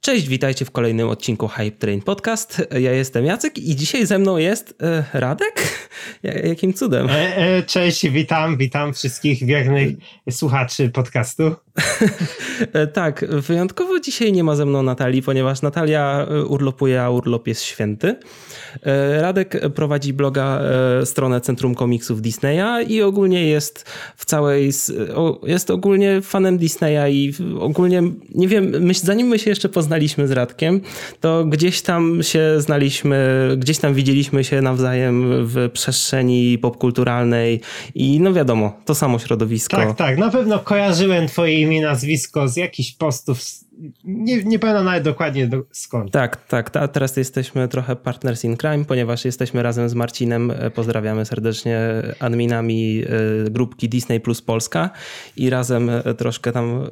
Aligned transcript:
Cześć, 0.00 0.28
witajcie 0.28 0.64
w 0.64 0.70
kolejnym 0.70 1.08
odcinku 1.08 1.48
Hype 1.48 1.78
Train 1.78 2.02
Podcast. 2.02 2.62
Ja 2.80 2.92
jestem 2.92 3.24
Jacek 3.24 3.58
i 3.58 3.76
dzisiaj 3.76 4.06
ze 4.06 4.18
mną 4.18 4.36
jest 4.36 4.74
e, 4.82 5.04
Radek? 5.12 5.62
Jakim 6.22 6.74
cudem? 6.74 7.08
E, 7.10 7.36
e, 7.36 7.62
cześć, 7.62 8.08
witam, 8.08 8.56
witam 8.56 8.94
wszystkich 8.94 9.46
wiernych 9.46 9.88
słuchaczy 10.30 10.90
podcastu. 10.90 11.54
E, 12.72 12.86
tak, 12.86 13.24
wyjątkowo 13.30 14.00
dzisiaj 14.00 14.32
nie 14.32 14.44
ma 14.44 14.56
ze 14.56 14.66
mną 14.66 14.82
Natalii, 14.82 15.22
ponieważ 15.22 15.62
Natalia 15.62 16.26
e, 16.30 16.44
urlopuje, 16.44 17.02
a 17.02 17.10
urlop 17.10 17.48
jest 17.48 17.62
święty. 17.62 18.16
E, 18.82 19.22
Radek 19.22 19.60
prowadzi 19.74 20.12
bloga, 20.12 20.60
stronę 21.04 21.40
Centrum 21.40 21.74
Komiksów 21.74 22.22
Disneya 22.22 22.84
i 22.88 23.02
ogólnie 23.02 23.48
jest 23.48 23.90
w 24.16 24.24
całej, 24.24 24.70
jest 25.42 25.70
ogólnie 25.70 26.22
fanem 26.22 26.58
Disneya 26.58 27.12
i 27.12 27.32
ogólnie, 27.60 28.02
nie 28.34 28.48
wiem, 28.48 28.94
zanim 28.94 29.26
my 29.26 29.38
się 29.38 29.50
jeszcze 29.50 29.68
poznaliśmy 29.68 29.87
z 30.26 30.30
Radkiem, 30.30 30.80
to 31.20 31.44
gdzieś 31.44 31.82
tam 31.82 32.22
się 32.22 32.60
znaliśmy, 32.60 33.48
gdzieś 33.56 33.78
tam 33.78 33.94
widzieliśmy 33.94 34.44
się 34.44 34.62
nawzajem 34.62 35.46
w 35.46 35.70
przestrzeni 35.72 36.58
popkulturalnej 36.58 37.60
i 37.94 38.20
no 38.20 38.32
wiadomo, 38.32 38.72
to 38.84 38.94
samo 38.94 39.18
środowisko. 39.18 39.76
Tak, 39.76 39.96
tak, 39.96 40.18
na 40.18 40.30
pewno 40.30 40.58
kojarzyłem 40.58 41.28
twoje 41.28 41.60
imię, 41.60 41.82
nazwisko 41.82 42.48
z 42.48 42.56
jakichś 42.56 42.92
postów 42.92 43.40
nie, 44.04 44.44
nie 44.44 44.58
pamiętam 44.58 44.84
nawet 44.84 45.04
dokładnie 45.04 45.46
do, 45.46 45.62
skąd. 45.70 46.12
Tak, 46.12 46.46
tak. 46.46 46.76
A 46.76 46.88
teraz 46.88 47.16
jesteśmy 47.16 47.68
trochę 47.68 47.96
partners 47.96 48.44
in 48.44 48.56
crime, 48.56 48.84
ponieważ 48.84 49.24
jesteśmy 49.24 49.62
razem 49.62 49.88
z 49.88 49.94
Marcinem, 49.94 50.50
e, 50.50 50.70
pozdrawiamy 50.70 51.24
serdecznie, 51.24 51.78
adminami 52.20 53.02
e, 53.46 53.50
grupki 53.50 53.88
Disney 53.88 54.20
Plus 54.20 54.42
Polska 54.42 54.90
i 55.36 55.50
razem 55.50 55.90
e, 55.90 56.14
troszkę 56.14 56.52
tam 56.52 56.90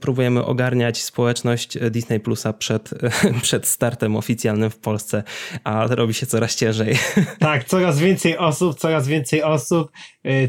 próbujemy 0.00 0.44
ogarniać 0.44 1.02
społeczność 1.02 1.78
Disney 1.90 2.20
Plusa 2.20 2.52
przed, 2.52 2.90
przed 3.42 3.66
startem 3.66 4.16
oficjalnym 4.16 4.70
w 4.70 4.78
Polsce, 4.78 5.22
a 5.64 5.86
robi 5.86 6.14
się 6.14 6.26
coraz 6.26 6.56
ciężej. 6.56 6.98
Tak, 7.38 7.64
coraz 7.64 7.98
więcej 7.98 8.38
osób, 8.38 8.78
coraz 8.78 9.08
więcej 9.08 9.42
osób, 9.42 9.90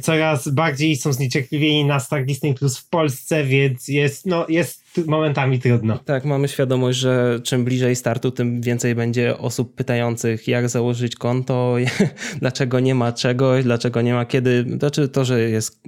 coraz 0.01 0.47
bardziej 0.47 0.95
są 0.95 1.13
zniecierpliwieni 1.13 1.85
na 1.85 1.99
start 1.99 2.25
Disney 2.25 2.53
Plus 2.53 2.77
w 2.77 2.89
Polsce, 2.89 3.43
więc 3.43 3.87
jest, 3.87 4.25
no, 4.25 4.45
jest 4.49 4.80
momentami 5.07 5.59
trudno. 5.59 5.97
Tak, 5.97 6.25
mamy 6.25 6.47
świadomość, 6.47 6.99
że 6.99 7.39
czym 7.43 7.65
bliżej 7.65 7.95
startu, 7.95 8.31
tym 8.31 8.61
więcej 8.61 8.95
będzie 8.95 9.37
osób 9.37 9.75
pytających, 9.75 10.47
jak 10.47 10.69
założyć 10.69 11.15
konto, 11.15 11.75
dlaczego 12.39 12.79
nie 12.79 12.95
ma 12.95 13.11
czegoś, 13.11 13.63
dlaczego 13.63 14.01
nie 14.01 14.13
ma 14.13 14.25
kiedy. 14.25 14.65
Znaczy 14.77 15.09
to, 15.09 15.25
że 15.25 15.39
jest, 15.39 15.83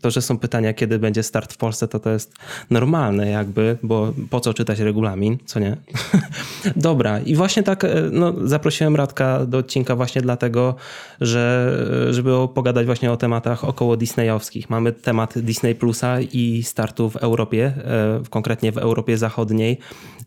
to, 0.00 0.10
że 0.10 0.22
są 0.22 0.38
pytania, 0.38 0.74
kiedy 0.74 0.98
będzie 0.98 1.22
start 1.22 1.52
w 1.52 1.56
Polsce, 1.56 1.88
to 1.88 1.98
to 1.98 2.10
jest 2.10 2.34
normalne 2.70 3.30
jakby, 3.30 3.78
bo 3.82 4.12
po 4.30 4.40
co 4.40 4.54
czytać 4.54 4.78
regulamin, 4.78 5.38
co 5.44 5.60
nie? 5.60 5.76
Dobra, 6.76 7.20
i 7.20 7.34
właśnie 7.34 7.62
tak 7.62 7.86
no, 8.12 8.34
zaprosiłem 8.44 8.96
Radka 8.96 9.46
do 9.46 9.58
odcinka 9.58 9.96
właśnie 9.96 10.22
dlatego, 10.22 10.74
że 11.20 11.72
żeby 12.10 12.30
pogadać 12.54 12.86
właśnie 12.86 13.12
o 13.12 13.16
tematach 13.16 13.64
około 13.64 13.96
disneyowskich. 13.96 14.70
Mamy 14.70 14.92
temat 14.92 15.38
Disney 15.38 15.74
Plusa 15.74 16.20
i 16.20 16.62
startu 16.62 17.10
w 17.10 17.16
Europie, 17.16 17.72
w 18.24 18.28
konkretnie 18.32 18.72
w 18.72 18.78
Europie 18.78 19.18
Zachodniej, 19.18 19.78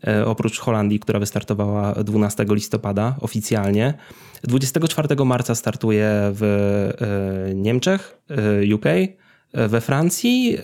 e, 0.06 0.26
oprócz 0.26 0.58
Holandii, 0.58 0.98
która 1.00 1.18
wystartowała 1.20 1.92
12 1.92 2.44
listopada 2.48 3.16
oficjalnie. 3.20 3.94
24 4.44 5.24
marca 5.24 5.54
startuje 5.54 6.10
w 6.32 6.42
e, 6.42 7.54
Niemczech, 7.54 8.18
e, 8.30 8.74
UK, 8.74 8.84
we 9.68 9.80
Francji, 9.80 10.58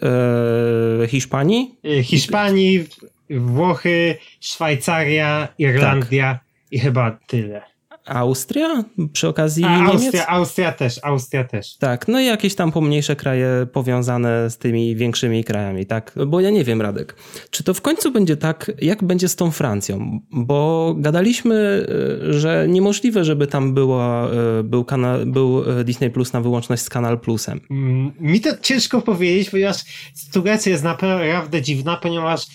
Hiszpanii. 1.08 1.74
Hiszpanii, 2.02 2.84
Włochy, 3.30 4.16
Szwajcaria, 4.40 5.48
Irlandia 5.58 6.32
tak. 6.34 6.42
i 6.70 6.78
chyba 6.78 7.18
tyle. 7.26 7.71
Austria 8.04 8.84
przy 9.12 9.28
okazji 9.28 9.64
A, 9.64 9.76
Niemiec? 9.76 9.92
Austria, 9.92 10.26
Austria 10.26 10.72
też, 10.72 11.00
Austria 11.02 11.44
też. 11.44 11.76
Tak, 11.76 12.08
no 12.08 12.20
i 12.20 12.26
jakieś 12.26 12.54
tam 12.54 12.72
pomniejsze 12.72 13.16
kraje 13.16 13.66
powiązane 13.72 14.50
z 14.50 14.58
tymi 14.58 14.96
większymi 14.96 15.44
krajami, 15.44 15.86
tak? 15.86 16.14
Bo 16.26 16.40
ja 16.40 16.50
nie 16.50 16.64
wiem, 16.64 16.82
Radek, 16.82 17.16
czy 17.50 17.64
to 17.64 17.74
w 17.74 17.80
końcu 17.80 18.12
będzie 18.12 18.36
tak, 18.36 18.72
jak 18.80 19.04
będzie 19.04 19.28
z 19.28 19.36
tą 19.36 19.50
Francją? 19.50 20.20
Bo 20.30 20.94
gadaliśmy, 20.98 21.86
e, 22.28 22.32
że 22.32 22.66
niemożliwe, 22.68 23.24
żeby 23.24 23.46
tam 23.46 23.74
była, 23.74 24.30
e, 24.30 24.62
był, 24.62 24.84
kanał, 24.84 25.26
był 25.26 25.80
e, 25.80 25.84
Disney 25.84 26.10
Plus 26.10 26.32
na 26.32 26.40
wyłączność 26.40 26.82
z 26.82 26.88
Kanal 26.88 27.20
Plusem. 27.20 27.60
Mm, 27.70 28.12
mi 28.20 28.40
to 28.40 28.50
ciężko 28.62 29.02
powiedzieć, 29.02 29.50
ponieważ 29.50 29.76
sytuacja 30.14 30.72
jest 30.72 30.84
naprawdę 30.84 31.62
dziwna, 31.62 31.96
ponieważ 31.96 32.46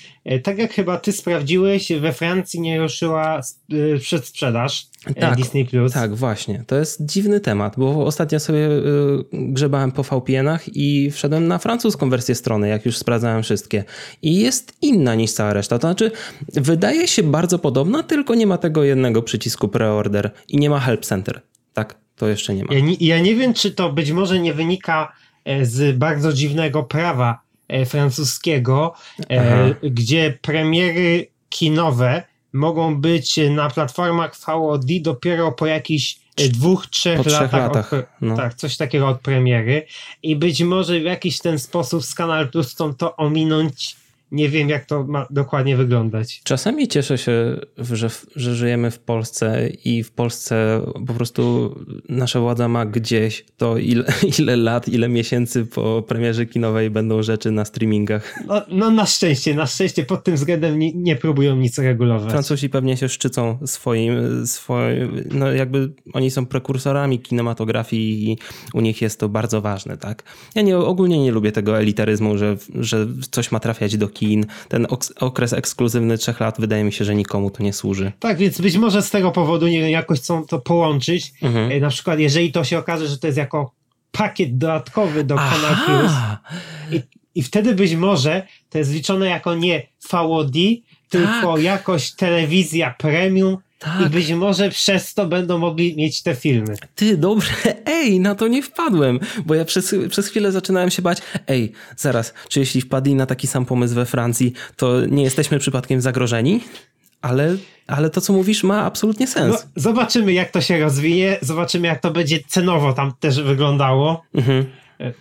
tak 0.44 0.58
jak 0.58 0.74
chyba 0.74 0.98
ty 0.98 1.12
sprawdziłeś, 1.12 1.92
we 2.00 2.14
Francji 2.14 2.62
nie 2.62 2.80
ruszyła 2.80 3.42
przedsprzedaż 4.00 4.88
tak, 5.20 5.36
Disney 5.36 5.66
Plus. 5.66 5.94
Tak, 5.94 6.16
właśnie. 6.16 6.64
To 6.68 6.76
jest 6.76 7.06
dziwny 7.06 7.40
temat, 7.40 7.74
bo 7.78 8.06
ostatnio 8.06 8.40
sobie 8.40 8.70
grzebałem 9.32 9.92
po 9.92 10.04
VPN-ach 10.04 10.76
i 10.76 11.12
wszedłem 11.12 11.48
na 11.48 11.58
francuską 11.58 12.10
wersję 12.10 12.36
strony, 12.36 12.70
jak 12.70 12.86
już 12.86 12.98
sprawdzałem 12.98 13.44
wszystkie. 13.44 13.84
I 14.22 14.36
jest 14.40 14.78
inna 14.82 15.16
niż 15.16 15.32
cała 15.32 15.54
reszta. 15.54 15.80
To 15.80 15.88
znaczy, 15.88 16.12
wydaje 16.54 17.08
się 17.08 17.24
bardzo 17.24 17.59
podobna, 17.59 18.04
tylko 18.04 18.36
nie 18.36 18.48
ma 18.48 18.58
tego 18.58 18.84
jednego 18.84 19.22
przycisku 19.24 19.68
preorder 19.68 20.32
i 20.48 20.58
nie 20.58 20.70
ma 20.70 20.80
Help 20.80 21.06
Center. 21.06 21.42
Tak, 21.74 21.96
to 22.16 22.28
jeszcze 22.28 22.54
nie 22.54 22.64
ma. 22.64 22.74
Ja 22.74 22.80
nie, 22.80 22.96
ja 23.00 23.20
nie 23.20 23.36
wiem, 23.36 23.54
czy 23.54 23.72
to 23.72 23.94
być 23.94 24.12
może 24.12 24.40
nie 24.40 24.54
wynika 24.54 25.14
e, 25.46 25.66
z 25.66 25.98
bardzo 25.98 26.34
dziwnego 26.34 26.84
prawa 26.84 27.32
e, 27.32 27.47
francuskiego, 27.85 28.94
e, 29.29 29.75
gdzie 29.83 30.38
premiery 30.41 31.28
kinowe 31.50 32.23
mogą 32.53 33.01
być 33.01 33.39
na 33.50 33.69
platformach 33.69 34.35
VOD 34.45 34.85
dopiero 35.01 35.51
po 35.51 35.66
jakichś 35.66 36.19
e, 36.38 36.50
dwóch, 36.50 36.88
trzech, 36.88 37.23
po 37.23 37.29
latach, 37.29 37.53
latach 37.53 37.94
od, 37.94 38.05
no. 38.22 38.35
tak, 38.35 38.53
coś 38.53 38.78
takiego 38.78 39.07
od 39.07 39.22
premiery 39.22 39.85
i 40.23 40.35
być 40.35 40.61
może 40.61 41.00
w 41.00 41.03
jakiś 41.03 41.39
ten 41.39 41.59
sposób 41.59 42.05
z 42.05 42.16
Kanal 42.16 42.50
Plus 42.50 42.72
chcą 42.72 42.94
to 42.94 43.16
ominąć 43.16 43.95
nie 44.32 44.50
wiem, 44.50 44.70
jak 44.70 44.86
to 44.86 45.04
ma 45.04 45.28
dokładnie 45.30 45.78
wyglądać. 45.78 46.42
Czasami 46.44 46.88
cieszę 46.88 47.18
się, 47.18 47.60
że, 47.78 48.10
że 48.36 48.56
żyjemy 48.56 48.92
w 48.92 49.00
Polsce 49.00 49.70
i 49.86 50.04
w 50.04 50.12
Polsce 50.12 50.82
po 51.08 51.14
prostu 51.14 51.76
nasza 52.10 52.40
władza 52.40 52.68
ma 52.68 52.86
gdzieś 52.86 53.46
to, 53.58 53.78
ile, 53.78 54.04
ile 54.40 54.56
lat, 54.56 54.88
ile 54.88 55.10
miesięcy 55.10 55.66
po 55.66 56.04
premierze 56.08 56.46
kinowej 56.46 56.90
będą 56.90 57.24
rzeczy 57.24 57.52
na 57.52 57.66
streamingach. 57.66 58.40
No, 58.48 58.62
no 58.70 58.92
na 58.92 59.06
szczęście, 59.06 59.56
na 59.56 59.66
szczęście 59.66 60.04
pod 60.04 60.24
tym 60.24 60.36
względem 60.36 60.80
nie, 60.80 60.94
nie 60.94 61.16
próbują 61.16 61.56
nic 61.56 61.80
regulować. 61.80 62.32
Francuzi 62.32 62.70
pewnie 62.70 62.98
się 62.98 63.09
szczycą 63.09 63.58
swoim, 63.66 64.48
swoim, 64.48 65.24
no 65.32 65.52
jakby 65.52 65.92
oni 66.14 66.32
są 66.32 66.46
prekursorami 66.46 67.20
kinematografii 67.20 68.32
i 68.32 68.38
u 68.74 68.82
nich 68.82 69.02
jest 69.02 69.20
to 69.20 69.30
bardzo 69.30 69.62
ważne, 69.62 69.98
tak? 69.98 70.24
Ja 70.56 70.62
nie, 70.62 70.78
ogólnie 70.78 71.24
nie 71.24 71.32
lubię 71.32 71.52
tego 71.52 71.80
elitaryzmu, 71.80 72.38
że, 72.38 72.58
że 72.76 73.08
coś 73.32 73.52
ma 73.52 73.59
trafiać 73.59 73.98
do 73.98 74.09
kin. 74.19 74.45
Ten 74.67 74.88
okres 75.19 75.53
ekskluzywny 75.53 76.17
trzech 76.17 76.39
lat 76.39 76.55
wydaje 76.59 76.83
mi 76.83 76.94
się, 76.94 77.05
że 77.05 77.16
nikomu 77.16 77.50
to 77.50 77.63
nie 77.63 77.73
służy. 77.73 78.11
Tak, 78.19 78.38
więc 78.38 78.61
być 78.61 78.78
może 78.78 79.01
z 79.01 79.09
tego 79.09 79.31
powodu 79.31 79.67
nie 79.67 79.91
jakoś 79.91 80.19
chcą 80.19 80.45
to 80.45 80.59
połączyć. 80.59 81.33
Mhm. 81.41 81.72
E, 81.72 81.79
na 81.79 81.89
przykład, 81.89 82.19
jeżeli 82.19 82.51
to 82.51 82.63
się 82.63 82.78
okaże, 82.78 83.07
że 83.07 83.17
to 83.17 83.28
jest 83.28 83.38
jako 83.38 83.72
pakiet 84.11 84.57
dodatkowy 84.57 85.23
do 85.23 85.35
Kanal 85.35 85.75
Plus 85.85 86.11
i, 86.91 87.01
i 87.39 87.44
wtedy 87.44 87.75
być 87.75 87.95
może 87.95 88.47
to 88.69 88.78
jest 88.78 88.94
liczone 88.94 89.28
jako 89.28 89.55
nie 89.55 89.88
VOD, 90.11 90.53
tylko 91.09 91.53
tak. 91.53 91.63
jakoś 91.63 92.11
telewizja 92.11 92.95
premium 92.97 93.57
tak. 93.80 94.02
I 94.06 94.10
być 94.10 94.32
może 94.32 94.70
przez 94.70 95.14
to 95.14 95.26
będą 95.26 95.58
mogli 95.58 95.96
mieć 95.96 96.24
te 96.24 96.36
filmy. 96.36 96.76
Ty, 96.96 97.18
dobrze, 97.18 97.52
ej, 97.86 98.20
na 98.20 98.36
to 98.36 98.48
nie 98.48 98.64
wpadłem, 98.64 99.20
bo 99.46 99.56
ja 99.56 99.66
przez, 99.66 99.96
przez 100.10 100.28
chwilę 100.28 100.52
zaczynałem 100.52 100.90
się 100.90 101.02
bać, 101.02 101.18
ej, 101.48 101.72
zaraz, 101.98 102.34
czy 102.50 102.60
jeśli 102.60 102.82
wpadli 102.82 103.16
na 103.16 103.26
taki 103.26 103.48
sam 103.48 103.66
pomysł 103.66 103.96
we 103.96 104.06
Francji, 104.06 104.54
to 104.76 105.06
nie 105.06 105.24
jesteśmy 105.24 105.60
przypadkiem 105.60 106.02
zagrożeni? 106.02 106.62
Ale, 107.22 107.58
ale 107.88 108.09
to, 108.09 108.22
co 108.22 108.34
mówisz, 108.34 108.64
ma 108.64 108.84
absolutnie 108.84 109.28
sens. 109.28 109.53
No, 109.64 109.82
zobaczymy, 109.82 110.34
jak 110.34 110.52
to 110.52 110.62
się 110.62 110.80
rozwinie, 110.80 111.38
zobaczymy, 111.41 111.88
jak 111.88 112.02
to 112.02 112.12
będzie 112.12 112.40
cenowo 112.47 112.94
tam 112.94 113.14
też 113.20 113.41
wyglądało. 113.41 114.23
Mhm. 114.35 114.66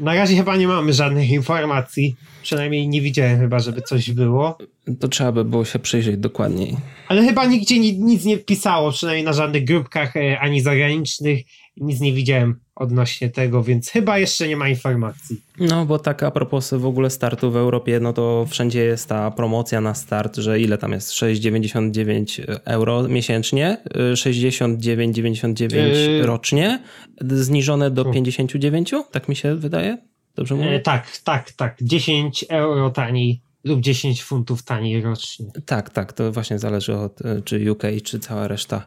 Na 0.00 0.14
razie 0.14 0.36
chyba 0.36 0.56
nie 0.56 0.68
mamy 0.68 0.92
żadnych 0.92 1.30
informacji. 1.30 2.16
Przynajmniej 2.42 2.88
nie 2.88 3.00
widziałem 3.00 3.38
chyba, 3.38 3.58
żeby 3.58 3.82
coś 3.82 4.10
było. 4.10 4.58
To 5.00 5.08
trzeba 5.08 5.32
by 5.32 5.44
było 5.44 5.64
się 5.64 5.78
przyjrzeć 5.78 6.16
dokładniej. 6.16 6.76
Ale 7.08 7.24
chyba 7.24 7.46
nigdzie 7.46 7.78
nic 7.78 8.24
nie 8.24 8.38
pisało, 8.38 8.92
przynajmniej 8.92 9.24
na 9.24 9.32
żadnych 9.32 9.64
grupkach 9.64 10.16
e, 10.16 10.40
ani 10.40 10.60
zagranicznych. 10.60 11.44
Nic 11.76 12.00
nie 12.00 12.12
widziałem 12.12 12.60
odnośnie 12.76 13.30
tego, 13.30 13.62
więc 13.62 13.90
chyba 13.90 14.18
jeszcze 14.18 14.48
nie 14.48 14.56
ma 14.56 14.68
informacji. 14.68 15.40
No, 15.60 15.86
bo 15.86 15.98
tak 15.98 16.22
a 16.22 16.30
propos 16.30 16.74
w 16.74 16.86
ogóle 16.86 17.10
startu 17.10 17.50
w 17.50 17.56
Europie, 17.56 18.00
no 18.00 18.12
to 18.12 18.46
wszędzie 18.48 18.84
jest 18.84 19.08
ta 19.08 19.30
promocja 19.30 19.80
na 19.80 19.94
start, 19.94 20.36
że 20.36 20.60
ile 20.60 20.78
tam 20.78 20.92
jest? 20.92 21.10
6,99 21.10 22.58
euro 22.64 23.02
miesięcznie, 23.02 23.76
69,99 24.12 26.00
yy... 26.08 26.26
rocznie, 26.26 26.82
zniżone 27.20 27.90
do 27.90 28.04
59, 28.04 28.94
tak 29.10 29.28
mi 29.28 29.36
się 29.36 29.54
wydaje? 29.54 29.98
Dobrze 30.34 30.54
mówię? 30.54 30.70
E, 30.70 30.80
tak, 30.80 31.18
tak, 31.24 31.52
tak. 31.52 31.76
10 31.80 32.44
euro 32.48 32.90
taniej 32.90 33.40
lub 33.66 33.80
10 33.80 34.22
funtów 34.22 34.62
taniej 34.62 35.02
rocznie. 35.02 35.46
Tak, 35.66 35.90
tak, 35.90 36.12
to 36.12 36.32
właśnie 36.32 36.58
zależy 36.58 36.96
od 36.96 37.18
czy 37.44 37.72
UK, 37.72 37.82
czy 38.04 38.18
cała 38.18 38.48
reszta. 38.48 38.86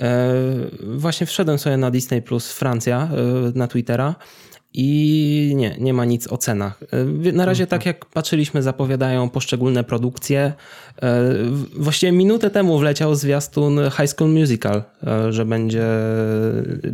E, 0.00 0.34
właśnie 0.82 1.26
wszedłem 1.26 1.58
sobie 1.58 1.76
na 1.76 1.90
Disney 1.90 2.22
Plus 2.22 2.52
Francja 2.52 3.08
e, 3.12 3.58
na 3.58 3.66
Twittera 3.66 4.14
i 4.74 5.52
nie, 5.56 5.76
nie 5.78 5.94
ma 5.94 6.04
nic 6.04 6.32
o 6.32 6.36
cenach. 6.36 6.80
E, 7.28 7.32
na 7.32 7.46
razie, 7.46 7.66
tak 7.66 7.86
jak 7.86 8.06
patrzyliśmy, 8.06 8.62
zapowiadają 8.62 9.28
poszczególne 9.28 9.84
produkcje. 9.84 10.52
E, 11.02 11.22
właściwie 11.76 12.12
minutę 12.12 12.50
temu 12.50 12.78
wleciał 12.78 13.14
zwiastun 13.14 13.80
High 13.96 14.10
School 14.10 14.30
Musical, 14.30 14.82
e, 15.06 15.32
że 15.32 15.44
będzie 15.44 15.84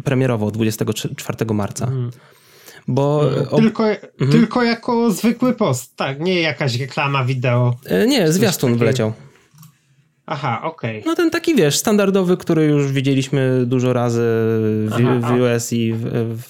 premierowo 0.04 0.50
24 0.50 1.54
marca. 1.54 1.90
Mhm. 2.88 2.94
Bo 2.94 3.20
ob... 3.50 3.60
tylko, 3.60 3.84
mhm. 3.88 4.30
tylko 4.30 4.62
jako 4.62 5.10
zwykły 5.10 5.52
post, 5.52 5.96
tak, 5.96 6.20
nie 6.20 6.40
jakaś 6.40 6.76
reklama 6.80 7.24
wideo. 7.24 7.74
Nie, 8.06 8.32
zwiastun 8.32 8.76
wleciał. 8.76 9.12
Aha, 10.26 10.61
okej. 10.62 11.00
Okay. 11.00 11.11
No 11.11 11.17
ten 11.17 11.31
taki, 11.31 11.55
wiesz, 11.55 11.76
standardowy, 11.76 12.37
który 12.37 12.64
już 12.64 12.93
widzieliśmy 12.93 13.67
dużo 13.67 13.93
razy 13.93 14.20
w, 14.87 14.93
Aha, 14.93 15.20
w 15.20 15.40
US 15.40 15.73
i 15.73 15.93
w, 15.93 16.05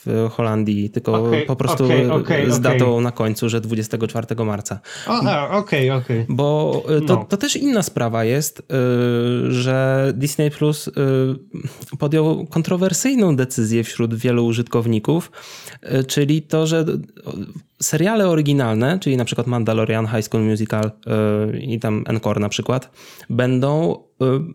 w, 0.07 0.31
Holandii, 0.31 0.91
tylko 0.91 1.15
okay, 1.15 1.47
po 1.47 1.57
prostu 1.57 1.85
okay, 2.13 2.53
z 2.53 2.61
datą 2.61 3.01
na 3.01 3.13
końcu, 3.13 3.49
że 3.49 3.61
24 3.61 4.45
marca. 4.45 4.81
Okej, 5.51 5.91
okej. 5.91 6.27
Bo 6.29 6.83
e, 6.89 7.01
to, 7.01 7.15
no. 7.15 7.25
to 7.25 7.37
też 7.37 7.57
inna 7.57 7.83
sprawa 7.83 8.25
jest, 8.25 8.61
e, 8.61 8.65
że 9.51 10.13
Disney 10.17 10.51
Plus 10.51 10.89
e, 10.89 10.93
podjął 11.99 12.47
kontrowersyjną 12.47 13.37
decyzję 13.37 13.85
wśród 13.85 14.15
wielu 14.15 14.47
użytkowników, 14.47 15.31
czyli 16.07 16.43
to, 16.43 16.67
że 16.67 16.85
seriale 17.83 18.29
oryginalne, 18.29 18.99
czyli 18.99 19.17
na 19.17 19.25
przykład 19.25 19.47
Mandalorian, 19.47 20.07
High 20.07 20.25
School 20.25 20.45
Musical 20.45 20.91
yy, 21.53 21.61
i 21.61 21.81
tam 21.81 22.05
Encore 22.07 22.41
na 22.41 22.49
przykład, 22.49 22.91
będą 23.31 23.99
yy, 24.21 24.55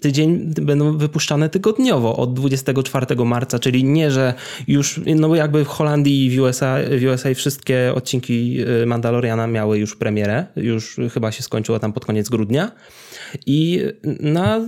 tydzień 0.00 0.54
będą 0.62 0.98
wypuszczane 0.98 1.48
tygodniowo 1.48 2.16
od 2.16 2.34
24 2.34 3.06
marca, 3.24 3.58
czyli 3.58 3.84
nie, 3.84 4.10
że 4.10 4.34
już 4.68 5.00
no 5.16 5.34
jakby 5.34 5.64
w 5.64 5.68
Holandii 5.68 6.26
i 6.26 6.36
w 6.36 6.40
USA, 6.40 6.78
w 7.00 7.04
USA 7.12 7.34
wszystkie 7.34 7.92
odcinki 7.94 8.56
y, 8.82 8.86
Mandaloriana 8.86 9.46
miały 9.46 9.78
już 9.78 9.96
premierę, 9.96 10.46
już 10.56 10.96
chyba 11.14 11.32
się 11.32 11.42
skończyło 11.42 11.78
tam 11.78 11.92
pod 11.92 12.04
koniec 12.04 12.28
grudnia. 12.28 12.72
I 13.46 13.80
na 14.20 14.60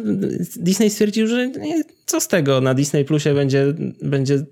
Disney 0.56 0.90
stwierdził, 0.90 1.26
że 1.26 1.49
nie, 1.49 1.82
co 2.06 2.20
z 2.20 2.28
tego, 2.28 2.60
na 2.60 2.74
Disney 2.74 3.04
Plusie 3.04 3.34
będzie, 3.34 3.64
będzie, 4.02 4.44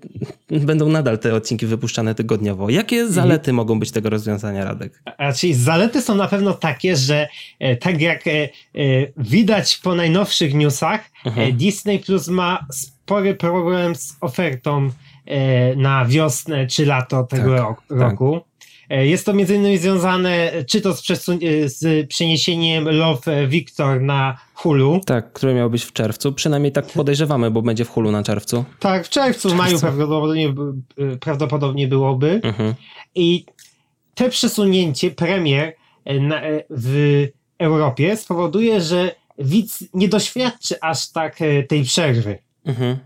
będą 0.49 0.89
nadal 0.89 1.19
te 1.19 1.35
odcinki 1.35 1.65
wypuszczane 1.65 2.15
tygodniowo. 2.15 2.69
Jakie 2.69 2.95
mhm. 2.95 3.13
zalety 3.13 3.51
mhm. 3.51 3.55
mogą 3.55 3.79
być 3.79 3.91
tego 3.91 4.09
rozwiązania, 4.09 4.65
Radek? 4.65 5.03
Czyli 5.37 5.53
zalety 5.53 6.01
są 6.01 6.15
na 6.15 6.27
pewno 6.27 6.53
takie, 6.53 6.95
że 6.95 7.27
e, 7.59 7.75
tak 7.75 8.01
jak 8.01 8.27
e, 8.27 8.31
e, 8.31 8.49
widać 9.17 9.77
po 9.77 9.95
najnowszych 9.95 10.53
newsach, 10.53 11.01
mhm. 11.25 11.57
Disney 11.57 11.99
Plus 11.99 12.27
ma 12.27 12.65
spory 12.71 13.35
problem 13.35 13.95
z 13.95 14.17
ofertą 14.21 14.89
na 15.75 16.05
wiosnę 16.05 16.67
czy 16.67 16.85
lato 16.85 17.23
tego 17.23 17.57
tak, 17.57 17.99
roku. 17.99 18.31
Tak. 18.33 18.53
E, 18.89 19.07
jest 19.07 19.25
to 19.25 19.33
między 19.33 19.55
innymi 19.55 19.77
związane 19.77 20.51
czy 20.67 20.81
to 20.81 20.93
z, 20.93 21.09
e, 21.09 21.69
z 21.69 22.07
przeniesieniem 22.07 22.89
Love 22.89 23.47
Victor 23.47 24.01
na 24.01 24.37
Hulu. 24.53 25.01
Tak, 25.05 25.33
który 25.33 25.53
miał 25.53 25.69
być 25.69 25.83
w 25.83 25.93
czerwcu. 25.93 26.33
Przynajmniej 26.33 26.71
tak 26.71 26.85
podejrzewamy, 26.85 27.51
bo 27.51 27.61
będzie 27.61 27.85
w 27.85 27.89
Hulu 27.89 28.11
na 28.11 28.23
czerwcu. 28.23 28.65
Tak, 28.79 29.05
w 29.05 29.09
czerwcu, 29.09 29.49
w 29.49 29.53
maju 29.53 29.79
prawdopodobnie, 29.79 30.53
e, 30.97 31.17
prawdopodobnie 31.17 31.87
byłoby. 31.87 32.39
Mhm. 32.43 32.73
I 33.15 33.45
te 34.15 34.29
przesunięcie 34.29 35.11
premier 35.11 35.75
na, 36.21 36.41
w 36.69 37.27
Europie 37.59 38.17
spowoduje, 38.17 38.81
że 38.81 39.15
widz 39.39 39.83
nie 39.93 40.07
doświadczy 40.07 40.75
aż 40.81 41.11
tak 41.11 41.39
tej 41.67 41.83
przerwy. 41.83 42.37
Mhm. 42.65 42.97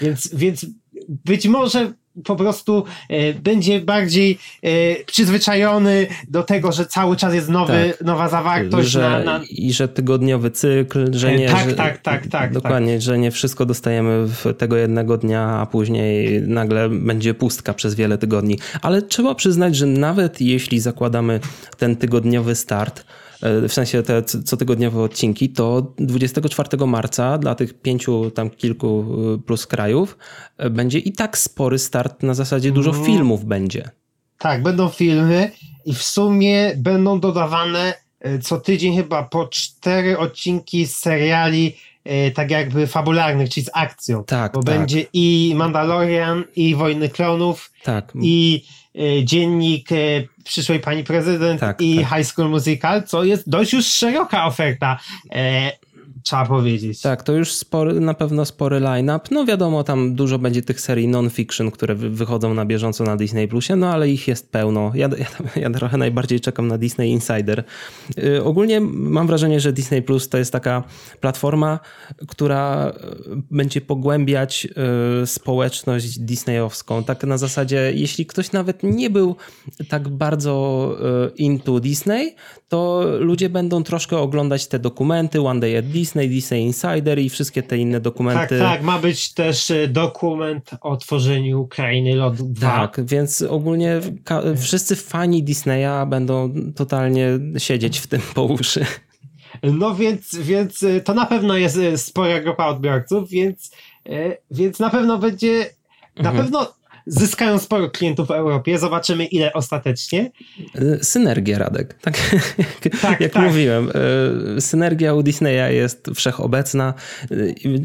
Więc, 0.00 0.34
więc 0.34 0.66
być 1.08 1.46
może 1.46 1.92
po 2.24 2.36
prostu 2.36 2.84
e, 3.08 3.34
będzie 3.34 3.80
bardziej 3.80 4.38
e, 4.62 4.68
przyzwyczajony 5.04 6.06
do 6.28 6.42
tego, 6.42 6.72
że 6.72 6.86
cały 6.86 7.16
czas 7.16 7.34
jest 7.34 7.48
nowy, 7.48 7.92
tak. 7.98 8.06
nowa 8.06 8.28
zawartość. 8.28 8.88
Że, 8.88 9.00
na, 9.00 9.38
na... 9.38 9.40
I 9.50 9.72
że 9.72 9.88
tygodniowy 9.88 10.50
cykl, 10.50 11.12
że 11.12 11.28
e, 11.28 11.38
nie... 11.38 11.48
Tak, 11.48 11.70
że, 11.70 11.76
tak, 11.76 11.98
tak, 11.98 12.26
tak. 12.26 12.52
Dokładnie, 12.52 12.92
tak. 12.92 13.02
że 13.02 13.18
nie 13.18 13.30
wszystko 13.30 13.66
dostajemy 13.66 14.26
w 14.26 14.54
tego 14.58 14.76
jednego 14.76 15.16
dnia, 15.16 15.42
a 15.42 15.66
później 15.66 16.42
nagle 16.42 16.88
będzie 16.88 17.34
pustka 17.34 17.74
przez 17.74 17.94
wiele 17.94 18.18
tygodni. 18.18 18.58
Ale 18.82 19.02
trzeba 19.02 19.34
przyznać, 19.34 19.76
że 19.76 19.86
nawet 19.86 20.40
jeśli 20.40 20.80
zakładamy 20.80 21.40
ten 21.78 21.96
tygodniowy 21.96 22.54
start, 22.54 23.04
w 23.42 23.72
sensie 23.72 24.02
te 24.02 24.22
cotygodniowe 24.44 25.02
odcinki, 25.02 25.48
to 25.48 25.94
24 25.98 26.86
marca 26.86 27.38
dla 27.38 27.54
tych 27.54 27.74
pięciu 27.74 28.30
tam 28.30 28.50
kilku 28.50 29.06
e, 29.34 29.38
plus 29.38 29.66
krajów 29.66 30.18
e, 30.56 30.70
będzie 30.70 30.98
i 30.98 31.12
tak 31.12 31.38
spory 31.38 31.78
start 31.78 32.22
na 32.22 32.34
zasadzie 32.34 32.72
dużo 32.72 32.90
mm. 32.90 33.04
filmów 33.04 33.44
będzie. 33.44 33.90
Tak, 34.38 34.62
będą 34.62 34.88
filmy 34.88 35.50
i 35.84 35.94
w 35.94 36.02
sumie 36.02 36.72
będą 36.76 37.20
dodawane 37.20 37.94
co 38.42 38.60
tydzień 38.60 38.96
chyba 38.96 39.22
po 39.22 39.46
cztery 39.46 40.18
odcinki 40.18 40.86
z 40.86 40.96
seriali 40.96 41.76
tak 42.34 42.50
jakby 42.50 42.86
fabularnych, 42.86 43.50
czyli 43.50 43.66
z 43.66 43.70
akcją. 43.72 44.24
Tak, 44.24 44.52
Bo 44.52 44.62
tak. 44.62 44.78
będzie 44.78 45.06
i 45.12 45.52
Mandalorian, 45.56 46.44
i 46.56 46.74
Wojny 46.74 47.08
Klonów, 47.08 47.72
tak. 47.84 48.12
i 48.22 48.64
E, 48.64 48.79
dziennik 49.24 49.92
e, 49.92 49.96
przyszłej 50.44 50.80
pani 50.80 51.04
prezydent 51.04 51.60
tak, 51.60 51.80
i 51.80 51.98
tak. 51.98 52.08
High 52.08 52.26
School 52.26 52.48
Musical, 52.48 53.02
co 53.02 53.24
jest 53.24 53.50
dość 53.50 53.72
już 53.72 53.86
szeroka 53.86 54.46
oferta. 54.46 54.98
Trzeba 56.24 56.46
powiedzieć. 56.46 57.00
Tak, 57.00 57.22
to 57.22 57.32
już 57.32 57.52
spory, 57.52 58.00
na 58.00 58.14
pewno 58.14 58.44
spory 58.44 58.80
line-up. 58.80 59.28
No 59.30 59.44
wiadomo, 59.44 59.84
tam 59.84 60.14
dużo 60.14 60.38
będzie 60.38 60.62
tych 60.62 60.80
serii 60.80 61.08
non-fiction, 61.08 61.70
które 61.70 61.94
wychodzą 61.94 62.54
na 62.54 62.64
bieżąco 62.64 63.04
na 63.04 63.16
Disney 63.16 63.48
Plusie, 63.48 63.76
no 63.76 63.88
ale 63.88 64.10
ich 64.10 64.28
jest 64.28 64.52
pełno. 64.52 64.92
Ja, 64.94 65.08
ja, 65.18 65.60
ja 65.62 65.70
trochę 65.70 65.96
najbardziej 65.96 66.40
czekam 66.40 66.68
na 66.68 66.78
Disney 66.78 67.10
Insider. 67.10 67.64
Yy, 68.16 68.44
ogólnie 68.44 68.80
mam 68.80 69.26
wrażenie, 69.26 69.60
że 69.60 69.72
Disney 69.72 70.02
Plus 70.02 70.28
to 70.28 70.38
jest 70.38 70.52
taka 70.52 70.84
platforma, 71.20 71.78
która 72.28 72.88
y, 72.88 72.92
będzie 73.50 73.80
pogłębiać 73.80 74.64
yy, 75.20 75.26
społeczność 75.26 76.18
disneyowską. 76.18 77.04
Tak 77.04 77.24
na 77.24 77.38
zasadzie, 77.38 77.92
jeśli 77.94 78.26
ktoś 78.26 78.52
nawet 78.52 78.82
nie 78.82 79.10
był 79.10 79.36
tak 79.88 80.08
bardzo 80.08 80.96
yy, 81.00 81.32
into 81.36 81.80
Disney, 81.80 82.34
to 82.68 83.04
ludzie 83.18 83.48
będą 83.48 83.82
troszkę 83.82 84.18
oglądać 84.18 84.66
te 84.66 84.78
dokumenty 84.78 85.40
One 85.40 85.60
Day 85.60 85.78
at 85.78 85.86
Disney, 85.86 86.09
Disney 86.14 86.62
Insider 86.62 87.18
i 87.18 87.30
wszystkie 87.30 87.62
te 87.62 87.78
inne 87.78 88.00
dokumenty. 88.00 88.58
Tak, 88.58 88.68
tak, 88.68 88.82
ma 88.82 88.98
być 88.98 89.34
też 89.34 89.70
e, 89.70 89.88
dokument 89.88 90.70
o 90.80 90.96
tworzeniu 90.96 91.66
Krainy 91.66 92.14
Lodu 92.14 92.44
2. 92.44 92.70
Tak, 92.70 93.06
więc 93.06 93.42
ogólnie 93.42 94.00
wszyscy 94.56 94.96
fani 94.96 95.42
Disneya 95.42 96.06
będą 96.06 96.52
totalnie 96.76 97.28
siedzieć 97.58 97.98
w 97.98 98.06
tym 98.06 98.20
po 98.34 98.44
uszy. 98.44 98.86
No 99.62 99.94
więc, 99.94 100.36
więc 100.36 100.82
e, 100.82 101.00
to 101.00 101.14
na 101.14 101.26
pewno 101.26 101.56
jest 101.56 101.76
e, 101.76 101.98
spora 101.98 102.40
grupa 102.40 102.66
odbiorców, 102.66 103.30
więc, 103.30 103.70
więc 104.50 104.78
na 104.78 104.90
pewno 104.90 105.18
będzie, 105.18 105.70
na 106.16 106.30
mhm. 106.30 106.36
pewno 106.36 106.79
zyskają 107.06 107.58
sporo 107.58 107.90
klientów 107.90 108.28
w 108.28 108.30
Europie. 108.30 108.78
Zobaczymy, 108.78 109.24
ile 109.24 109.52
ostatecznie. 109.52 110.30
Synergia, 111.02 111.58
Radek. 111.58 111.94
Tak, 111.94 112.36
tak 113.02 113.20
jak 113.20 113.32
tak. 113.32 113.42
mówiłem, 113.42 113.90
e, 114.56 114.60
synergia 114.60 115.14
u 115.14 115.22
Disneya 115.22 115.74
jest 115.74 116.10
wszechobecna. 116.14 116.94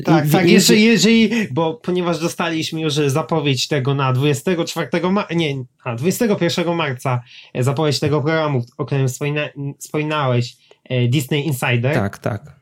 Tak, 0.06 0.28
I, 0.28 0.32
tak. 0.32 0.48
I, 0.48 0.52
jeżeli, 0.52 0.84
jeżeli, 0.84 1.30
bo 1.52 1.74
ponieważ 1.74 2.20
dostaliśmy 2.20 2.82
już 2.82 2.94
zapowiedź 2.94 3.68
tego 3.68 3.96
na 3.96 4.14
24 4.14 5.12
marca, 5.12 5.36
nie, 5.36 5.64
a 5.84 5.96
21 5.96 6.76
marca 6.76 7.22
zapowiedź 7.60 8.00
tego 8.00 8.22
programu, 8.22 8.66
o 8.78 8.86
którym 8.86 9.08
wspomina, 9.08 9.50
wspominałeś, 9.80 10.58
e, 10.84 11.08
Disney 11.08 11.48
Insider. 11.48 11.94
Tak, 11.94 12.18
tak. 12.18 12.56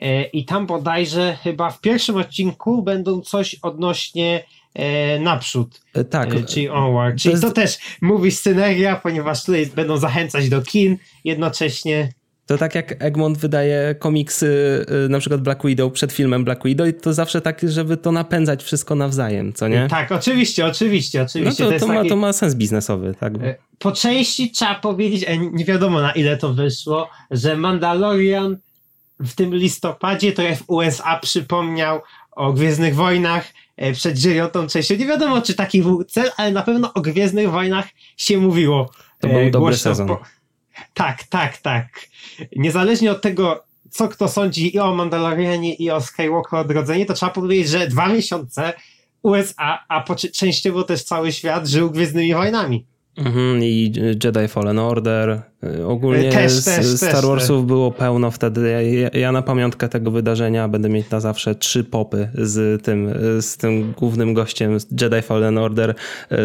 E, 0.00 0.24
I 0.24 0.44
tam 0.44 0.66
bodajże 0.66 1.36
chyba 1.42 1.70
w 1.70 1.80
pierwszym 1.80 2.16
odcinku 2.16 2.82
będą 2.82 3.20
coś 3.20 3.54
odnośnie 3.62 4.44
e, 4.44 4.67
naprzód. 5.20 5.80
E, 5.94 6.04
tak. 6.04 6.34
E, 6.34 6.42
czyli 6.42 6.68
onward. 6.68 7.16
Czyli 7.16 7.22
to, 7.22 7.30
jest... 7.30 7.42
to 7.42 7.62
też 7.62 7.78
mówi 8.00 8.30
synergia, 8.30 8.96
ponieważ 8.96 9.44
tutaj 9.44 9.66
będą 9.66 9.96
zachęcać 9.96 10.48
do 10.48 10.62
kin 10.62 10.96
jednocześnie. 11.24 12.12
To 12.46 12.58
tak 12.58 12.74
jak 12.74 13.02
Egmont 13.02 13.38
wydaje 13.38 13.94
komiksy, 13.98 14.84
e, 15.06 15.08
na 15.08 15.18
przykład 15.18 15.40
Black 15.40 15.66
Widow 15.66 15.92
przed 15.92 16.12
filmem 16.12 16.44
Black 16.44 16.64
Widow, 16.64 16.88
to 17.02 17.14
zawsze 17.14 17.40
tak, 17.40 17.60
żeby 17.62 17.96
to 17.96 18.12
napędzać 18.12 18.62
wszystko 18.62 18.94
nawzajem, 18.94 19.52
co 19.52 19.68
nie? 19.68 19.86
Tak, 19.90 20.12
oczywiście, 20.12 20.66
oczywiście, 20.66 21.22
oczywiście. 21.22 21.64
No 21.64 21.70
to, 21.70 21.78
to, 21.78 21.86
to 21.86 21.92
ma, 21.92 22.04
to 22.04 22.16
ma 22.16 22.32
sens 22.32 22.54
biznesowy, 22.54 23.14
tak. 23.20 23.34
E, 23.34 23.54
po 23.78 23.92
części 23.92 24.50
trzeba 24.50 24.74
powiedzieć, 24.74 25.26
nie 25.52 25.64
wiadomo 25.64 26.00
na 26.00 26.12
ile 26.12 26.36
to 26.36 26.54
wyszło, 26.54 27.08
że 27.30 27.56
Mandalorian 27.56 28.56
w 29.20 29.34
tym 29.34 29.54
listopadzie 29.54 30.32
trochę 30.32 30.56
w 30.56 30.64
USA 30.66 31.18
przypomniał 31.18 32.00
o 32.32 32.52
Gwiezdnych 32.52 32.94
Wojnach, 32.94 33.44
E, 33.44 33.67
przed 33.92 34.18
dziewiątą 34.18 34.66
częścią. 34.66 34.94
Nie 34.96 35.06
wiadomo, 35.06 35.42
czy 35.42 35.54
taki 35.54 35.82
był 35.82 36.04
cel, 36.04 36.30
ale 36.36 36.52
na 36.52 36.62
pewno 36.62 36.94
o 36.94 37.00
Gwiezdnych 37.00 37.50
Wojnach 37.50 37.88
się 38.16 38.38
mówiło. 38.38 38.90
To 39.20 39.28
był 39.28 39.38
e, 39.38 39.50
dobry 39.50 39.76
sezon. 39.76 40.08
Po... 40.08 40.20
tak, 40.94 41.24
tak, 41.24 41.56
tak. 41.58 41.86
Niezależnie 42.56 43.10
od 43.10 43.22
tego, 43.22 43.64
co 43.90 44.08
kto 44.08 44.28
sądzi 44.28 44.76
i 44.76 44.78
o 44.78 44.94
Mandalorianie, 44.94 45.74
i 45.74 45.90
o 45.90 46.00
Skywalker 46.00 46.58
Odrodzenie, 46.58 47.06
to 47.06 47.14
trzeba 47.14 47.32
powiedzieć, 47.32 47.68
że 47.68 47.88
dwa 47.88 48.08
miesiące 48.08 48.72
USA, 49.22 49.84
a 49.88 50.04
częściowo 50.34 50.82
też 50.82 51.04
cały 51.04 51.32
świat 51.32 51.66
żył 51.66 51.90
Gwiezdnymi 51.90 52.34
Wojnami. 52.34 52.86
Mhm, 53.18 53.64
I 53.64 53.92
Jedi 54.24 54.48
Fallen 54.48 54.78
Order. 54.78 55.42
Ogólnie 55.86 56.30
też, 56.30 56.52
z 56.52 56.64
też, 56.64 56.86
Star 56.86 57.24
Warsów 57.24 57.60
też. 57.60 57.66
było 57.66 57.90
pełno 57.90 58.30
wtedy. 58.30 58.68
Ja, 59.02 59.20
ja, 59.20 59.32
na 59.32 59.42
pamiątkę 59.42 59.88
tego 59.88 60.10
wydarzenia 60.10 60.68
będę 60.68 60.88
mieć 60.88 61.10
na 61.10 61.20
zawsze 61.20 61.54
trzy 61.54 61.84
popy 61.84 62.28
z 62.34 62.82
tym, 62.82 63.14
z 63.40 63.56
tym 63.56 63.94
głównym 63.98 64.34
gościem 64.34 64.76
Jedi 65.00 65.22
Fallen 65.22 65.58
Order, 65.58 65.94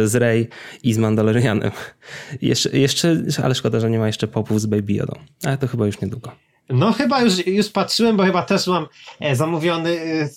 z 0.05 0.15
Rey 0.15 0.47
i 0.83 0.93
z 0.93 0.97
Mandalorianem. 0.97 1.71
Jeszcze, 2.41 2.69
jeszcze, 2.69 3.17
ale 3.43 3.55
szkoda, 3.55 3.79
że 3.79 3.89
nie 3.89 3.99
ma 3.99 4.07
jeszcze 4.07 4.27
popów 4.27 4.61
z 4.61 4.65
Baby 4.65 4.93
Yoda. 4.93 5.15
Ale 5.43 5.57
to 5.57 5.67
chyba 5.67 5.85
już 5.85 6.01
niedługo. 6.01 6.31
No 6.69 6.91
chyba 6.91 7.21
już, 7.21 7.47
już 7.47 7.69
patrzyłem, 7.69 8.17
bo 8.17 8.23
chyba 8.23 8.43
też 8.43 8.67
mam 8.67 8.87
e, 9.19 9.35
zamówiony 9.35 9.89
e, 9.89 10.29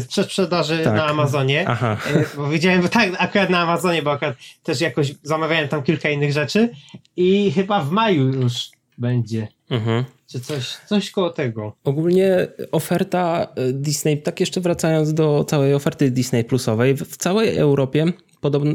w 0.00 0.06
przedsprzedaży 0.08 0.80
tak. 0.84 0.94
na 0.94 1.06
Amazonie. 1.06 1.64
Aha. 1.68 1.96
E, 2.06 2.24
bo 2.36 2.48
widziałem, 2.48 2.88
tak, 2.88 3.10
akurat 3.18 3.50
na 3.50 3.60
Amazonie, 3.60 4.02
bo 4.02 4.12
akurat 4.12 4.36
też 4.62 4.80
jakoś 4.80 5.14
zamawiałem 5.22 5.68
tam 5.68 5.82
kilka 5.82 6.10
innych 6.10 6.32
rzeczy 6.32 6.68
i 7.16 7.52
chyba 7.52 7.80
w 7.80 7.90
maju 7.90 8.26
już 8.26 8.70
będzie. 8.98 9.48
Mhm. 9.70 10.04
Czy 10.26 10.40
coś, 10.40 10.76
coś 10.86 11.10
koło 11.10 11.30
tego. 11.30 11.76
Ogólnie 11.84 12.46
oferta 12.72 13.46
Disney, 13.72 14.22
tak 14.22 14.40
jeszcze 14.40 14.60
wracając 14.60 15.14
do 15.14 15.44
całej 15.44 15.74
oferty 15.74 16.10
Disney 16.10 16.44
Plusowej, 16.44 16.96
w 16.96 17.16
całej 17.16 17.56
Europie 17.56 18.06
podobno 18.40 18.72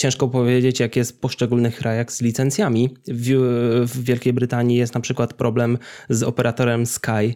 Ciężko 0.00 0.28
powiedzieć, 0.28 0.80
jak 0.80 0.96
jest 0.96 1.12
w 1.12 1.18
poszczególnych 1.18 1.76
krajach 1.76 2.12
z 2.12 2.20
licencjami. 2.20 2.90
W, 3.08 3.26
w, 3.86 4.04
Wielkiej 4.04 4.32
Brytanii 4.32 4.76
jest 4.76 4.94
na 4.94 5.00
przykład 5.00 5.34
problem 5.34 5.78
z 6.08 6.22
operatorem 6.22 6.86
Sky, 6.86 7.34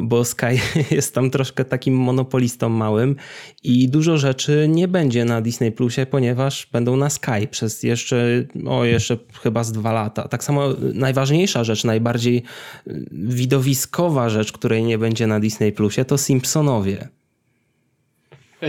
bo 0.00 0.24
Sky 0.24 0.60
jest 0.90 1.14
tam 1.14 1.30
troszkę 1.30 1.64
takim 1.64 1.94
monopolistą 1.94 2.68
małym 2.68 3.16
i 3.62 3.88
dużo 3.88 4.18
rzeczy 4.18 4.66
nie 4.68 4.88
będzie 4.88 5.24
na 5.24 5.40
Disney 5.40 5.72
Plusie, 5.72 6.06
ponieważ 6.10 6.68
będą 6.72 6.96
na 6.96 7.10
Sky 7.10 7.48
przez 7.50 7.82
jeszcze, 7.82 8.44
o 8.66 8.84
jeszcze 8.84 9.18
chyba 9.42 9.64
z 9.64 9.72
dwa 9.72 9.92
lata. 9.92 10.28
Tak 10.28 10.44
samo 10.44 10.68
najważniejsza 10.94 11.64
rzecz, 11.64 11.84
najbardziej 11.84 12.42
widowiskowa 13.12 14.28
rzecz, 14.28 14.52
której 14.52 14.82
nie 14.82 14.98
będzie 14.98 15.26
na 15.26 15.40
Disney 15.40 15.72
Plusie, 15.72 16.04
to 16.04 16.18
Simpsonowie. 16.18 17.19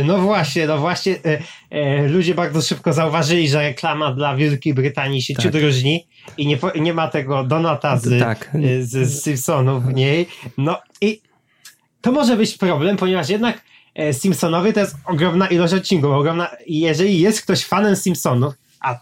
No 0.05 0.17
właśnie, 0.17 0.67
no 0.67 0.77
właśnie. 0.77 1.15
E, 1.25 1.41
e, 1.69 2.07
ludzie 2.07 2.36
bardzo 2.36 2.62
szybko 2.62 2.93
zauważyli, 2.93 3.50
że 3.50 3.60
reklama 3.60 4.13
dla 4.13 4.36
Wielkiej 4.36 4.74
Brytanii 4.74 5.21
się 5.21 5.33
tak. 5.33 5.43
ciut 5.43 5.55
różni 5.55 6.07
i 6.38 6.48
nie, 6.48 6.57
nie 6.75 6.93
ma 6.93 7.07
tego 7.07 7.43
Donata 7.43 7.98
z, 7.98 8.19
tak. 8.19 8.51
E, 8.55 8.83
z, 8.83 9.10
z 9.10 9.24
Simpsonów 9.24 9.86
w 9.86 9.93
niej. 9.93 10.27
No 10.57 10.81
i 11.01 11.21
to 12.01 12.12
może 12.12 12.38
być 12.38 12.57
problem, 12.57 12.98
ponieważ 12.98 13.29
jednak 13.29 13.62
e, 13.95 14.13
Simpsonowie 14.13 14.74
to 14.74 14.79
jest 14.79 14.95
ogromna 15.05 15.48
ilość 15.48 15.74
odcinków. 15.74 16.12
Ogromna, 16.12 16.50
jeżeli 16.67 17.19
jest 17.19 17.41
ktoś 17.41 17.65
fanem 17.65 17.95
Simpsonów, 17.95 18.53
a 18.81 19.00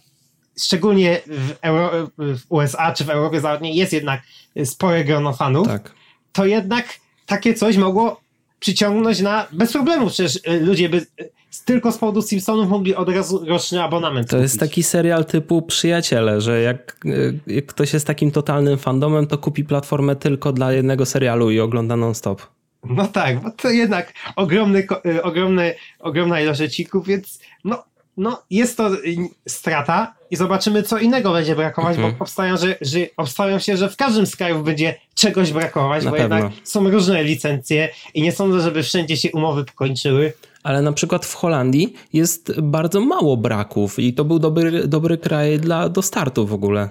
szczególnie 0.60 1.22
w, 1.27 1.55
Euro, 1.62 1.91
w 2.17 2.39
USA 2.50 2.93
czy 2.93 3.05
w 3.05 3.10
Europie 3.10 3.41
Zachodniej 3.41 3.75
jest 3.75 3.93
jednak 3.93 4.22
spore 4.65 5.03
grono 5.03 5.34
fanów, 5.34 5.67
tak. 5.67 5.93
to 6.34 6.46
jednak 6.46 7.00
takie 7.25 7.53
coś 7.53 7.77
mogło 7.77 8.22
przyciągnąć 8.60 9.20
na 9.20 9.48
bez 9.51 9.74
problemu. 9.74 10.08
Przecież 10.08 10.36
y, 10.36 10.60
ludzie 10.60 10.89
by 10.89 10.98
y, 10.98 11.30
tylko 11.66 11.92
z 11.92 11.98
powodu 11.98 12.22
Simpsonów 12.22 12.70
mogli 12.70 12.96
od 12.96 13.10
razu 13.10 13.46
roczny 13.46 13.84
abonament. 13.84 14.28
To 14.28 14.32
kupić. 14.32 14.44
jest 14.44 14.60
taki 14.60 14.84
serial 14.84 15.25
typu 15.25 15.62
Przyjaciele, 15.62 16.42
że 16.42 16.62
jak, 16.62 16.98
y, 17.06 17.39
jak 17.48 17.66
ktoś 17.66 17.94
jest 17.94 18.08
takim 18.08 18.32
totalnym 18.32 18.78
fandomem, 18.78 19.28
to 19.28 19.38
kupi 19.38 19.63
platformę 19.63 20.16
tylko 20.16 20.54
dla 20.54 20.74
jednego 20.74 21.06
serialu 21.06 21.51
i 21.51 21.60
ogląda 21.60 21.96
non-stop. 21.96 22.42
No 22.84 23.08
tak, 23.08 23.42
bo 23.42 23.51
to 23.51 23.70
jednak 23.70 24.13
ogromny, 24.36 24.88
ogromny, 25.24 25.75
ogromna 26.00 26.42
ilość 26.42 26.62
odcinków, 26.62 27.08
więc 27.08 27.39
no 27.63 27.84
no, 28.18 28.42
jest 28.50 28.78
to 28.78 28.94
y, 28.94 29.18
strata 29.48 30.16
i 30.32 30.36
zobaczymy, 30.36 30.84
co 30.84 30.98
innego 30.98 31.34
będzie 31.34 31.56
brakować, 31.56 31.96
mhm. 31.96 32.13
bo 32.13 32.24
obstawiam, 32.24 32.58
że, 32.58 32.75
że, 32.82 33.00
obstawiam 33.18 33.60
się, 33.60 33.78
że 33.78 33.89
w 33.89 33.96
każdym 33.96 34.25
z 34.25 34.36
krajów 34.36 34.63
będzie 34.63 34.96
czegoś 35.16 35.51
brakować, 35.51 36.04
Na 36.04 36.12
bo 36.12 36.18
pewno. 36.18 36.36
jednak 36.36 36.54
są 36.63 36.89
różne 36.89 37.24
licencje 37.24 37.89
i 38.13 38.22
nie 38.22 38.32
sądzę, 38.32 38.62
żeby 38.62 38.84
wszędzie 38.84 39.18
się 39.18 39.32
umowy 39.32 39.66
pokończyły. 39.66 40.34
Ale 40.63 40.82
na 40.82 40.92
przykład 40.92 41.25
w 41.25 41.34
Holandii 41.34 41.94
jest 42.13 42.62
bardzo 42.62 43.01
mało 43.01 43.38
braków 43.38 44.00
i 44.00 44.13
to 44.13 44.25
był 44.25 44.39
dobry, 44.39 44.88
dobry 44.88 45.18
kraj 45.18 45.60
dla, 45.60 45.89
do 45.89 46.01
startu 46.01 46.48
w 46.48 46.54
ogóle. 46.54 46.89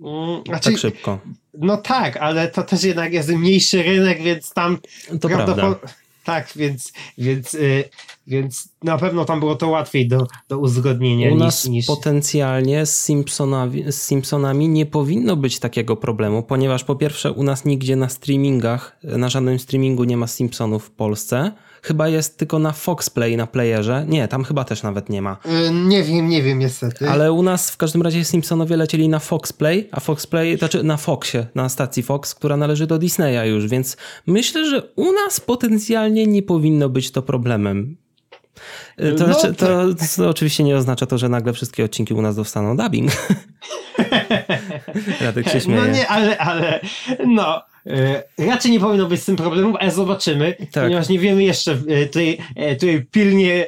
Mm, 0.00 0.42
znaczy, 0.46 0.70
tak 0.70 0.78
szybko. 0.78 1.18
No 1.58 1.76
tak, 1.76 2.16
ale 2.16 2.48
to 2.48 2.62
też 2.62 2.84
jednak 2.84 3.12
jest 3.12 3.28
mniejszy 3.28 3.82
rynek, 3.82 4.22
więc 4.22 4.52
tam 4.52 4.78
to 5.20 5.28
prawda. 5.28 5.74
Tak, 6.26 6.52
więc, 6.56 6.92
więc, 7.18 7.52
yy, 7.52 7.84
więc 8.26 8.68
na 8.82 8.98
pewno 8.98 9.24
tam 9.24 9.40
było 9.40 9.56
to 9.56 9.68
łatwiej 9.68 10.08
do, 10.08 10.26
do 10.48 10.58
uzgodnienia. 10.58 11.32
U 11.32 11.36
nas 11.36 11.64
niż, 11.64 11.72
niż... 11.72 11.86
potencjalnie 11.86 12.86
z 12.86 13.00
Simpsonami, 13.00 13.92
z 13.92 14.02
Simpsonami 14.02 14.68
nie 14.68 14.86
powinno 14.86 15.36
być 15.36 15.58
takiego 15.58 15.96
problemu, 15.96 16.42
ponieważ 16.42 16.84
po 16.84 16.96
pierwsze 16.96 17.32
u 17.32 17.42
nas 17.42 17.64
nigdzie 17.64 17.96
na 17.96 18.08
streamingach, 18.08 18.98
na 19.02 19.28
żadnym 19.28 19.58
streamingu 19.58 20.04
nie 20.04 20.16
ma 20.16 20.26
Simpsonów 20.26 20.84
w 20.84 20.90
Polsce. 20.90 21.52
Chyba 21.86 22.08
jest 22.08 22.38
tylko 22.38 22.58
na 22.58 22.72
Fox 22.72 23.10
Play, 23.10 23.36
na 23.36 23.46
playerze. 23.46 24.04
Nie, 24.08 24.28
tam 24.28 24.44
chyba 24.44 24.64
też 24.64 24.82
nawet 24.82 25.08
nie 25.08 25.22
ma. 25.22 25.36
Yy, 25.44 25.70
nie 25.70 26.02
wiem, 26.02 26.28
nie 26.28 26.42
wiem 26.42 26.58
niestety. 26.58 27.08
Ale 27.08 27.32
u 27.32 27.42
nas 27.42 27.70
w 27.70 27.76
każdym 27.76 28.02
razie 28.02 28.24
Simpsonowie 28.24 28.76
lecieli 28.76 29.08
na 29.08 29.18
Fox 29.18 29.52
Play, 29.52 29.88
a 29.92 30.00
Fox 30.00 30.26
Play, 30.26 30.58
znaczy 30.58 30.82
na 30.82 30.96
Foxie, 30.96 31.46
na 31.54 31.68
stacji 31.68 32.02
Fox, 32.02 32.34
która 32.34 32.56
należy 32.56 32.86
do 32.86 32.98
Disneya 32.98 33.48
już, 33.48 33.66
więc 33.66 33.96
myślę, 34.26 34.70
że 34.70 34.82
u 34.96 35.12
nas 35.12 35.40
potencjalnie 35.40 36.26
nie 36.26 36.42
powinno 36.42 36.88
być 36.88 37.10
to 37.10 37.22
problemem. 37.22 37.96
Y, 39.00 39.12
to, 39.12 39.26
no, 39.26 39.34
znaczy, 39.34 39.54
to, 39.54 39.66
to, 39.94 40.04
to, 40.16 40.28
oczywiście 40.28 40.64
nie 40.64 40.76
oznacza 40.76 41.06
to, 41.06 41.18
że 41.18 41.28
nagle 41.28 41.52
wszystkie 41.52 41.84
odcinki 41.84 42.14
u 42.14 42.22
nas 42.22 42.36
dostaną 42.36 42.76
dubbing. 42.76 43.10
Radek 45.20 45.48
się 45.48 45.60
śmieje. 45.60 45.80
No 45.80 45.86
nie, 45.86 46.08
ale, 46.08 46.38
ale 46.38 46.80
no 47.26 47.62
E, 47.75 47.75
raczej 48.38 48.72
nie 48.72 48.80
powinno 48.80 49.06
być 49.06 49.22
z 49.22 49.24
tym 49.24 49.36
problemów, 49.36 49.76
ale 49.80 49.90
zobaczymy, 49.90 50.56
tak. 50.72 50.84
ponieważ 50.84 51.08
nie 51.08 51.18
wiemy 51.18 51.44
jeszcze, 51.44 51.72
e, 51.72 52.06
tutaj, 52.06 52.38
e, 52.56 52.74
tutaj 52.74 53.06
pilnie 53.10 53.66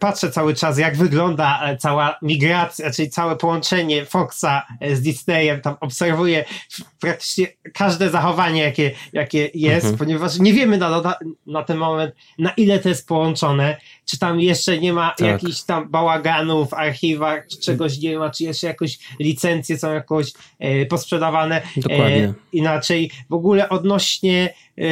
patrzę 0.00 0.30
cały 0.30 0.54
czas, 0.54 0.78
jak 0.78 0.96
wygląda 0.96 1.76
cała 1.78 2.18
migracja, 2.22 2.90
czyli 2.90 3.10
całe 3.10 3.36
połączenie 3.36 4.04
Foxa 4.04 4.66
z 4.92 5.00
Disneyem, 5.00 5.60
tam 5.60 5.76
obserwuję 5.80 6.44
praktycznie 7.00 7.46
każde 7.74 8.10
zachowanie, 8.10 8.62
jakie, 8.62 8.90
jakie 9.12 9.50
jest, 9.54 9.86
mhm. 9.86 9.98
ponieważ 9.98 10.38
nie 10.38 10.52
wiemy 10.52 10.78
na, 10.78 11.16
na, 11.46 11.62
ten 11.62 11.76
moment, 11.76 12.14
na 12.38 12.50
ile 12.50 12.78
to 12.78 12.88
jest 12.88 13.08
połączone, 13.08 13.76
czy 14.06 14.18
tam 14.18 14.40
jeszcze 14.40 14.78
nie 14.78 14.92
ma 14.92 15.10
tak. 15.10 15.28
jakichś 15.28 15.62
tam 15.62 15.88
bałaganów 15.88 16.70
w 16.70 16.74
archiwach, 16.74 17.46
czy 17.46 17.60
czegoś 17.60 17.98
nie 17.98 18.18
ma, 18.18 18.30
czy 18.30 18.44
jeszcze 18.44 18.66
jakoś 18.66 18.98
licencje 19.20 19.78
są 19.78 19.92
jakoś 19.92 20.32
e, 20.58 20.86
posprzedawane 20.86 21.62
e, 21.90 22.34
inaczej. 22.52 23.10
W 23.30 23.34
ogóle 23.34 23.41
odnośnie 23.68 24.54
e, 24.78 24.82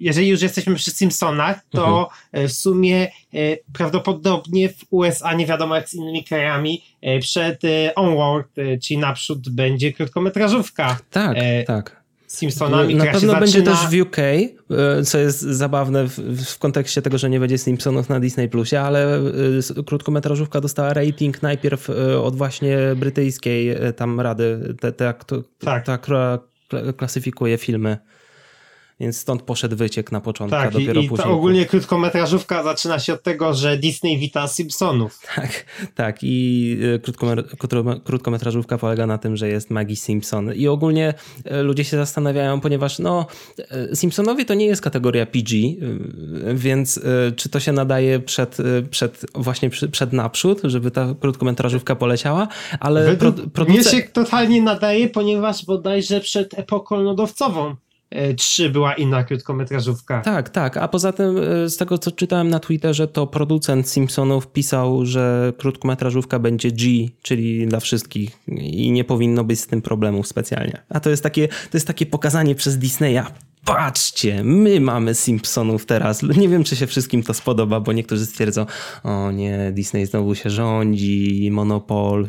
jeżeli 0.00 0.28
już 0.28 0.42
jesteśmy 0.42 0.74
przy 0.74 0.90
Simpsonach, 0.90 1.60
to 1.70 2.10
mhm. 2.32 2.48
w 2.48 2.52
sumie 2.52 3.10
e, 3.34 3.56
prawdopodobnie 3.72 4.68
w 4.68 4.84
USA, 4.90 5.34
nie 5.34 5.46
wiadomo 5.46 5.76
jak 5.76 5.88
z 5.88 5.94
innymi 5.94 6.24
krajami, 6.24 6.84
e, 7.02 7.18
przed 7.18 7.64
e, 7.64 7.94
Onward, 7.94 8.48
czyli 8.82 8.98
naprzód 8.98 9.48
będzie 9.48 9.92
krótkometrażówka. 9.92 10.98
Tak, 11.10 11.36
tak. 11.66 12.06
Simpsonami. 12.26 12.94
Na 12.94 13.06
pewno 13.06 13.40
będzie 13.40 13.62
też 13.62 13.78
w 13.78 14.00
UK, 14.00 14.18
e, 14.18 15.02
co 15.04 15.18
jest 15.18 15.40
zabawne 15.40 16.08
w, 16.08 16.18
w, 16.44 16.58
kontekście 16.58 17.02
tego, 17.02 17.18
że 17.18 17.30
nie 17.30 17.40
będzie 17.40 17.58
Simpsonów 17.58 18.08
na 18.08 18.20
Disney 18.20 18.48
Plusie, 18.48 18.80
ale 18.80 19.16
e, 19.16 19.84
krótkometrażówka 19.86 20.60
dostała 20.60 20.94
rating 20.94 21.42
najpierw 21.42 21.90
e, 21.90 22.20
od 22.20 22.36
właśnie 22.36 22.78
brytyjskiej 22.96 23.76
tam 23.96 24.20
rady, 24.20 24.74
te, 24.80 24.92
te, 24.92 25.14
te, 25.26 25.42
tak. 25.58 25.86
ta, 25.86 25.98
która 25.98 26.38
klasyfikuje 26.96 27.58
filmy. 27.58 27.98
Więc 29.00 29.18
stąd 29.18 29.42
poszedł 29.42 29.76
wyciek 29.76 30.12
na 30.12 30.20
początku, 30.20 30.56
tak, 30.56 30.72
dopiero 30.72 31.00
i, 31.00 31.04
i 31.04 31.08
później. 31.08 31.28
ogólnie 31.28 31.66
krótkometrażówka 31.66 32.62
zaczyna 32.62 32.98
się 32.98 33.14
od 33.14 33.22
tego, 33.22 33.54
że 33.54 33.76
Disney 33.76 34.18
wita 34.18 34.48
Simpsonów. 34.48 35.20
Tak, 35.36 35.64
tak. 35.94 36.18
I 36.22 36.78
e, 36.94 37.96
krótkometrażówka 38.04 38.78
polega 38.78 39.06
na 39.06 39.18
tym, 39.18 39.36
że 39.36 39.48
jest 39.48 39.70
Maggie 39.70 39.96
Simpson. 39.96 40.54
I 40.54 40.68
ogólnie 40.68 41.14
e, 41.44 41.62
ludzie 41.62 41.84
się 41.84 41.96
zastanawiają, 41.96 42.60
ponieważ 42.60 42.98
no, 42.98 43.26
e, 43.58 43.96
Simpsonowie 43.96 44.44
to 44.44 44.54
nie 44.54 44.66
jest 44.66 44.82
kategoria 44.82 45.26
PG, 45.26 45.56
więc 46.54 47.00
czy 47.36 47.48
to 47.48 47.60
się 47.60 47.72
nadaje 47.72 48.20
przed, 48.20 48.56
przed 48.90 49.26
właśnie 49.34 49.70
przed 49.70 50.12
naprzód, 50.12 50.60
żeby 50.64 50.90
ta 50.90 51.14
krótkometrażówka 51.20 51.96
poleciała, 51.96 52.48
ale 52.80 53.04
Według 53.06 53.34
pro, 53.34 53.46
produce... 53.50 53.80
Mnie 53.80 54.02
się 54.02 54.08
totalnie 54.08 54.62
nadaje, 54.62 55.08
ponieważ 55.08 55.64
bodajże 55.64 56.20
przed 56.20 56.58
epoką 56.58 57.02
lodowcową 57.02 57.76
3 58.36 58.70
była 58.70 58.94
inna 58.94 59.24
krótkometrażówka. 59.24 60.20
Tak, 60.20 60.48
tak. 60.48 60.76
A 60.76 60.88
poza 60.88 61.12
tym, 61.12 61.36
z 61.66 61.76
tego 61.76 61.98
co 61.98 62.10
czytałem 62.10 62.48
na 62.48 62.60
Twitterze, 62.60 63.08
to 63.08 63.26
producent 63.26 63.88
Simpsonów 63.88 64.46
pisał, 64.46 65.06
że 65.06 65.52
krótkometrażówka 65.58 66.38
będzie 66.38 66.72
G, 66.72 67.08
czyli 67.22 67.66
dla 67.66 67.80
wszystkich 67.80 68.38
i 68.48 68.90
nie 68.90 69.04
powinno 69.04 69.44
być 69.44 69.60
z 69.60 69.66
tym 69.66 69.82
problemów 69.82 70.28
specjalnie. 70.28 70.82
A 70.88 71.00
to 71.00 71.10
jest 71.10 71.22
takie, 71.22 71.48
to 71.48 71.76
jest 71.76 71.86
takie 71.86 72.06
pokazanie 72.06 72.54
przez 72.54 72.78
Disneya 72.78 73.22
patrzcie, 73.66 74.44
my 74.44 74.80
mamy 74.80 75.14
Simpsonów 75.14 75.86
teraz. 75.86 76.22
Nie 76.22 76.48
wiem, 76.48 76.64
czy 76.64 76.76
się 76.76 76.86
wszystkim 76.86 77.22
to 77.22 77.34
spodoba, 77.34 77.80
bo 77.80 77.92
niektórzy 77.92 78.26
stwierdzą, 78.26 78.66
o 79.04 79.30
nie, 79.30 79.72
Disney 79.72 80.06
znowu 80.06 80.34
się 80.34 80.50
rządzi, 80.50 81.48
monopol. 81.52 82.26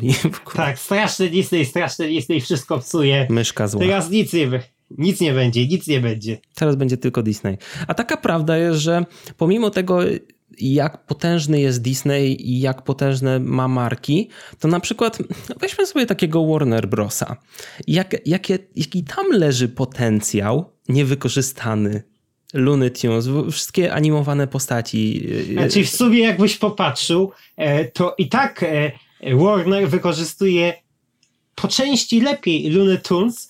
Tak, 0.54 0.78
straszny 0.78 1.28
Disney, 1.28 1.64
straszny 1.64 2.08
Disney, 2.08 2.40
wszystko 2.40 2.78
psuje. 2.78 3.26
Myszka 3.30 3.68
zła. 3.68 3.80
Teraz 3.80 4.10
nic 4.10 4.32
nie, 4.32 4.48
nic 4.90 5.20
nie 5.20 5.32
będzie, 5.32 5.66
nic 5.66 5.86
nie 5.86 6.00
będzie. 6.00 6.38
Teraz 6.54 6.76
będzie 6.76 6.96
tylko 6.96 7.22
Disney. 7.22 7.58
A 7.86 7.94
taka 7.94 8.16
prawda 8.16 8.56
jest, 8.56 8.80
że 8.80 9.04
pomimo 9.36 9.70
tego, 9.70 10.00
jak 10.60 11.06
potężny 11.06 11.60
jest 11.60 11.82
Disney 11.82 12.50
i 12.50 12.60
jak 12.60 12.82
potężne 12.82 13.40
ma 13.40 13.68
marki, 13.68 14.28
to 14.58 14.68
na 14.68 14.80
przykład 14.80 15.18
weźmy 15.60 15.86
sobie 15.86 16.06
takiego 16.06 16.46
Warner 16.46 16.88
Brosa. 16.88 17.36
Jak, 17.86 18.26
jakie, 18.26 18.58
jaki 18.76 19.04
tam 19.04 19.26
leży 19.30 19.68
potencjał 19.68 20.72
niewykorzystany 20.88 22.02
Looney 22.54 22.90
Tunes, 22.90 23.28
wszystkie 23.52 23.92
animowane 23.92 24.46
postaci. 24.46 25.28
Znaczy 25.52 25.84
w 25.84 25.90
sumie 25.90 26.18
jakbyś 26.20 26.56
popatrzył, 26.56 27.32
e, 27.56 27.84
to 27.84 28.14
i 28.18 28.28
tak 28.28 28.62
e, 28.62 28.92
Warner 29.36 29.88
wykorzystuje 29.88 30.74
po 31.54 31.68
części 31.68 32.20
lepiej 32.20 32.70
Looney 32.70 32.98
Tunes 32.98 33.48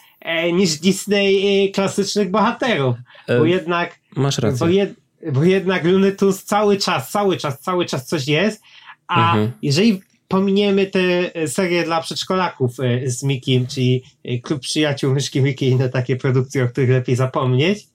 niż 0.52 0.76
Disney 0.76 1.72
klasycznych 1.75 2.30
bohaterów, 2.30 2.96
bo 3.28 3.44
jednak 3.44 3.98
masz 4.16 4.38
rację. 4.38 4.58
Bo, 4.58 4.68
jed, 4.68 4.94
bo 5.32 5.44
jednak 5.44 5.84
Looney 5.84 6.12
Tunes 6.16 6.44
cały 6.44 6.76
czas, 6.76 7.10
cały 7.10 7.37
czas, 7.37 7.60
cały 7.60 7.87
czas 7.87 8.06
coś 8.06 8.28
jest, 8.28 8.62
a 9.06 9.32
mhm. 9.32 9.52
jeżeli 9.62 10.00
pominiemy 10.28 10.87
te 10.87 11.00
serie 11.48 11.84
dla 11.84 12.00
przedszkolaków 12.00 12.76
z 13.06 13.22
Mikim, 13.22 13.66
czyli 13.66 14.02
Klub 14.42 14.60
Przyjaciół 14.60 15.14
Myszki 15.14 15.42
Miki 15.42 15.66
i 15.66 15.70
inne 15.70 15.88
takie 15.88 16.16
produkcje, 16.16 16.64
o 16.64 16.68
których 16.68 16.90
lepiej 16.90 17.16
zapomnieć, 17.16 17.87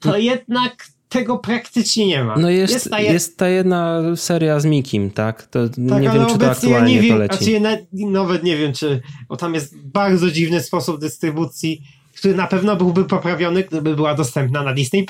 to 0.00 0.08
hmm. 0.08 0.24
jednak 0.24 0.86
tego 1.14 1.38
praktycznie 1.38 2.06
nie 2.06 2.24
ma. 2.24 2.36
No 2.36 2.50
jest, 2.50 2.72
jest, 2.72 2.90
ta, 2.90 3.00
jest 3.00 3.36
ta 3.36 3.48
jedna 3.48 4.02
seria 4.16 4.60
z 4.60 4.64
Mikim, 4.64 5.10
tak? 5.10 5.42
To 5.46 5.68
tak, 5.68 5.78
nie 5.78 6.10
wiem, 6.10 6.26
czy 6.26 6.38
to 6.38 6.50
aktualnie 6.50 6.96
ja 6.96 7.02
nie 7.02 7.08
to 7.08 7.16
leci. 7.16 7.36
Znaczy, 7.36 7.50
ja 7.92 8.08
nawet 8.10 8.42
nie 8.42 8.56
wiem, 8.56 8.72
czy, 8.72 9.00
bo 9.28 9.36
tam 9.36 9.54
jest 9.54 9.78
bardzo 9.78 10.30
dziwny 10.30 10.60
sposób 10.60 11.00
dystrybucji, 11.00 11.82
który 12.16 12.34
na 12.34 12.46
pewno 12.46 12.76
byłby 12.76 13.04
poprawiony, 13.04 13.62
gdyby 13.62 13.96
była 13.96 14.14
dostępna 14.14 14.62
na 14.62 14.74
Disney+. 14.74 15.06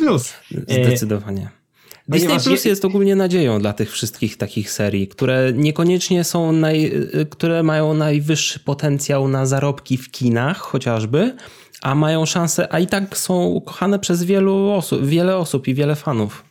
Zdecydowanie. 0.50 1.48
Disney 2.08 2.40
Plus 2.44 2.64
jest 2.64 2.84
ogólnie 2.84 3.16
nadzieją 3.16 3.60
dla 3.60 3.72
tych 3.72 3.92
wszystkich 3.92 4.36
takich 4.36 4.70
serii, 4.70 5.08
które 5.08 5.52
niekoniecznie 5.54 6.24
są 6.24 6.52
naj, 6.52 6.92
które 7.30 7.62
mają 7.62 7.94
najwyższy 7.94 8.60
potencjał 8.60 9.28
na 9.28 9.46
zarobki 9.46 9.96
w 9.96 10.10
kinach 10.10 10.58
chociażby, 10.58 11.36
a 11.84 11.94
mają 11.94 12.26
szansę, 12.26 12.72
a 12.72 12.78
i 12.78 12.86
tak 12.86 13.18
są 13.18 13.60
kochane 13.66 13.98
przez 13.98 14.24
wielu 14.24 14.70
osób, 14.72 15.06
wiele 15.06 15.36
osób 15.36 15.68
i 15.68 15.74
wiele 15.74 15.96
fanów. 15.96 16.44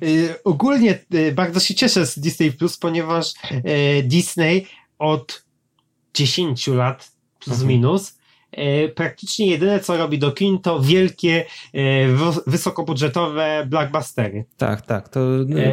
Yy, 0.00 0.34
ogólnie 0.44 0.98
yy, 1.10 1.32
bardzo 1.32 1.60
się 1.60 1.74
cieszę 1.74 2.06
z 2.06 2.18
Disney 2.18 2.52
Plus, 2.52 2.76
ponieważ 2.76 3.32
yy, 3.50 4.02
Disney 4.02 4.66
od 4.98 5.44
10 6.14 6.66
lat 6.66 7.12
plus 7.38 7.60
mhm. 7.60 7.68
minus 7.68 8.20
praktycznie 8.94 9.46
jedyne 9.46 9.80
co 9.80 9.96
robi 9.96 10.18
do 10.18 10.32
kin 10.32 10.58
to 10.58 10.80
wielkie, 10.80 11.44
wysokobudżetowe 12.46 13.66
blockbustery. 13.66 14.44
Tak, 14.56 14.82
tak, 14.82 15.08
to 15.08 15.20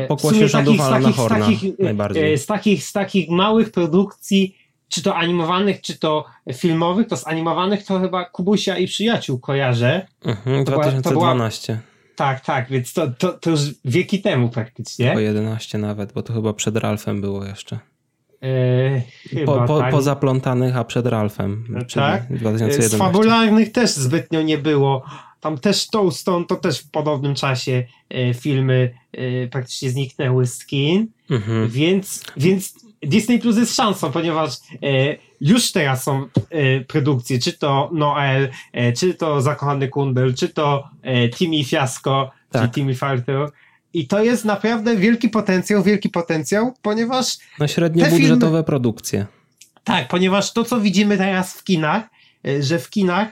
pokłosie 0.07 0.48
rządowa 0.48 1.00
na 1.00 1.12
Horna 1.12 1.39
takich, 1.39 1.79
najbardziej. 1.79 2.38
Z 2.38 2.46
takich, 2.46 2.84
z 2.84 2.93
takich 2.93 3.29
małych 3.29 3.72
produkcji, 3.72 4.55
czy 4.89 5.03
to 5.03 5.15
animowanych, 5.15 5.82
czy 5.82 6.00
to 6.00 6.25
filmowych, 6.53 7.08
to 7.08 7.17
z 7.17 7.27
animowanych 7.27 7.86
to 7.86 8.00
chyba 8.00 8.25
Kubusia 8.25 8.77
i 8.77 8.88
Przyjaciół 8.88 9.39
kojarzę. 9.39 10.08
Mhm, 10.25 10.65
to 10.65 10.72
2012. 10.72 11.74
Była, 11.74 11.84
tak, 12.15 12.46
tak, 12.46 12.70
więc 12.70 12.94
to, 12.94 13.08
to, 13.08 13.34
to 13.34 13.50
już 13.50 13.60
wieki 13.86 14.22
temu 14.22 14.50
praktycznie. 14.50 15.11
Po 15.11 15.20
11 15.20 15.77
nawet, 15.77 16.14
bo 16.14 16.24
to 16.24 16.33
chyba 16.33 16.53
przed 16.53 16.77
Ralfem 16.77 17.22
było 17.22 17.46
jeszcze. 17.46 17.79
Yy, 19.33 19.46
po, 19.46 19.66
po, 19.68 19.79
tak. 19.79 19.92
Pozaplątanych, 19.92 20.77
a 20.77 20.83
przed 20.83 21.05
Ralfem. 21.05 21.85
Tak. 21.94 22.24
Z 22.70 22.96
fabularnych 22.96 23.72
też 23.72 23.92
zbytnio 23.92 24.42
nie 24.42 24.57
było. 24.57 25.03
Tam 25.40 25.57
też 25.57 25.88
Toastone 25.88 26.46
to 26.46 26.55
też 26.55 26.79
w 26.79 26.92
podobnym 26.92 27.35
czasie 27.35 27.83
e, 28.09 28.33
filmy 28.33 28.94
e, 29.11 29.48
praktycznie 29.48 29.90
zniknęły 29.90 30.48
z 30.48 30.66
kin. 30.66 31.07
Mhm. 31.29 31.70
Więc, 31.70 32.24
więc 32.38 32.74
Disney 33.07 33.39
Plus 33.39 33.57
jest 33.57 33.75
szansą, 33.75 34.11
ponieważ 34.11 34.51
e, 34.53 34.57
już 35.41 35.72
teraz 35.72 36.03
są 36.03 36.25
e, 36.50 36.79
produkcje, 36.79 37.39
czy 37.39 37.53
to 37.53 37.89
Noel, 37.93 38.50
e, 38.74 38.93
czy 38.93 39.13
to 39.13 39.41
Zakochany 39.41 39.87
Kundel, 39.87 40.33
czy 40.33 40.50
to 40.50 40.89
Timmy 41.35 41.63
Fiasco, 41.63 42.31
tak. 42.51 42.61
czy 42.61 42.70
Timmy 42.70 42.96
Farter 42.96 43.50
i 43.93 44.07
to 44.07 44.24
jest 44.24 44.46
naprawdę 44.46 44.96
wielki 44.96 45.29
potencjał, 45.29 45.83
wielki 45.83 46.09
potencjał, 46.09 46.74
ponieważ. 46.81 47.37
Na 47.59 47.67
średnio 47.67 48.05
budżetowe 48.05 48.51
filmy, 48.51 48.63
produkcje. 48.63 49.25
Tak, 49.83 50.07
ponieważ 50.07 50.53
to, 50.53 50.63
co 50.63 50.79
widzimy 50.79 51.17
teraz 51.17 51.53
w 51.53 51.63
kinach, 51.63 52.03
że 52.59 52.79
w 52.79 52.89
kinach, 52.89 53.27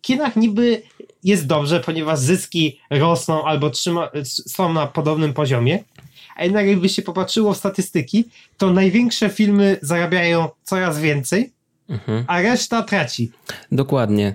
kinach 0.00 0.36
niby 0.36 0.82
jest 1.24 1.46
dobrze, 1.46 1.80
ponieważ 1.80 2.18
zyski 2.18 2.80
rosną 2.90 3.44
albo 3.44 3.70
trzyma, 3.70 4.10
są 4.24 4.72
na 4.72 4.86
podobnym 4.86 5.34
poziomie. 5.34 5.84
A 6.36 6.44
jednak 6.44 6.66
jakby 6.66 6.88
się 6.88 7.02
popatrzyło 7.02 7.54
w 7.54 7.56
statystyki, 7.56 8.24
to 8.56 8.72
największe 8.72 9.28
filmy 9.30 9.78
zarabiają 9.82 10.48
coraz 10.64 11.00
więcej, 11.00 11.53
Mhm. 11.88 12.24
a 12.26 12.42
reszta 12.42 12.82
traci. 12.82 13.30
Dokładnie. 13.72 14.34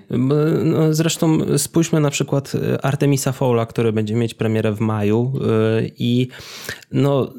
No, 0.64 0.94
zresztą 0.94 1.58
spójrzmy 1.58 2.00
na 2.00 2.10
przykład 2.10 2.52
e, 2.54 2.84
Artemisa 2.84 3.32
Fowla, 3.32 3.66
który 3.66 3.92
będzie 3.92 4.14
mieć 4.14 4.34
premierę 4.34 4.72
w 4.72 4.80
maju 4.80 5.32
e, 5.34 5.82
i 5.98 6.28
no, 6.92 7.32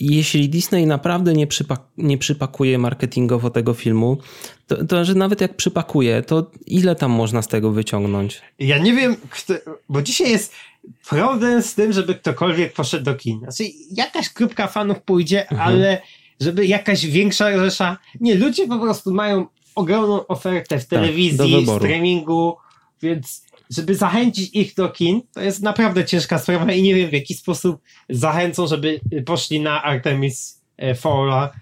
jeśli 0.00 0.48
Disney 0.48 0.86
naprawdę 0.86 1.32
nie, 1.32 1.46
nie 1.96 2.18
przypakuje 2.18 2.78
marketingowo 2.78 3.50
tego 3.50 3.74
filmu, 3.74 4.18
to, 4.66 4.84
to, 4.84 5.04
że 5.04 5.14
nawet 5.14 5.40
jak 5.40 5.56
przypakuje, 5.56 6.22
to 6.22 6.50
ile 6.66 6.94
tam 6.94 7.10
można 7.10 7.42
z 7.42 7.48
tego 7.48 7.70
wyciągnąć? 7.70 8.42
Ja 8.58 8.78
nie 8.78 8.92
wiem, 8.92 9.16
bo 9.88 10.02
dzisiaj 10.02 10.30
jest 10.30 10.52
problem 11.08 11.62
z 11.62 11.74
tym, 11.74 11.92
żeby 11.92 12.14
ktokolwiek 12.14 12.72
poszedł 12.72 13.04
do 13.04 13.14
kin. 13.14 13.38
Znaczy, 13.38 13.64
jakaś 13.90 14.32
grupka 14.32 14.66
fanów 14.66 15.02
pójdzie, 15.02 15.50
mhm. 15.50 15.60
ale 15.60 16.02
żeby 16.42 16.66
jakaś 16.66 17.06
większa 17.06 17.58
rzesza. 17.58 17.98
Nie, 18.20 18.34
ludzie 18.34 18.66
po 18.68 18.78
prostu 18.78 19.14
mają 19.14 19.46
ogromną 19.74 20.26
ofertę 20.26 20.78
w 20.78 20.86
tak, 20.86 21.00
telewizji, 21.00 21.66
tak, 21.66 21.76
streamingu, 21.76 22.56
więc 23.02 23.42
żeby 23.70 23.94
zachęcić 23.94 24.50
ich 24.54 24.74
do 24.74 24.88
kin, 24.88 25.22
to 25.32 25.40
jest 25.40 25.62
naprawdę 25.62 26.04
ciężka 26.04 26.38
sprawa 26.38 26.72
i 26.72 26.82
nie 26.82 26.94
wiem 26.94 27.10
w 27.10 27.12
jaki 27.12 27.34
sposób 27.34 27.80
zachęcą, 28.08 28.66
żeby 28.66 29.00
poszli 29.24 29.60
na 29.60 29.82
Artemis 29.82 30.62
e, 30.76 30.94
Fowla. 30.94 31.52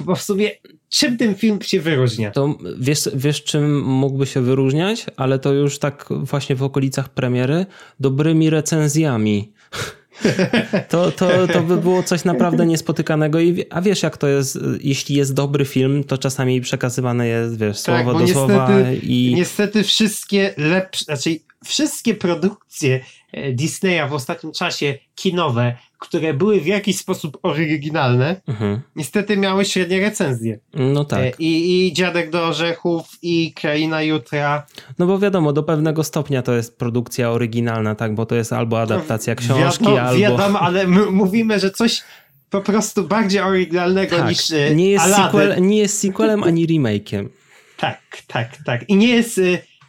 Bo 0.00 0.14
w 0.14 0.22
sumie 0.22 0.50
czym 0.88 1.16
ten 1.16 1.34
film 1.34 1.58
się 1.62 1.80
wyróżnia? 1.80 2.30
To 2.30 2.58
wiesz, 2.78 3.08
wiesz, 3.14 3.44
czym 3.44 3.82
mógłby 3.82 4.26
się 4.26 4.40
wyróżniać, 4.40 5.06
ale 5.16 5.38
to 5.38 5.52
już 5.52 5.78
tak 5.78 6.08
właśnie 6.10 6.56
w 6.56 6.62
okolicach 6.62 7.08
premiery 7.08 7.66
dobrymi 8.00 8.50
recenzjami. 8.50 9.52
To, 10.88 11.12
to, 11.12 11.46
to 11.46 11.62
by 11.62 11.76
było 11.76 12.02
coś 12.02 12.24
naprawdę 12.24 12.66
niespotykanego. 12.66 13.40
I, 13.40 13.64
a 13.70 13.80
wiesz, 13.80 14.02
jak 14.02 14.16
to 14.16 14.28
jest, 14.28 14.58
jeśli 14.80 15.16
jest 15.16 15.34
dobry 15.34 15.64
film, 15.64 16.04
to 16.04 16.18
czasami 16.18 16.60
przekazywane 16.60 17.26
jest, 17.26 17.58
wiesz, 17.58 17.82
tak, 17.82 18.04
słowo 18.04 18.18
do 18.18 18.24
niestety, 18.24 18.46
słowa. 18.46 18.70
I... 19.02 19.32
Niestety 19.36 19.82
wszystkie 19.82 20.54
lepsze, 20.56 21.04
znaczy 21.04 21.30
wszystkie 21.64 22.14
produkcje 22.14 23.00
e, 23.32 23.52
Disneya 23.52 24.08
w 24.08 24.12
ostatnim 24.12 24.52
czasie 24.52 24.98
kinowe, 25.14 25.76
które 25.98 26.34
były 26.34 26.60
w 26.60 26.66
jakiś 26.66 26.98
sposób 26.98 27.38
oryginalne, 27.42 28.40
mhm. 28.48 28.80
niestety 28.96 29.36
miały 29.36 29.64
średnie 29.64 30.00
recenzje. 30.00 30.58
No 30.74 31.04
tak. 31.04 31.20
E, 31.20 31.32
I, 31.38 31.86
I 31.86 31.92
Dziadek 31.92 32.30
do 32.30 32.46
Orzechów, 32.46 33.18
i 33.22 33.52
Kraina 33.52 34.02
Jutra. 34.02 34.66
No 34.98 35.06
bo 35.06 35.18
wiadomo, 35.18 35.52
do 35.52 35.62
pewnego 35.62 36.04
stopnia 36.04 36.42
to 36.42 36.54
jest 36.54 36.78
produkcja 36.78 37.30
oryginalna, 37.30 37.94
tak, 37.94 38.14
bo 38.14 38.26
to 38.26 38.34
jest 38.34 38.52
albo 38.52 38.80
adaptacja 38.80 39.34
książki, 39.34 39.84
wiadomo, 39.84 40.00
albo... 40.00 40.20
Wiadomo, 40.20 40.60
ale 40.60 40.86
mówimy, 41.10 41.60
że 41.60 41.70
coś 41.70 42.02
po 42.50 42.60
prostu 42.60 43.08
bardziej 43.08 43.40
oryginalnego 43.40 44.16
tak, 44.16 44.28
niż 44.28 44.50
e, 44.50 44.74
nie 44.74 44.90
jest, 44.90 45.04
sequel, 45.04 45.62
nie 45.62 45.78
jest 45.78 46.00
sequelem 46.00 46.42
ani 46.42 46.66
remake'iem. 46.66 47.28
Tak, 47.76 48.00
tak, 48.26 48.56
tak. 48.64 48.88
I 48.88 48.96
nie 48.96 49.08
jest 49.08 49.40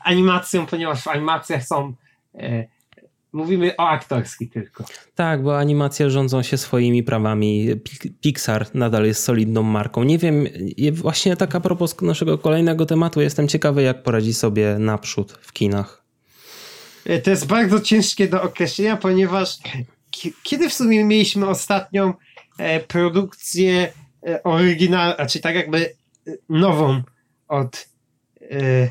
animacją, 0.04 0.66
ponieważ 0.66 1.04
w 1.04 1.08
animacjach 1.08 1.64
są 1.64 1.94
y, 2.36 2.68
Mówimy 3.34 3.76
o 3.78 3.90
aktorskich 3.90 4.52
tylko. 4.52 4.86
Tak, 5.16 5.44
bo 5.44 5.58
animacje 5.58 6.10
rządzą 6.10 6.42
się 6.42 6.58
swoimi 6.58 7.04
prawami. 7.04 7.70
Pixar 8.22 8.66
nadal 8.74 9.06
jest 9.06 9.24
solidną 9.24 9.64
marką. 9.64 10.04
Nie 10.04 10.18
wiem, 10.18 10.48
właśnie 10.92 11.36
tak 11.36 11.56
a 11.56 11.60
propos 11.60 12.02
naszego 12.02 12.38
kolejnego 12.38 12.86
tematu, 12.86 13.22
jestem 13.22 13.48
ciekawy, 13.48 13.82
jak 13.82 14.04
poradzi 14.04 14.34
sobie 14.34 14.76
naprzód 14.80 15.32
w 15.42 15.54
kinach. 15.54 16.04
e, 17.06 17.20
to 17.20 17.30
jest 17.30 17.48
bardzo 17.48 17.80
ciężkie 17.80 18.28
do 18.28 18.42
określenia, 18.42 18.98
ponieważ 18.98 19.58
kiedy 20.44 20.70
w 20.70 20.74
sumie 20.74 21.04
mieliśmy 21.04 21.48
ostatnią 21.48 22.14
e, 22.58 22.80
produkcję 22.80 23.94
e, 24.28 24.44
oryginalną, 24.44 25.16
znaczy 25.16 25.40
tak 25.40 25.56
jakby 25.56 25.86
e, 26.28 26.32
nową 26.50 27.02
od 27.48 27.90
e, 28.42 28.90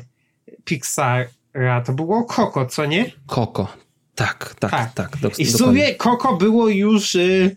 Pixara, 0.63 1.81
to 1.85 1.93
było 1.93 2.23
Coco, 2.23 2.65
co 2.65 2.85
nie? 2.85 3.11
Coco, 3.27 3.67
tak, 4.15 4.55
tak, 4.59 4.71
tak. 4.71 4.93
tak 4.93 5.17
do, 5.17 5.29
I 5.37 5.45
w 5.45 5.51
sumie 5.51 5.95
Coco 5.95 6.37
było 6.37 6.69
już 6.69 7.15
y, 7.15 7.55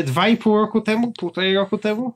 y, 0.00 0.04
dwa 0.06 0.28
i 0.28 0.36
pół 0.36 0.56
roku 0.56 0.80
temu, 0.80 1.12
półtorej 1.12 1.54
roku 1.54 1.78
temu? 1.78 2.12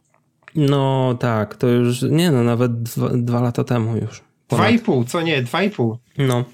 No 0.54 1.14
tak, 1.20 1.56
to 1.56 1.66
już, 1.66 2.02
nie 2.02 2.30
no, 2.30 2.44
nawet 2.44 2.82
dwa, 2.82 3.08
dwa 3.08 3.40
lata 3.40 3.64
temu 3.64 3.96
już. 3.96 4.22
Ponad. 4.48 4.66
Dwa 4.66 4.70
i 4.70 4.78
pół, 4.78 5.04
co 5.04 5.22
nie, 5.22 5.42
dwa 5.42 5.62
i 5.62 5.70
pół. 5.70 5.98
No. 6.18 6.44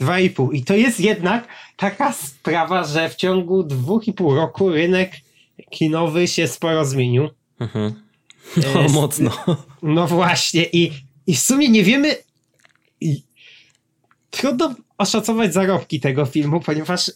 Dwa 0.00 0.20
i 0.20 0.30
pół. 0.30 0.52
I 0.52 0.64
to 0.64 0.74
jest 0.74 1.00
jednak 1.00 1.48
taka 1.76 2.12
sprawa, 2.12 2.84
że 2.84 3.08
w 3.08 3.14
ciągu 3.14 3.62
dwóch 3.62 4.08
i 4.08 4.12
pół 4.12 4.34
roku 4.34 4.70
rynek 4.70 5.12
kinowy 5.70 6.28
się 6.28 6.48
sporo 6.48 6.84
zmienił. 6.84 7.28
Mhm. 7.60 7.92
No, 8.74 8.80
e, 8.80 8.88
mocno. 8.88 9.30
No 9.82 10.06
właśnie 10.06 10.64
i, 10.64 10.92
i 11.26 11.34
w 11.34 11.38
sumie 11.38 11.68
nie 11.68 11.84
wiemy 11.84 12.16
i, 13.00 13.22
trudno 14.30 14.74
oszacować 14.98 15.54
zarobki 15.54 16.00
tego 16.00 16.26
filmu, 16.26 16.60
ponieważ 16.60 17.10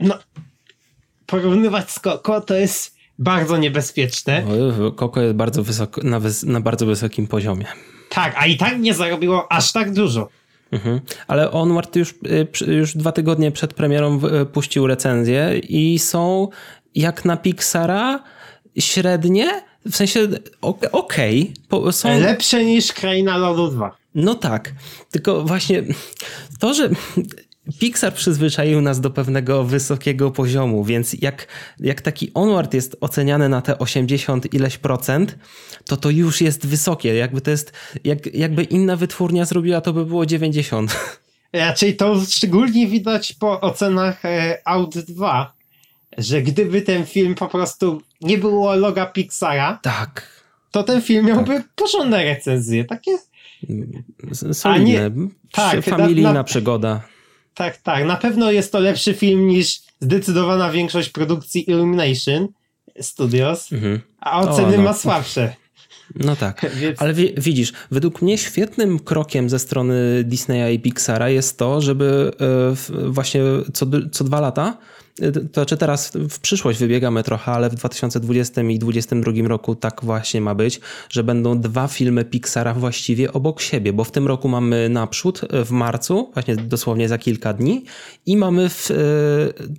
no, 0.00 0.18
porównywać 1.26 1.90
z 1.90 1.98
Koko 1.98 2.40
to 2.40 2.54
jest 2.54 2.96
bardzo 3.18 3.56
niebezpieczne. 3.56 4.44
Koko 4.96 5.20
jest 5.20 5.34
bardzo 5.34 5.62
wysoko, 5.62 6.00
na, 6.04 6.20
wys 6.20 6.42
na 6.42 6.60
bardzo 6.60 6.86
wysokim 6.86 7.26
poziomie. 7.26 7.66
Tak, 8.10 8.34
a 8.36 8.46
i 8.46 8.56
tak 8.56 8.80
nie 8.80 8.94
zarobiło 8.94 9.52
aż 9.52 9.72
tak 9.72 9.92
dużo. 9.92 10.28
Mhm. 10.72 11.00
Ale 11.28 11.50
Onward 11.50 11.96
już, 11.96 12.14
y, 12.62 12.72
już 12.74 12.96
dwa 12.96 13.12
tygodnie 13.12 13.50
przed 13.50 13.74
premierą 13.74 14.20
y, 14.42 14.46
puścił 14.46 14.86
recenzję 14.86 15.58
i 15.58 15.98
są 15.98 16.48
jak 16.94 17.24
na 17.24 17.36
Pixara 17.36 18.22
średnie, 18.78 19.62
w 19.90 19.96
sensie 19.96 20.28
okej. 20.92 21.52
Okay, 21.70 21.92
są... 21.92 22.20
Lepsze 22.20 22.64
niż 22.64 22.92
Kraina 22.92 23.36
Lodu 23.36 23.68
2. 23.68 23.99
No 24.14 24.34
tak, 24.34 24.72
tylko 25.10 25.44
właśnie 25.44 25.82
to, 26.58 26.74
że 26.74 26.90
Pixar 27.78 28.14
przyzwyczaił 28.14 28.80
nas 28.80 29.00
do 29.00 29.10
pewnego 29.10 29.64
wysokiego 29.64 30.30
poziomu, 30.30 30.84
więc 30.84 31.16
jak, 31.22 31.46
jak 31.80 32.00
taki 32.00 32.30
Onward 32.34 32.74
jest 32.74 32.96
oceniany 33.00 33.48
na 33.48 33.62
te 33.62 33.78
80 33.78 34.54
ileś 34.54 34.78
procent, 34.78 35.38
to 35.86 35.96
to 35.96 36.10
już 36.10 36.40
jest 36.40 36.66
wysokie. 36.66 37.14
Jakby 37.14 37.40
to 37.40 37.50
jest, 37.50 37.72
jak, 38.04 38.34
jakby 38.34 38.62
inna 38.64 38.96
wytwórnia 38.96 39.44
zrobiła, 39.44 39.80
to 39.80 39.92
by 39.92 40.06
było 40.06 40.26
90. 40.26 41.16
Raczej 41.52 41.96
to 41.96 42.20
szczególnie 42.28 42.86
widać 42.86 43.32
po 43.32 43.60
ocenach 43.60 44.24
e, 44.24 44.58
Out 44.64 44.98
2, 44.98 45.52
że 46.18 46.42
gdyby 46.42 46.82
ten 46.82 47.06
film 47.06 47.34
po 47.34 47.48
prostu 47.48 48.02
nie 48.20 48.38
było 48.38 48.74
loga 48.74 49.06
Pixara, 49.06 49.78
tak. 49.82 50.26
to 50.70 50.82
ten 50.82 51.02
film 51.02 51.26
miałby 51.26 51.54
tak. 51.54 51.68
porządne 51.74 52.24
recenzje. 52.24 52.84
Takie 52.84 53.18
Solidne. 54.52 54.84
Nie, 54.84 55.10
tak, 55.52 55.84
familijna 55.84 56.28
na, 56.28 56.34
na, 56.34 56.44
przygoda. 56.44 57.02
Tak, 57.54 57.76
tak. 57.76 58.04
Na 58.04 58.16
pewno 58.16 58.52
jest 58.52 58.72
to 58.72 58.78
lepszy 58.78 59.14
film 59.14 59.48
niż 59.48 59.80
zdecydowana 60.00 60.70
większość 60.70 61.08
produkcji 61.08 61.70
Illumination 61.70 62.48
Studios, 63.00 63.72
mhm. 63.72 64.00
a 64.20 64.40
oceny 64.40 64.74
o, 64.74 64.76
no. 64.76 64.82
ma 64.82 64.94
słabsze. 64.94 65.54
No 66.14 66.36
tak, 66.36 66.66
Więc... 66.80 67.02
ale 67.02 67.14
wie, 67.14 67.28
widzisz, 67.36 67.72
według 67.90 68.22
mnie 68.22 68.38
świetnym 68.38 68.98
krokiem 68.98 69.50
ze 69.50 69.58
strony 69.58 70.24
Disneya 70.24 70.74
i 70.74 70.80
Pixara 70.80 71.28
jest 71.28 71.58
to, 71.58 71.80
żeby 71.80 72.30
e, 72.40 73.10
właśnie 73.10 73.40
co, 73.72 73.86
co 74.12 74.24
dwa 74.24 74.40
lata 74.40 74.78
to 75.28 75.40
znaczy 75.52 75.76
teraz 75.76 76.12
w 76.30 76.38
przyszłość 76.38 76.78
wybiegamy 76.78 77.22
trochę, 77.22 77.52
ale 77.52 77.70
w 77.70 77.74
2020 77.74 78.62
i 78.62 78.78
2022 78.78 79.48
roku 79.48 79.74
tak 79.74 80.00
właśnie 80.04 80.40
ma 80.40 80.54
być, 80.54 80.80
że 81.08 81.24
będą 81.24 81.60
dwa 81.60 81.88
filmy 81.88 82.24
Pixara 82.24 82.74
właściwie 82.74 83.32
obok 83.32 83.60
siebie, 83.60 83.92
bo 83.92 84.04
w 84.04 84.10
tym 84.10 84.26
roku 84.26 84.48
mamy 84.48 84.88
naprzód 84.88 85.40
w 85.64 85.70
marcu, 85.70 86.30
właśnie 86.34 86.56
dosłownie 86.56 87.08
za 87.08 87.18
kilka 87.18 87.52
dni 87.52 87.84
i 88.26 88.36
mamy 88.36 88.68
w 88.68 88.90
e, 88.90 88.94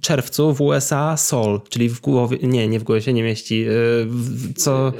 czerwcu 0.01 0.53
w 0.53 0.61
USA 0.61 1.17
Soul, 1.17 1.61
czyli 1.69 1.89
w 1.89 2.01
głowie, 2.01 2.37
nie, 2.43 2.67
nie 2.67 2.79
w 2.79 2.83
głowie 2.83 3.01
się 3.01 3.13
nie 3.13 3.23
mieści, 3.23 3.65
e, 3.67 4.53
co, 4.55 4.93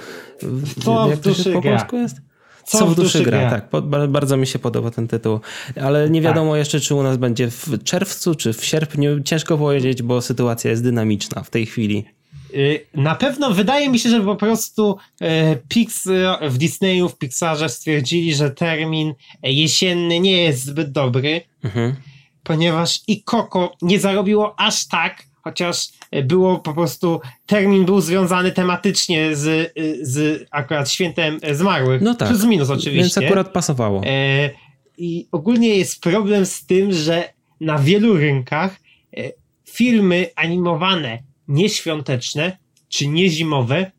co 0.84 1.10
jak 1.10 1.20
to 1.20 1.34
się 1.34 1.52
po 1.52 1.62
polsku 1.62 1.98
jest? 1.98 2.31
Co, 2.72 2.78
Co 2.78 2.86
w 2.86 2.96
duszy, 2.96 3.18
duszy 3.18 3.24
gra, 3.24 3.40
gra. 3.40 3.50
tak. 3.50 4.10
bardzo 4.10 4.38
mi 4.38 4.48
się 4.48 4.60
podoba 4.60 4.92
ten 4.92 5.08
tytuł. 5.08 5.40
Ale 5.82 6.10
nie 6.10 6.22
tak. 6.22 6.32
wiadomo 6.32 6.52
tak. 6.52 6.60
jeszcze, 6.60 6.80
czy 6.80 6.96
u 6.96 7.04
nas 7.04 7.18
będzie 7.18 7.50
w 7.50 7.84
czerwcu, 7.84 8.36
czy 8.36 8.54
w 8.54 8.66
sierpniu. 8.66 9.24
Ciężko 9.24 9.58
powiedzieć, 9.58 10.02
bo 10.02 10.22
sytuacja 10.22 10.72
jest 10.72 10.84
dynamiczna 10.84 11.44
w 11.44 11.50
tej 11.50 11.66
chwili. 11.66 12.06
Y, 12.54 12.86
na 12.94 13.16
pewno 13.16 13.52
wydaje 13.52 13.90
mi 13.90 14.00
się, 14.00 14.10
że 14.10 14.22
po 14.22 14.36
prostu 14.36 14.98
y, 15.22 15.26
Pix 15.68 16.08
w 16.42 16.58
Disneyu, 16.58 17.10
w 17.10 17.18
Pixarze 17.18 17.70
stwierdzili, 17.70 18.36
że 18.36 18.52
termin 18.52 19.14
jesienny 19.44 20.20
nie 20.20 20.44
jest 20.44 20.66
zbyt 20.66 20.92
dobry, 20.92 21.42
mhm. 21.64 21.96
ponieważ 22.44 23.00
i 23.08 23.24
Coco 23.24 23.72
nie 23.82 24.00
zarobiło 24.00 24.60
aż 24.60 24.88
tak, 24.88 25.24
chociaż 25.44 25.88
było 26.24 26.60
po 26.60 26.74
prostu, 26.74 27.22
termin 27.46 27.86
był 27.86 28.02
związany 28.02 28.52
tematycznie 28.52 29.36
z, 29.36 29.74
z 30.02 30.46
akurat 30.52 30.92
świętem 30.92 31.40
zmarłych. 31.52 32.02
No 32.02 32.16
tak. 32.16 32.30
Plus 32.30 32.46
minus 32.46 32.70
oczywiście. 32.70 33.22
Więc 33.22 33.30
akurat 33.30 33.54
pasowało. 33.54 34.02
E, 34.06 34.50
I 34.98 35.28
ogólnie 35.32 35.76
jest 35.76 36.02
problem 36.02 36.46
z 36.46 36.66
tym, 36.66 36.94
że 36.94 37.34
na 37.62 37.80
wielu 37.80 38.18
rynkach 38.18 38.80
e, 39.18 39.32
filmy 39.66 40.30
animowane 40.36 41.20
nieświąteczne 41.48 42.58
czy 42.90 43.08
niezimowe 43.08 43.92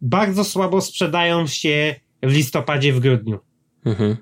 bardzo 0.00 0.44
słabo 0.44 0.80
sprzedają 0.80 1.46
się 1.46 1.94
w 2.22 2.32
listopadzie, 2.32 2.92
w 2.92 3.00
grudniu. 3.00 3.38
Mhm. 3.84 4.16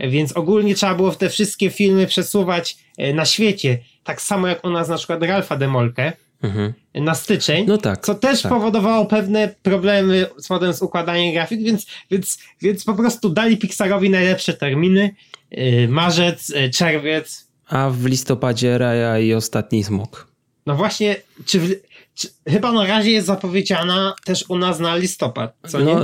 Więc 0.00 0.32
ogólnie 0.32 0.74
trzeba 0.74 0.94
było 0.94 1.10
te 1.10 1.30
wszystkie 1.30 1.70
filmy 1.70 2.06
przesuwać 2.06 2.76
e, 2.98 3.14
na 3.14 3.24
świecie. 3.24 3.78
Tak 4.04 4.22
samo 4.22 4.48
jak 4.48 4.64
u 4.64 4.70
nas 4.70 4.88
na 4.88 4.96
przykład 4.96 5.22
Ralfa 5.22 5.56
Demolkę 5.56 6.12
mhm. 6.42 6.72
na 6.94 7.14
styczeń. 7.14 7.64
No 7.68 7.78
tak. 7.78 8.06
Co 8.06 8.14
też 8.14 8.42
tak. 8.42 8.52
powodowało 8.52 9.06
pewne 9.06 9.54
problemy 9.62 10.26
z 10.38 10.48
potem 10.48 10.72
z 10.72 10.82
układaniem 10.82 11.34
grafik, 11.34 11.62
więc, 11.62 11.86
więc, 12.10 12.38
więc 12.62 12.84
po 12.84 12.94
prostu 12.94 13.28
dali 13.28 13.56
Pixarowi 13.56 14.10
najlepsze 14.10 14.54
terminy. 14.54 15.14
Yy, 15.50 15.88
marzec, 15.88 16.48
yy, 16.48 16.70
czerwiec. 16.70 17.48
A 17.68 17.90
w 17.90 18.04
listopadzie 18.04 18.78
Raja 18.78 19.18
i 19.18 19.34
Ostatni 19.34 19.84
Smok. 19.84 20.34
No 20.66 20.76
właśnie, 20.76 21.16
czy, 21.46 21.60
w, 21.60 21.74
czy, 22.14 22.28
chyba 22.48 22.72
na 22.72 22.86
razie 22.86 23.10
jest 23.10 23.26
zapowiedziana 23.26 24.14
też 24.24 24.44
u 24.48 24.58
nas 24.58 24.80
na 24.80 24.96
listopad, 24.96 25.56
co 25.68 25.80
nie? 25.80 25.94
No, 25.94 26.00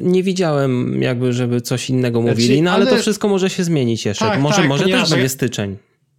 nie 0.00 0.22
widziałem 0.22 1.02
jakby, 1.02 1.32
żeby 1.32 1.60
coś 1.60 1.90
innego 1.90 2.22
znaczy, 2.22 2.34
mówili, 2.34 2.62
no 2.62 2.70
ale, 2.70 2.86
ale, 2.86 2.96
to 2.96 3.02
wszystko 3.02 3.28
może 3.28 3.50
się 3.50 3.64
zmienić 3.64 4.06
jeszcze. 4.06 4.24
Tak, 4.24 4.40
może 4.40 4.56
tak, 4.56 4.68
może 4.68 4.84
też 4.84 5.10
będzie 5.10 5.28
styczeń. 5.28 5.76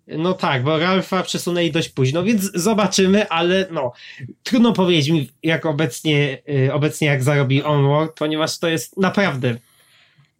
No 0.08 0.34
tak, 0.34 0.64
bo 0.64 0.80
Ralfa 0.80 1.24
przesunęli 1.24 1.72
dość 1.72 1.90
późno, 1.90 2.24
więc 2.24 2.52
zobaczymy, 2.54 3.30
ale 3.30 3.68
no, 3.72 3.92
trudno 4.44 4.74
powiedzieć 4.74 5.10
mi, 5.10 5.30
jak 5.44 5.66
obecnie, 5.66 6.42
y, 6.50 6.74
obecnie 6.74 7.08
jak 7.08 7.24
zarobi 7.24 7.64
Onward, 7.64 8.18
ponieważ 8.18 8.60
to 8.60 8.68
jest 8.68 8.98
naprawdę 8.98 9.58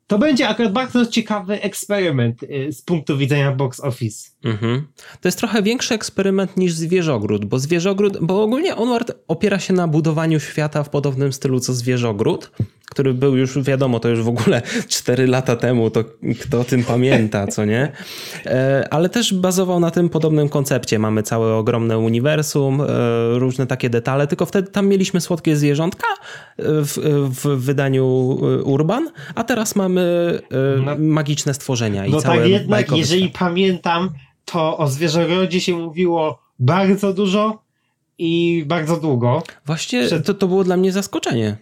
to 0.08 0.20
będzie 0.20 0.48
akurat 0.48 0.74
bardzo 0.74 1.06
ciekawy 1.06 1.62
eksperyment 1.62 2.44
y, 2.44 2.72
z 2.72 2.82
punktu 2.82 3.18
widzenia 3.18 3.52
box 3.52 3.80
office. 3.80 4.30
Mhm. 4.44 4.88
To 5.22 5.28
jest 5.28 5.38
trochę 5.38 5.64
większy 5.64 5.94
eksperyment 5.94 6.58
niż 6.58 6.74
Zwierzogród, 6.74 7.46
bo 7.46 7.60
Zwierzogród, 7.60 8.18
bo 8.22 8.44
ogólnie 8.44 8.76
Onward 8.76 9.12
opiera 9.28 9.60
się 9.60 9.74
na 9.74 9.88
budowaniu 9.88 10.40
świata 10.40 10.84
w 10.84 10.90
podobnym 10.90 11.34
stylu 11.34 11.60
co 11.60 11.74
Zwierzogród, 11.74 12.52
który 12.90 13.14
był 13.14 13.38
już, 13.38 13.60
wiadomo, 13.60 14.00
to 14.00 14.10
już 14.10 14.22
w 14.22 14.28
ogóle 14.28 14.62
4 14.88 15.28
lata 15.28 15.56
temu, 15.56 15.90
to 15.90 16.04
kto 16.42 16.60
o 16.60 16.64
tym 16.64 16.84
pamięta, 16.84 17.48
co 17.48 17.66
nie? 17.66 17.92
E, 18.46 18.88
ale 18.92 19.10
też 19.10 19.34
bazował 19.34 19.80
na 19.80 19.92
tym 19.92 20.10
podobnym 20.10 20.50
koncepcie. 20.50 21.00
Mamy 21.00 21.24
całe 21.24 21.54
ogromne 21.54 21.98
uniwersum, 21.98 22.82
e, 22.82 22.86
różne 23.40 23.68
takie 23.68 23.90
detale, 23.90 24.28
tylko 24.28 24.46
wtedy 24.46 24.72
tam 24.72 24.88
mieliśmy 24.88 25.22
słodkie 25.22 25.56
zwierzątka 25.56 26.08
e, 26.08 26.64
w, 26.64 26.98
w 27.30 27.48
wydaniu 27.48 28.06
Urban, 28.64 29.10
a 29.36 29.44
teraz 29.44 29.76
mamy 29.76 30.06
no, 30.86 30.96
magiczne 31.00 31.54
stworzenia. 31.54 32.06
I 32.06 32.12
no 32.12 32.22
tak 32.22 32.46
jednak, 32.46 32.92
jeżeli 32.92 33.30
pamiętam, 33.30 34.10
to 34.46 34.78
o 34.78 34.88
zwierzogrodzie 34.88 35.62
się 35.62 35.76
mówiło 35.76 36.40
bardzo 36.60 37.14
dużo 37.14 37.64
i 38.18 38.64
bardzo 38.68 38.98
długo. 38.98 39.44
Właśnie 39.66 40.06
Przed... 40.06 40.26
to, 40.26 40.34
to 40.34 40.48
było 40.48 40.64
dla 40.64 40.78
mnie 40.78 40.92
zaskoczenie. 40.92 41.58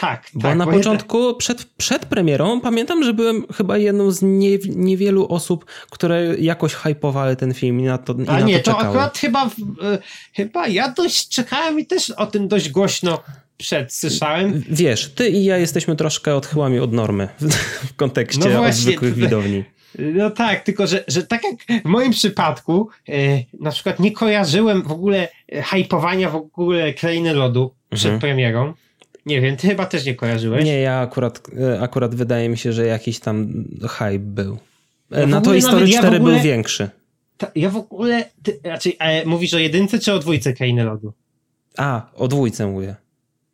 Tak, 0.00 0.30
Bo 0.34 0.40
tak, 0.40 0.58
na 0.58 0.66
początku, 0.66 1.34
przed, 1.34 1.64
przed 1.64 2.06
premierą, 2.06 2.60
pamiętam, 2.60 3.04
że 3.04 3.14
byłem 3.14 3.46
chyba 3.54 3.78
jedną 3.78 4.10
z 4.10 4.22
nie, 4.22 4.58
niewielu 4.68 5.26
osób, 5.28 5.64
które 5.90 6.36
jakoś 6.38 6.74
hypowały 6.74 7.36
ten 7.36 7.54
film 7.54 7.80
i 7.80 7.82
na 7.82 7.98
to, 7.98 8.12
i 8.12 8.28
A 8.28 8.32
na 8.32 8.40
nie, 8.40 8.60
to, 8.60 8.72
to 8.72 8.78
akurat 8.78 9.18
chyba, 9.18 9.50
chyba 10.32 10.68
ja 10.68 10.88
dość 10.88 11.28
czekałem 11.28 11.80
i 11.80 11.86
też 11.86 12.10
o 12.10 12.26
tym 12.26 12.48
dość 12.48 12.70
głośno 12.70 13.22
przed 13.56 13.94
słyszałem. 13.94 14.62
Wiesz, 14.68 15.12
ty 15.14 15.28
i 15.28 15.44
ja 15.44 15.58
jesteśmy 15.58 15.96
troszkę 15.96 16.34
odchyłami 16.34 16.78
od 16.78 16.92
normy 16.92 17.28
w 17.90 17.96
kontekście 17.96 18.48
no 18.48 18.58
właśnie, 18.58 18.82
zwykłych 18.82 19.14
widowni. 19.14 19.64
No 19.98 20.30
tak, 20.30 20.64
tylko 20.64 20.86
że, 20.86 21.04
że 21.08 21.22
tak 21.22 21.42
jak 21.44 21.82
w 21.82 21.88
moim 21.88 22.10
przypadku, 22.10 22.88
e, 23.08 23.12
na 23.60 23.70
przykład 23.70 24.00
nie 24.00 24.12
kojarzyłem 24.12 24.82
w 24.82 24.92
ogóle 24.92 25.28
e, 25.52 25.62
hypowania 25.62 26.30
w 26.30 26.36
ogóle 26.36 26.94
Krainy 26.94 27.34
Lodu 27.34 27.74
przed 27.90 28.12
mhm. 28.12 28.20
premierą. 28.20 28.74
Nie 29.26 29.40
wiem, 29.40 29.56
ty 29.56 29.68
chyba 29.68 29.86
też 29.86 30.04
nie 30.06 30.14
kojarzyłeś. 30.14 30.64
Nie, 30.64 30.80
ja 30.80 30.98
akurat, 30.98 31.42
e, 31.60 31.80
akurat 31.80 32.14
wydaje 32.14 32.48
mi 32.48 32.58
się, 32.58 32.72
że 32.72 32.86
jakiś 32.86 33.20
tam 33.20 33.64
hype 33.88 34.18
był. 34.18 34.58
No 35.10 35.26
na 35.26 35.40
to 35.40 35.60
Story 35.60 35.88
4 35.88 35.90
ja 35.90 36.00
ogóle, 36.00 36.34
był 36.34 36.42
większy. 36.42 36.90
Ta, 37.36 37.50
ja 37.54 37.70
w 37.70 37.76
ogóle, 37.76 38.24
ty, 38.42 38.60
raczej, 38.64 38.96
e, 38.98 39.26
mówisz 39.26 39.54
o 39.54 39.58
jedynce 39.58 39.98
czy 39.98 40.12
o 40.12 40.18
dwójce 40.18 40.52
Krainy 40.52 40.84
Lodu? 40.84 41.12
A, 41.76 42.10
o 42.14 42.28
dwójce 42.28 42.66
mówię. 42.66 42.94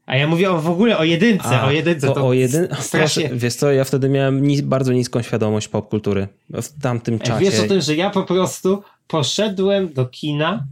A 0.07 0.17
ja 0.17 0.27
mówię 0.27 0.51
o, 0.51 0.61
w 0.61 0.69
ogóle 0.69 0.99
o 0.99 1.05
jedynce, 1.05 1.61
A, 1.61 1.67
o 1.67 1.71
jedynce. 1.71 2.07
To, 2.07 2.15
to 2.15 2.27
o 2.27 2.33
jedyn... 2.33 2.69
strasznie... 2.81 3.31
Wiesz 3.33 3.55
co, 3.55 3.73
ja 3.73 3.85
wtedy 3.85 4.09
miałem 4.09 4.43
bardzo 4.63 4.93
niską 4.93 5.23
świadomość 5.23 5.69
popkultury 5.69 6.29
w 6.51 6.83
tamtym 6.83 7.19
czasie. 7.19 7.45
Wiesz 7.45 7.61
o 7.61 7.69
tym, 7.69 7.81
że 7.81 7.97
ja 7.97 8.11
po 8.11 8.23
prostu 8.23 8.83
poszedłem 9.07 9.93
do 9.93 10.07
kina 10.07 10.67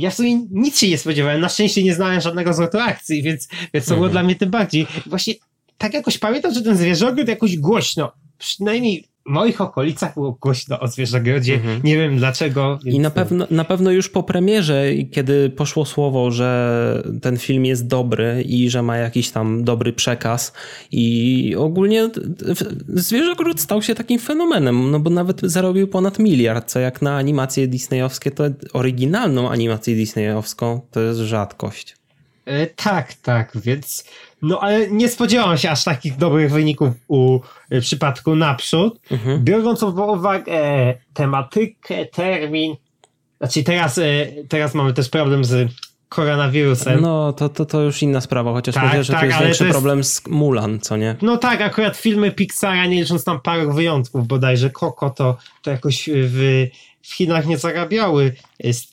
ja 0.00 0.10
w 0.10 0.14
sumie 0.14 0.46
nic 0.50 0.78
się 0.78 0.88
nie 0.88 0.98
spodziewałem. 0.98 1.40
Na 1.40 1.48
szczęście 1.48 1.82
nie 1.82 1.94
znałem 1.94 2.20
żadnego 2.20 2.52
zwrotu 2.52 2.78
akcji, 2.78 3.22
więc, 3.22 3.48
więc 3.74 3.86
to 3.86 3.94
było 3.94 4.06
mhm. 4.06 4.12
dla 4.12 4.22
mnie 4.22 4.36
tym 4.36 4.50
bardziej. 4.50 4.86
Właśnie 5.06 5.34
tak 5.78 5.94
jakoś 5.94 6.18
pamiętam, 6.18 6.54
że 6.54 6.62
ten 6.62 6.76
zwierzogród 6.76 7.28
jakoś 7.28 7.56
głośno, 7.56 8.12
przynajmniej 8.38 9.08
w 9.26 9.30
moich 9.30 9.60
okolicach 9.60 10.14
było 10.14 10.32
głośno 10.32 10.80
o 10.80 10.88
Zwierzogrodzie. 10.88 11.54
Mhm. 11.54 11.80
Nie 11.84 11.96
wiem 11.96 12.18
dlaczego. 12.18 12.78
I 12.84 12.98
na 12.98 13.10
pewno, 13.10 13.46
na 13.50 13.64
pewno 13.64 13.90
już 13.90 14.08
po 14.08 14.22
premierze, 14.22 14.84
kiedy 15.12 15.50
poszło 15.50 15.84
słowo, 15.84 16.30
że 16.30 17.02
ten 17.22 17.36
film 17.36 17.64
jest 17.64 17.86
dobry 17.86 18.42
i 18.46 18.70
że 18.70 18.82
ma 18.82 18.96
jakiś 18.96 19.30
tam 19.30 19.64
dobry 19.64 19.92
przekaz 19.92 20.52
i 20.92 21.54
ogólnie 21.58 22.10
Zwierzogród 22.88 23.60
stał 23.60 23.82
się 23.82 23.94
takim 23.94 24.18
fenomenem, 24.18 24.90
no 24.90 25.00
bo 25.00 25.10
nawet 25.10 25.40
zarobił 25.40 25.88
ponad 25.88 26.18
miliard, 26.18 26.70
co 26.70 26.80
jak 26.80 27.02
na 27.02 27.16
animacje 27.16 27.68
disneyowskie, 27.68 28.30
to 28.30 28.44
oryginalną 28.72 29.50
animację 29.50 29.96
disneyowską 29.96 30.80
to 30.90 31.00
jest 31.00 31.20
rzadkość. 31.20 32.05
E, 32.46 32.66
tak, 32.66 33.14
tak, 33.14 33.52
więc 33.54 34.04
no 34.42 34.60
ale 34.60 34.90
nie 34.90 35.08
spodziewałem 35.08 35.58
się 35.58 35.70
aż 35.70 35.84
takich 35.84 36.16
dobrych 36.16 36.52
wyników 36.52 36.90
u 37.08 37.40
w 37.70 37.80
przypadku 37.80 38.36
naprzód, 38.36 39.00
mhm. 39.10 39.44
biorąc 39.44 39.80
pod 39.80 39.98
uwagę 39.98 40.52
e, 40.52 40.94
tematykę, 41.14 42.06
termin, 42.06 42.76
znaczy 43.38 43.64
teraz, 43.64 43.98
e, 43.98 44.26
teraz 44.48 44.74
mamy 44.74 44.92
też 44.92 45.08
problem 45.08 45.44
z 45.44 45.72
koronawirusem. 46.08 47.00
No, 47.00 47.32
to, 47.32 47.48
to, 47.48 47.66
to 47.66 47.80
już 47.80 48.02
inna 48.02 48.20
sprawa, 48.20 48.52
chociaż 48.52 48.74
tak, 48.74 48.84
myślę, 48.84 49.04
że 49.04 49.12
tak, 49.12 49.20
to 49.20 49.26
jest 49.26 49.40
większy 49.40 49.58
to 49.58 49.64
jest... 49.64 49.74
problem 49.74 50.04
z 50.04 50.26
Mulan, 50.26 50.80
co 50.80 50.96
nie? 50.96 51.16
No 51.22 51.36
tak, 51.36 51.60
akurat 51.60 51.96
filmy 51.96 52.32
Pixara, 52.32 52.86
nie 52.86 53.00
licząc 53.00 53.24
tam 53.24 53.40
paru 53.40 53.72
wyjątków 53.72 54.26
bodajże, 54.26 54.70
Coco 54.70 55.10
to, 55.10 55.36
to 55.62 55.70
jakoś 55.70 56.10
w, 56.12 56.66
w 57.02 57.14
Chinach 57.14 57.46
nie 57.46 57.58
zarabiały 57.58 58.34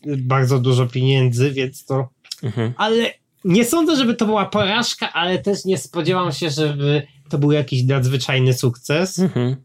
bardzo 0.06 0.60
dużo 0.60 0.88
pieniędzy, 0.88 1.52
więc 1.52 1.86
to... 1.86 2.10
Mhm. 2.44 2.74
Ale 2.78 3.23
nie 3.46 3.66
sądzę, 3.66 3.96
żeby 3.96 4.14
to 4.14 4.26
była 4.26 4.46
porażka, 4.46 5.14
ale 5.14 5.40
też 5.40 5.66
nie 5.66 5.78
spodziewam 5.78 6.32
się, 6.32 6.50
żeby 6.50 7.08
to 7.30 7.38
był 7.38 7.52
jakiś 7.52 7.84
nadzwyczajny 7.84 8.54
sukces. 8.54 9.20
Mhm. 9.20 9.56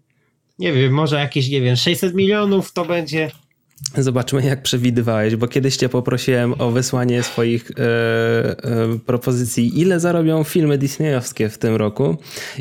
Nie 0.59 0.73
wiem, 0.73 0.93
może 0.93 1.17
jakieś, 1.17 1.49
nie 1.49 1.61
wiem, 1.61 1.77
600 1.77 2.15
milionów 2.15 2.73
to 2.73 2.85
będzie. 2.85 3.31
Zobaczmy, 3.99 4.45
jak 4.45 4.63
przewidywałeś, 4.63 5.37
bo 5.37 5.49
kiedyś 5.49 5.77
cię 5.77 5.89
poprosiłem 5.89 6.61
o 6.61 6.71
wysłanie 6.71 7.23
swoich 7.23 7.71
e, 7.71 7.75
e, 7.85 8.99
propozycji, 9.07 9.81
ile 9.81 10.01
zarobią 10.01 10.45
filmy 10.45 10.79
disneyowskie 10.79 11.49
w 11.49 11.59
tym 11.59 11.77
roku. 11.77 12.17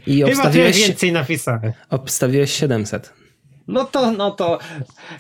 I 0.07 0.17
Chyba 0.17 0.27
obstawiłeś, 0.27 0.87
więcej 0.87 1.11
napisałem. 1.11 1.71
Obstawiłeś 1.89 2.51
700. 2.51 3.16
No 3.67 3.85
to, 3.85 4.11
no 4.11 4.31
to 4.31 4.59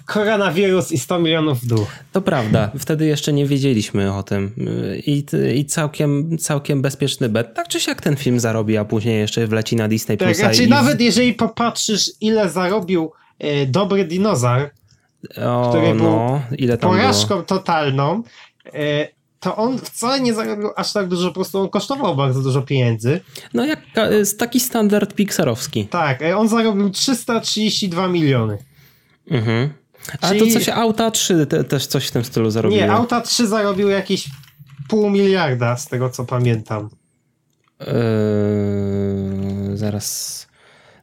koronawirus 0.05 0.91
i 0.91 0.97
100 0.97 1.19
milionów 1.19 1.61
w 1.61 1.67
dół. 1.67 1.85
To 2.11 2.21
prawda. 2.21 2.71
Wtedy 2.79 3.05
jeszcze 3.05 3.33
nie 3.33 3.45
wiedzieliśmy 3.45 4.13
o 4.13 4.23
tym. 4.23 4.51
I, 5.05 5.25
i 5.55 5.65
całkiem, 5.65 6.37
całkiem 6.37 6.81
bezpieczny 6.81 7.29
bet. 7.29 7.53
Tak 7.53 7.67
czy 7.67 7.79
siak 7.79 8.01
ten 8.01 8.15
film 8.15 8.39
zarobi, 8.39 8.77
a 8.77 8.85
później 8.85 9.19
jeszcze 9.19 9.47
wleci 9.47 9.75
na 9.75 9.87
Disney 9.87 10.17
tak, 10.17 10.27
Plus. 10.27 10.37
Znaczy 10.37 10.63
i... 10.63 10.67
nawet 10.67 11.01
jeżeli 11.01 11.33
popatrzysz, 11.33 12.11
ile 12.21 12.49
zarobił 12.49 13.11
e, 13.39 13.65
Dobry 13.65 14.05
Dinozaur, 14.05 14.69
o, 15.45 15.69
który 15.69 15.95
był 15.95 16.03
no, 16.03 16.41
ile 16.57 16.77
tam 16.77 16.91
porażką 16.91 17.27
było? 17.27 17.41
totalną, 17.41 18.23
e, 18.73 19.16
to 19.47 19.55
on 19.55 19.77
wcale 19.77 20.19
nie 20.19 20.33
zarobił 20.33 20.69
aż 20.75 20.93
tak 20.93 21.07
dużo, 21.07 21.27
po 21.27 21.33
prostu 21.33 21.61
on 21.61 21.69
kosztował 21.69 22.15
bardzo 22.15 22.41
dużo 22.41 22.61
pieniędzy. 22.61 23.19
No 23.53 23.65
jak 23.65 23.79
taki 24.37 24.59
standard 24.59 25.13
pixarowski. 25.13 25.87
Tak, 25.87 26.21
e, 26.21 26.37
on 26.37 26.47
zarobił 26.47 26.89
332 26.89 28.07
miliony. 28.07 28.57
Mhm. 29.31 29.69
A 30.21 30.27
Czyli... 30.27 30.39
to 30.39 30.59
coś 30.59 30.69
Auta 30.69 31.11
3 31.11 31.45
te, 31.45 31.63
też 31.63 31.87
coś 31.87 32.07
w 32.07 32.11
tym 32.11 32.23
stylu 32.23 32.51
zarobiło? 32.51 32.81
Nie, 32.81 32.91
Auta 32.91 33.21
3 33.21 33.47
zarobił 33.47 33.89
jakieś 33.89 34.29
pół 34.87 35.09
miliarda 35.09 35.77
z 35.77 35.87
tego 35.87 36.09
co 36.09 36.25
pamiętam. 36.25 36.89
Eee, 37.79 37.87
zaraz 39.73 40.46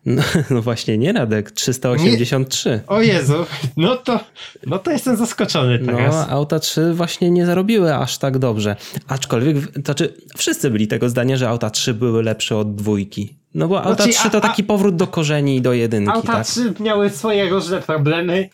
no, 0.06 0.22
no, 0.50 0.62
właśnie 0.62 0.98
nie, 0.98 1.12
Radek, 1.12 1.50
383. 1.50 2.70
Nie. 2.70 2.80
O 2.86 3.02
Jezu, 3.02 3.46
no 3.76 3.96
to, 3.96 4.20
no 4.66 4.78
to 4.78 4.90
jestem 4.90 5.16
zaskoczony 5.16 5.78
no, 5.78 5.92
teraz. 5.92 6.14
No, 6.14 6.28
auta 6.28 6.58
3 6.58 6.94
właśnie 6.94 7.30
nie 7.30 7.46
zarobiły 7.46 7.94
aż 7.94 8.18
tak 8.18 8.38
dobrze. 8.38 8.76
Aczkolwiek, 9.08 9.72
to 9.72 9.80
znaczy, 9.84 10.14
wszyscy 10.36 10.70
byli 10.70 10.88
tego 10.88 11.08
zdania, 11.08 11.36
że 11.36 11.48
auta 11.48 11.70
3 11.70 11.94
były 11.94 12.22
lepsze 12.22 12.56
od 12.56 12.74
dwójki. 12.74 13.34
No 13.54 13.68
bo 13.68 13.82
auta 13.82 14.04
znaczy, 14.04 14.18
3 14.18 14.30
to 14.30 14.38
a, 14.38 14.40
taki 14.40 14.64
powrót 14.64 14.96
do 14.96 15.06
korzeni 15.06 15.56
i 15.56 15.60
do 15.60 15.72
jedynki. 15.72 16.10
Auta 16.10 16.32
tak? 16.32 16.46
3 16.46 16.74
miały 16.80 17.10
swoje 17.10 17.48
różne 17.48 17.80
problemy. 17.80 18.48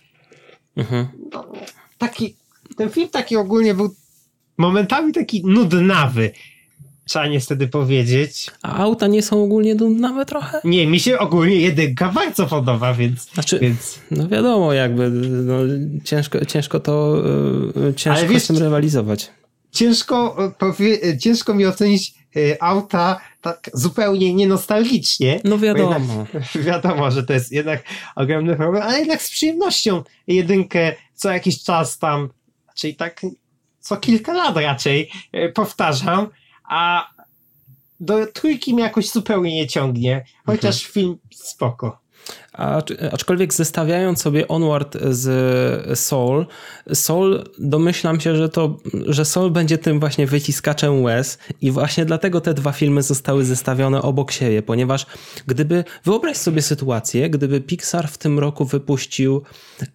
Mhm. 0.76 1.06
No, 1.32 1.52
taki, 1.98 2.36
ten 2.76 2.90
film 2.90 3.08
taki 3.08 3.36
ogólnie 3.36 3.74
był 3.74 3.94
momentami 4.58 5.12
taki 5.12 5.46
nudnawy 5.46 6.30
trzeba 7.10 7.26
niestety 7.26 7.68
powiedzieć. 7.68 8.50
A 8.62 8.76
auta 8.76 9.06
nie 9.06 9.22
są 9.22 9.42
ogólnie 9.44 9.74
dumnawe 9.74 10.26
trochę? 10.26 10.60
Nie, 10.64 10.86
mi 10.86 11.00
się 11.00 11.18
ogólnie 11.18 11.56
jedynka 11.56 12.08
bardzo 12.08 12.46
podoba, 12.46 12.94
więc... 12.94 13.32
Znaczy, 13.32 13.58
więc... 13.58 13.98
no 14.10 14.28
wiadomo, 14.28 14.72
jakby 14.72 15.10
no, 15.10 15.54
ciężko, 16.04 16.44
ciężko 16.44 16.80
to, 16.80 17.22
yy, 17.76 17.94
ciężko 17.94 18.26
wiesz, 18.26 18.42
z 18.42 18.46
tym 18.46 18.58
rywalizować. 18.58 19.30
Ciężko, 19.72 20.36
powie, 20.58 21.18
ciężko 21.18 21.54
mi 21.54 21.66
ocenić 21.66 22.14
auta 22.60 23.20
tak 23.40 23.70
zupełnie 23.74 24.34
nienostalgicznie. 24.34 25.40
No 25.44 25.58
wiadomo. 25.58 26.26
Jednak, 26.34 26.64
wiadomo, 26.68 27.10
że 27.10 27.22
to 27.22 27.32
jest 27.32 27.52
jednak 27.52 27.82
ogromny 28.16 28.56
problem, 28.56 28.82
ale 28.82 28.98
jednak 28.98 29.22
z 29.22 29.30
przyjemnością 29.30 30.02
jedynkę 30.26 30.92
co 31.14 31.32
jakiś 31.32 31.62
czas 31.62 31.98
tam, 31.98 32.28
czyli 32.74 32.94
tak 32.94 33.20
co 33.80 33.96
kilka 33.96 34.32
lat 34.32 34.56
raczej 34.56 35.10
powtarzam 35.54 36.26
a 36.70 37.10
do 38.00 38.26
trójki 38.26 38.74
mnie 38.74 38.82
jakoś 38.82 39.10
zupełnie 39.10 39.54
nie 39.54 39.66
ciągnie, 39.66 40.24
chociaż 40.46 40.76
mhm. 40.76 40.92
film 40.92 41.18
spoko. 41.34 42.00
Aczkolwiek 43.12 43.54
zestawiając 43.54 44.22
sobie 44.22 44.48
Onward 44.48 44.96
z 45.10 45.98
Soul, 45.98 46.46
Soul 46.94 47.44
domyślam 47.58 48.20
się, 48.20 48.36
że 48.36 48.48
to, 48.48 48.76
że 49.06 49.24
Soul 49.24 49.50
będzie 49.50 49.78
tym 49.78 50.00
właśnie 50.00 50.26
wyciskaczem 50.26 51.02
łez 51.02 51.38
i 51.60 51.70
właśnie 51.70 52.04
dlatego 52.04 52.40
te 52.40 52.54
dwa 52.54 52.72
filmy 52.72 53.02
zostały 53.02 53.44
zestawione 53.44 54.02
obok 54.02 54.32
siebie, 54.32 54.62
ponieważ 54.62 55.06
gdyby, 55.46 55.84
wyobraź 56.04 56.36
sobie 56.36 56.62
sytuację, 56.62 57.30
gdyby 57.30 57.60
Pixar 57.60 58.08
w 58.08 58.18
tym 58.18 58.38
roku 58.38 58.64
wypuścił 58.64 59.42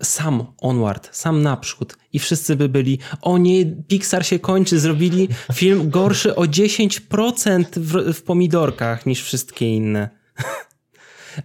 sam 0.01 0.45
Onward, 0.57 1.09
sam 1.11 1.41
naprzód 1.41 1.97
i 2.13 2.19
wszyscy 2.19 2.55
by 2.55 2.69
byli, 2.69 2.99
o 3.21 3.37
nie, 3.37 3.65
Pixar 3.65 4.25
się 4.25 4.39
kończy, 4.39 4.79
zrobili 4.79 5.29
film 5.53 5.89
gorszy 5.89 6.35
o 6.35 6.41
10% 6.41 7.65
w, 7.75 8.13
w 8.13 8.23
pomidorkach 8.23 9.05
niż 9.05 9.23
wszystkie 9.23 9.75
inne. 9.75 10.09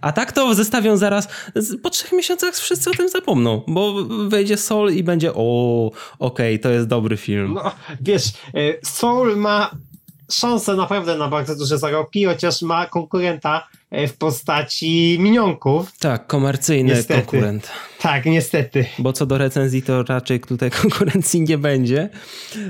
A 0.01 0.11
tak 0.11 0.31
to 0.31 0.53
zestawią 0.53 0.97
zaraz, 0.97 1.27
po 1.83 1.89
trzech 1.89 2.11
miesiącach 2.11 2.55
wszyscy 2.55 2.89
o 2.89 2.93
tym 2.93 3.09
zapomną, 3.09 3.61
bo 3.67 3.93
wejdzie 4.27 4.57
Soul 4.57 4.91
i 4.91 5.03
będzie, 5.03 5.33
o, 5.33 5.91
okej, 6.19 6.55
okay, 6.55 6.59
to 6.59 6.69
jest 6.69 6.87
dobry 6.87 7.17
film. 7.17 7.53
No, 7.53 7.71
wiesz, 8.01 8.25
e, 8.27 8.85
Soul 8.85 9.37
ma 9.37 9.71
szansę 10.31 10.75
naprawdę 10.75 11.17
na 11.17 11.27
bardzo 11.27 11.55
duże 11.55 11.77
zarobki, 11.77 12.25
chociaż 12.25 12.61
ma 12.61 12.85
konkurenta 12.85 13.67
e, 13.91 14.07
w 14.07 14.17
postaci 14.17 15.17
minionków. 15.19 15.97
Tak, 15.99 16.27
komercyjny 16.27 16.93
niestety. 16.93 17.21
konkurent. 17.21 17.71
Tak, 17.99 18.25
niestety. 18.25 18.85
Bo 18.99 19.13
co 19.13 19.25
do 19.25 19.37
recenzji, 19.37 19.81
to 19.81 20.03
raczej 20.03 20.39
tutaj 20.39 20.71
konkurencji 20.81 21.41
nie 21.41 21.57
będzie. 21.57 22.09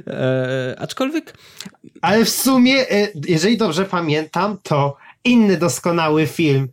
E, 0.07 0.75
aczkolwiek. 0.79 1.37
Ale 2.01 2.25
w 2.25 2.29
sumie, 2.29 2.91
e, 2.91 3.07
jeżeli 3.27 3.57
dobrze 3.57 3.85
pamiętam, 3.85 4.57
to 4.63 4.97
inny 5.23 5.57
doskonały 5.57 6.27
film 6.27 6.67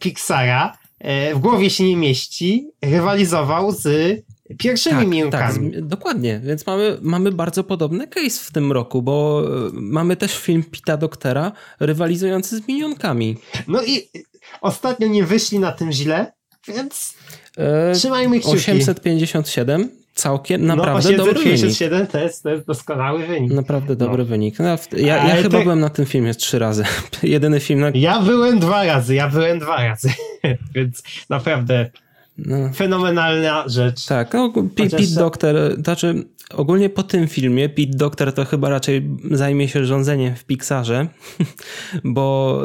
Pixara 0.00 0.78
e, 0.98 1.34
w 1.34 1.38
głowie 1.38 1.70
się 1.70 1.84
nie 1.84 1.96
mieści, 1.96 2.70
rywalizował 2.82 3.72
z 3.72 3.86
pierwszymi 4.58 5.22
tak. 5.22 5.30
Tak, 5.30 5.80
dokładnie, 5.80 6.40
więc 6.44 6.66
mamy, 6.66 6.98
mamy 7.02 7.32
bardzo 7.32 7.64
podobny 7.64 8.06
case 8.06 8.44
w 8.44 8.52
tym 8.52 8.72
roku, 8.72 9.02
bo 9.02 9.42
e, 9.44 9.70
mamy 9.72 10.16
też 10.16 10.38
film 10.38 10.64
Pita 10.70 10.96
Doktera 10.96 11.52
rywalizujący 11.80 12.56
z 12.56 12.68
minionkami. 12.68 13.36
No 13.68 13.82
i 13.84 14.08
ostatnio 14.60 15.08
nie 15.08 15.24
wyszli 15.24 15.58
na 15.58 15.72
tym 15.72 15.92
źle, 15.92 16.32
więc... 16.68 17.14
E, 17.56 17.92
Trzymajmy 17.92 18.40
kciuki. 18.40 18.56
857 18.56 20.05
całkiem 20.16 20.66
naprawdę 20.66 21.16
no, 21.16 21.24
857 21.24 21.90
dobry 21.90 22.12
to 22.12 22.18
jest, 22.18 22.42
to 22.42 22.50
jest 22.50 22.66
doskonały 22.66 23.26
wynik. 23.26 23.52
Naprawdę 23.52 23.96
dobry 23.96 24.22
no. 24.22 24.28
wynik. 24.28 24.58
No, 24.58 24.76
ja, 24.96 25.28
ja 25.28 25.42
chyba 25.42 25.62
byłem 25.62 25.80
na 25.80 25.90
tym 25.90 26.06
filmie 26.06 26.34
trzy 26.34 26.58
razy. 26.58 26.84
Jedyny 27.22 27.60
film 27.60 27.80
na... 27.80 27.90
Ja 27.94 28.20
byłem 28.20 28.58
dwa 28.58 28.84
razy, 28.84 29.14
ja 29.14 29.28
byłem 29.28 29.58
dwa 29.58 29.76
razy. 29.76 30.10
Więc 30.74 31.02
naprawdę 31.30 31.90
no. 32.38 32.72
fenomenalna 32.74 33.64
rzecz. 33.68 34.06
Tak, 34.06 34.34
no, 34.34 34.52
Chociaż... 34.52 35.00
Pete 35.00 35.14
Doctor, 35.14 35.56
znaczy 35.84 36.24
ogólnie 36.54 36.90
po 36.90 37.02
tym 37.02 37.28
filmie 37.28 37.68
Pete 37.68 37.96
Doctor 37.96 38.32
to 38.32 38.44
chyba 38.44 38.68
raczej 38.68 39.10
zajmie 39.30 39.68
się 39.68 39.84
rządzeniem 39.84 40.36
w 40.36 40.44
Pixarze, 40.44 41.06
bo, 42.04 42.60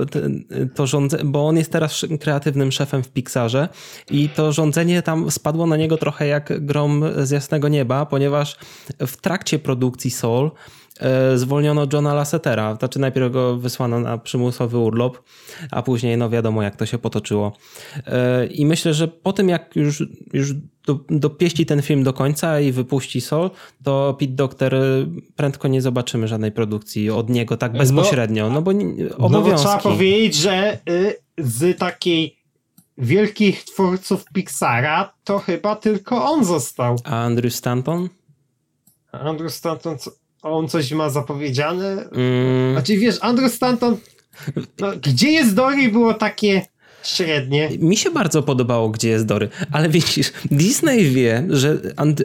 to 0.75 0.87
rządze, 0.87 1.17
bo 1.23 1.47
on 1.47 1.57
jest 1.57 1.71
teraz 1.71 2.05
kreatywnym 2.19 2.71
szefem 2.71 3.03
w 3.03 3.09
Pixarze 3.09 3.69
i 4.11 4.29
to 4.29 4.51
rządzenie 4.51 5.01
tam 5.01 5.31
spadło 5.31 5.67
na 5.67 5.77
niego 5.77 5.97
trochę 5.97 6.27
jak 6.27 6.65
grom 6.65 7.03
z 7.17 7.31
jasnego 7.31 7.67
nieba, 7.67 8.05
ponieważ 8.05 8.57
w 8.99 9.17
trakcie 9.17 9.59
produkcji 9.59 10.11
Soul 10.11 10.51
zwolniono 11.35 11.87
Johna 11.93 12.13
Lassetera. 12.13 12.75
Znaczy 12.75 12.99
najpierw 12.99 13.31
go 13.31 13.57
wysłano 13.57 13.99
na 13.99 14.17
przymusowy 14.17 14.77
urlop, 14.77 15.23
a 15.71 15.81
później 15.81 16.17
no 16.17 16.29
wiadomo 16.29 16.63
jak 16.63 16.75
to 16.75 16.85
się 16.85 16.97
potoczyło. 16.97 17.57
E, 18.07 18.45
I 18.45 18.65
myślę, 18.65 18.93
że 18.93 19.07
po 19.07 19.33
tym 19.33 19.49
jak 19.49 19.75
już, 19.75 20.03
już 20.33 20.53
dopieści 21.09 21.65
ten 21.65 21.81
film 21.81 22.03
do 22.03 22.13
końca 22.13 22.59
i 22.59 22.71
wypuści 22.71 23.21
Sol, 23.21 23.51
to 23.83 24.15
Pete 24.19 24.31
Doctor 24.31 24.75
e, 24.75 24.79
prędko 25.35 25.67
nie 25.67 25.81
zobaczymy 25.81 26.27
żadnej 26.27 26.51
produkcji 26.51 27.09
od 27.09 27.29
niego 27.29 27.57
tak 27.57 27.73
no, 27.73 27.79
bezpośrednio, 27.79 28.49
no, 28.49 28.53
no 28.53 28.61
bo 28.61 28.71
obowiązki. 29.17 29.51
No 29.51 29.57
trzeba 29.57 29.77
powiedzieć, 29.77 30.35
że 30.35 30.77
y, 30.89 31.15
z 31.37 31.77
takiej 31.77 32.37
wielkich 32.97 33.63
twórców 33.63 34.25
Pixara 34.33 35.13
to 35.23 35.39
chyba 35.39 35.75
tylko 35.75 36.25
on 36.31 36.45
został. 36.45 36.95
A 37.03 37.23
Andrew 37.23 37.53
Stanton? 37.53 38.09
Andrew 39.11 39.53
Stanton, 39.53 39.97
on 40.41 40.67
coś 40.67 40.91
ma 40.91 41.09
zapowiedziane? 41.09 42.09
Mm. 42.11 42.71
Znaczy 42.71 42.97
wiesz, 42.97 43.17
Andrew 43.21 43.53
Stanton 43.53 43.97
no, 44.79 44.91
gdzie 45.01 45.31
jest 45.31 45.55
Dory 45.55 45.89
było 45.89 46.13
takie 46.13 46.61
średnie. 47.03 47.69
Mi 47.79 47.97
się 47.97 48.11
bardzo 48.11 48.43
podobało, 48.43 48.89
gdzie 48.89 49.09
jest 49.09 49.25
Dory, 49.25 49.49
ale 49.71 49.89
widzisz, 49.89 50.31
Disney 50.51 51.11
wie, 51.11 51.47
że 51.49 51.77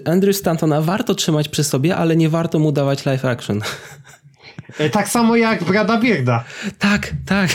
Andrew 0.04 0.36
Stantona 0.36 0.80
warto 0.80 1.14
trzymać 1.14 1.48
przy 1.48 1.64
sobie, 1.64 1.96
ale 1.96 2.16
nie 2.16 2.28
warto 2.28 2.58
mu 2.58 2.72
dawać 2.72 3.06
live 3.06 3.24
action. 3.24 3.60
E, 4.78 4.90
tak 4.90 5.08
samo 5.08 5.36
jak 5.36 5.64
Brada 5.64 6.00
Bierda. 6.00 6.44
Tak, 6.78 7.12
tak. 7.26 7.50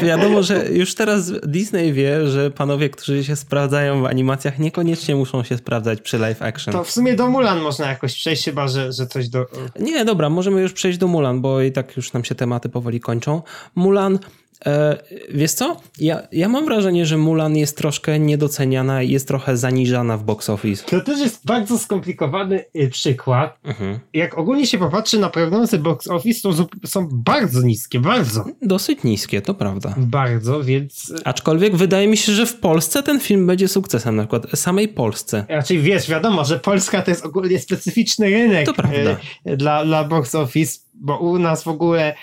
Wi 0.00 0.06
wiadomo, 0.06 0.42
że 0.42 0.68
już 0.72 0.94
teraz 0.94 1.32
Disney 1.46 1.92
wie, 1.92 2.26
że 2.26 2.50
panowie, 2.50 2.90
którzy 2.90 3.24
się 3.24 3.36
sprawdzają 3.36 4.02
w 4.02 4.06
animacjach, 4.06 4.58
niekoniecznie 4.58 5.16
muszą 5.16 5.44
się 5.44 5.56
sprawdzać 5.56 6.00
przy 6.00 6.18
live 6.18 6.42
action. 6.42 6.72
To 6.74 6.84
w 6.84 6.90
sumie 6.90 7.14
do 7.14 7.28
Mulan 7.28 7.60
można 7.60 7.88
jakoś 7.88 8.14
przejść, 8.14 8.44
chyba 8.44 8.68
że, 8.68 8.92
że 8.92 9.06
coś 9.06 9.28
do. 9.28 9.46
Nie, 9.78 10.04
dobra, 10.04 10.30
możemy 10.30 10.60
już 10.60 10.72
przejść 10.72 10.98
do 10.98 11.06
Mulan, 11.06 11.40
bo 11.40 11.60
i 11.60 11.72
tak 11.72 11.96
już 11.96 12.12
nam 12.12 12.24
się 12.24 12.34
tematy 12.34 12.68
powoli 12.68 13.00
kończą. 13.00 13.42
Mulan 13.74 14.18
wiesz 15.30 15.52
co? 15.52 15.76
Ja, 15.98 16.22
ja 16.32 16.48
mam 16.48 16.64
wrażenie, 16.64 17.06
że 17.06 17.18
Mulan 17.18 17.56
jest 17.56 17.76
troszkę 17.76 18.18
niedoceniana 18.18 19.02
i 19.02 19.10
jest 19.10 19.28
trochę 19.28 19.56
zaniżana 19.56 20.16
w 20.16 20.24
box 20.24 20.50
office. 20.50 20.84
To 20.84 21.00
też 21.00 21.20
jest 21.20 21.46
bardzo 21.46 21.78
skomplikowany 21.78 22.64
y, 22.76 22.88
przykład. 22.88 23.58
Mhm. 23.64 23.98
Jak 24.12 24.38
ogólnie 24.38 24.66
się 24.66 24.78
popatrzy 24.78 25.18
na 25.18 25.30
prognozę 25.30 25.78
box 25.78 26.08
office, 26.08 26.40
to 26.42 26.68
są 26.86 27.08
bardzo 27.12 27.62
niskie, 27.62 28.00
bardzo. 28.00 28.44
Dosyć 28.62 29.02
niskie, 29.04 29.42
to 29.42 29.54
prawda. 29.54 29.94
Bardzo, 29.96 30.62
więc... 30.62 31.10
Y, 31.10 31.24
Aczkolwiek 31.24 31.76
wydaje 31.76 32.08
mi 32.08 32.16
się, 32.16 32.32
że 32.32 32.46
w 32.46 32.56
Polsce 32.56 33.02
ten 33.02 33.20
film 33.20 33.46
będzie 33.46 33.68
sukcesem, 33.68 34.16
na 34.16 34.22
przykład 34.22 34.46
samej 34.58 34.88
Polsce. 34.88 35.44
Raczej 35.48 35.78
wiesz, 35.78 36.08
wiadomo, 36.08 36.44
że 36.44 36.58
Polska 36.58 37.02
to 37.02 37.10
jest 37.10 37.26
ogólnie 37.26 37.58
specyficzny 37.58 38.30
rynek 38.30 38.66
to 38.66 38.74
prawda. 38.74 39.16
Y, 39.46 39.56
dla, 39.56 39.84
dla 39.84 40.04
box 40.04 40.34
office, 40.34 40.78
bo 40.94 41.18
u 41.18 41.38
nas 41.38 41.64
w 41.64 41.68
ogóle 41.68 42.14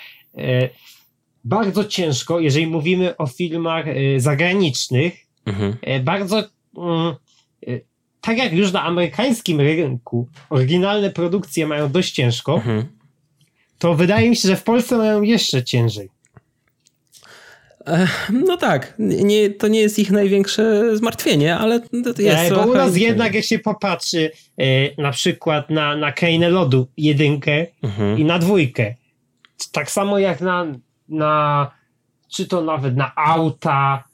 bardzo 1.44 1.84
ciężko, 1.84 2.40
jeżeli 2.40 2.66
mówimy 2.66 3.16
o 3.16 3.26
filmach 3.26 3.86
e, 3.88 4.20
zagranicznych, 4.20 5.26
mhm. 5.46 5.76
E, 5.82 6.00
bardzo 6.00 6.42
mm, 6.76 7.14
e, 7.66 7.80
tak 8.20 8.38
jak 8.38 8.52
już 8.52 8.72
na 8.72 8.82
amerykańskim 8.82 9.60
rynku 9.60 10.28
oryginalne 10.50 11.10
produkcje 11.10 11.66
mają 11.66 11.92
dość 11.92 12.12
ciężko, 12.12 12.54
mhm. 12.54 12.84
to 13.78 13.94
wydaje 13.94 14.30
mi 14.30 14.36
się, 14.36 14.48
że 14.48 14.56
w 14.56 14.62
Polsce 14.62 14.96
mają 14.96 15.22
jeszcze 15.22 15.64
ciężej. 15.64 16.08
No 18.32 18.56
tak, 18.56 18.94
nie, 18.98 19.50
to 19.50 19.68
nie 19.68 19.80
jest 19.80 19.98
ich 19.98 20.10
największe 20.10 20.96
zmartwienie, 20.96 21.56
ale 21.56 21.80
to 21.80 22.22
jest. 22.22 22.54
bo 22.54 22.66
u 22.66 22.74
nas 22.74 22.96
jednak, 22.96 23.34
jak 23.34 23.44
się 23.44 23.58
popatrzy 23.58 24.30
e, 24.58 25.02
na 25.02 25.12
przykład 25.12 25.70
na, 25.70 25.96
na 25.96 26.12
Krainę 26.12 26.50
Lodu 26.50 26.86
jedynkę 26.96 27.66
mhm. 27.82 28.18
i 28.18 28.24
na 28.24 28.38
dwójkę, 28.38 28.94
tak 29.72 29.90
samo 29.90 30.18
jak 30.18 30.40
na 30.40 30.66
na, 31.10 31.70
czy 32.28 32.46
to 32.46 32.62
nawet 32.62 32.96
na 32.96 33.12
auta. 33.16 34.04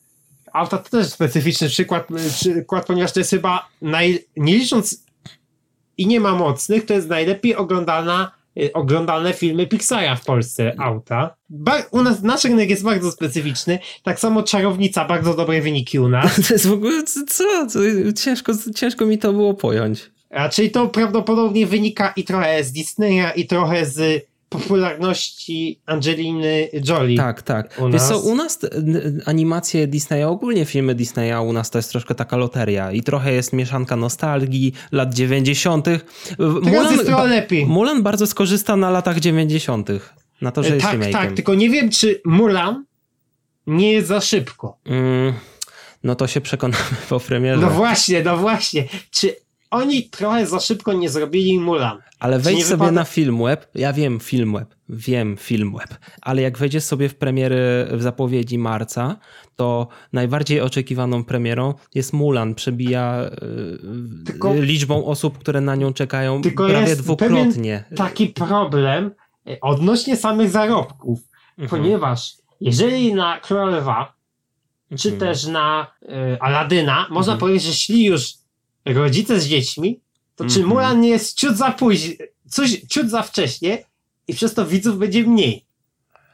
Auta 0.52 0.78
to 0.78 0.90
też 0.90 1.06
specyficzny 1.06 1.68
przykład, 1.68 2.08
przykład 2.28 2.86
ponieważ 2.86 3.12
to 3.12 3.20
jest 3.20 3.30
chyba, 3.30 3.68
naj, 3.82 4.24
nie 4.36 4.58
licząc 4.58 5.06
i 5.98 6.06
nie 6.06 6.20
ma 6.20 6.34
mocnych, 6.34 6.86
to 6.86 6.94
jest 6.94 7.08
najlepiej 7.08 7.56
oglądana 7.56 8.32
y, 8.58 8.72
oglądalne 8.72 9.32
filmy 9.32 9.66
Pixara 9.66 10.16
w 10.16 10.24
Polsce, 10.24 10.74
auta. 10.78 11.36
Ba 11.48 11.82
u 11.90 12.02
nas 12.02 12.22
nasz 12.22 12.44
rynek 12.44 12.70
jest 12.70 12.82
bardzo 12.82 13.12
specyficzny. 13.12 13.78
Tak 14.02 14.20
samo 14.20 14.42
Czarownica, 14.42 15.04
bardzo 15.04 15.34
dobre 15.34 15.60
wyniki 15.60 15.98
u 15.98 16.08
nas. 16.08 16.34
To 16.48 16.54
jest 16.54 16.66
w 16.66 16.72
ogóle, 16.72 17.02
co? 17.28 17.44
Ciężko, 18.24 18.52
ciężko 18.74 19.06
mi 19.06 19.18
to 19.18 19.32
było 19.32 19.54
pojąć. 19.54 20.10
Raczej 20.30 20.70
to 20.70 20.88
prawdopodobnie 20.88 21.66
wynika 21.66 22.12
i 22.16 22.24
trochę 22.24 22.64
z 22.64 22.72
Disneya, 22.72 23.26
i 23.36 23.46
trochę 23.46 23.86
z 23.86 24.26
popularności 24.58 25.80
Angeliny 25.86 26.68
Jolie. 26.88 27.16
Tak, 27.16 27.42
tak. 27.42 27.78
U 27.78 27.84
Wiesz 27.84 27.92
nas. 27.92 28.08
co, 28.08 28.18
u 28.18 28.34
nas 28.34 28.58
animacje 29.26 29.86
Disneya, 29.86 30.24
ogólnie 30.24 30.64
filmy 30.64 30.94
Disneya 30.94 31.40
u 31.40 31.52
nas 31.52 31.70
to 31.70 31.78
jest 31.78 31.90
troszkę 31.90 32.14
taka 32.14 32.36
loteria 32.36 32.92
i 32.92 33.02
trochę 33.02 33.32
jest 33.32 33.52
mieszanka 33.52 33.96
nostalgii, 33.96 34.72
lat 34.92 35.14
90. 35.14 35.84
Teraz 35.84 36.02
Mulan, 36.38 36.92
jest 36.92 37.06
trochę 37.06 37.26
lepiej. 37.26 37.66
Mulan 37.66 38.02
bardzo 38.02 38.26
skorzysta 38.26 38.76
na 38.76 38.90
latach 38.90 39.20
90. 39.20 39.88
Na 40.40 40.52
to, 40.52 40.62
że 40.62 40.74
jest 40.74 40.86
Tak, 40.86 41.10
tak, 41.12 41.32
tylko 41.32 41.54
nie 41.54 41.70
wiem, 41.70 41.90
czy 41.90 42.20
Mulan 42.24 42.84
nie 43.66 43.92
jest 43.92 44.08
za 44.08 44.20
szybko. 44.20 44.78
Mm, 44.84 45.32
no 46.04 46.14
to 46.14 46.26
się 46.26 46.40
przekonamy 46.40 46.84
po 47.08 47.20
premierze. 47.20 47.60
No 47.62 47.70
właśnie, 47.70 48.22
no 48.22 48.36
właśnie. 48.36 48.84
Czy 49.10 49.36
oni 49.70 50.10
trochę 50.10 50.46
za 50.46 50.60
szybko 50.60 50.92
nie 50.92 51.08
zrobili 51.08 51.60
Mulan. 51.60 51.98
Ale 52.18 52.38
wejdź 52.38 52.64
sobie 52.64 52.76
wypada... 52.76 52.92
na 52.92 53.04
Filmweb, 53.04 53.70
ja 53.74 53.92
wiem 53.92 54.20
Filmweb, 54.20 54.74
wiem 54.88 55.36
Filmweb, 55.36 55.94
ale 56.22 56.42
jak 56.42 56.58
wejdziesz 56.58 56.84
sobie 56.84 57.08
w 57.08 57.14
premiery 57.14 57.88
w 57.92 58.02
zapowiedzi 58.02 58.58
marca, 58.58 59.16
to 59.56 59.88
najbardziej 60.12 60.60
oczekiwaną 60.60 61.24
premierą 61.24 61.74
jest 61.94 62.12
Mulan, 62.12 62.54
przebija 62.54 63.14
e, 63.14 63.30
tylko, 64.24 64.54
liczbą 64.54 65.04
osób, 65.04 65.38
które 65.38 65.60
na 65.60 65.76
nią 65.76 65.92
czekają 65.92 66.42
prawie 66.56 66.96
dwukrotnie. 66.96 67.84
taki 67.96 68.26
problem 68.26 69.10
e, 69.46 69.60
odnośnie 69.60 70.16
samych 70.16 70.50
zarobków, 70.50 71.20
mhm. 71.58 71.68
ponieważ 71.68 72.32
jeżeli 72.60 73.14
na 73.14 73.40
Królowa, 73.40 74.16
czy 74.98 75.12
mhm. 75.12 75.18
też 75.18 75.46
na 75.46 75.86
y, 76.02 76.40
Aladyna, 76.40 77.06
można 77.10 77.32
mhm. 77.32 77.38
powiedzieć, 77.38 77.62
że 77.62 77.74
szli 77.74 78.04
już 78.04 78.45
rodzice 78.86 79.40
z 79.40 79.46
dziećmi, 79.46 80.00
to 80.36 80.44
mm 80.44 80.50
-hmm. 80.50 80.54
czy 80.54 80.60
mhm. 80.60 80.68
Mulan 80.68 81.00
nie 81.00 81.08
jest 81.08 81.38
ciut 81.38 81.56
za 81.56 81.70
późno, 81.70 82.14
coś 82.48 82.80
ciut 82.88 83.10
za 83.10 83.22
wcześnie 83.22 83.84
i 84.28 84.34
przez 84.34 84.54
to 84.54 84.66
widzów 84.66 84.98
będzie 84.98 85.24
mniej. 85.24 85.64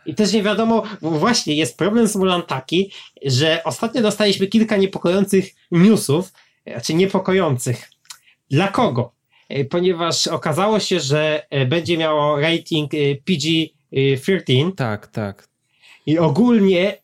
I 0.07 0.15
też 0.15 0.33
nie 0.33 0.43
wiadomo, 0.43 0.83
właśnie 1.01 1.55
jest 1.55 1.77
problem 1.77 2.09
z 2.09 2.17
Mulan 2.17 2.43
taki, 2.43 2.93
że 3.25 3.65
ostatnio 3.65 4.03
dostaliśmy 4.03 4.47
kilka 4.47 4.77
niepokojących 4.77 5.55
newsów, 5.71 6.33
znaczy 6.67 6.95
niepokojących. 6.95 7.91
Dla 8.51 8.69
kogo? 8.69 9.13
E, 9.49 9.65
ponieważ 9.65 10.27
okazało 10.27 10.81
się, 10.81 11.01
że 11.01 11.47
e, 11.51 11.67
będzie 11.67 11.99
miało 11.99 12.41
rating 12.41 12.95
e, 12.95 12.99
PG-13. 13.15 14.73
Tak, 14.77 15.07
tak. 15.07 15.49
I 16.07 16.19
ogólnie 16.19 16.99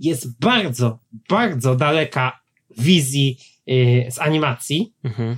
jest 0.00 0.40
bardzo, 0.40 0.98
bardzo 1.28 1.74
daleka 1.74 2.40
wizji 2.78 3.38
z 4.10 4.18
animacji. 4.18 4.92
Mhm. 5.04 5.36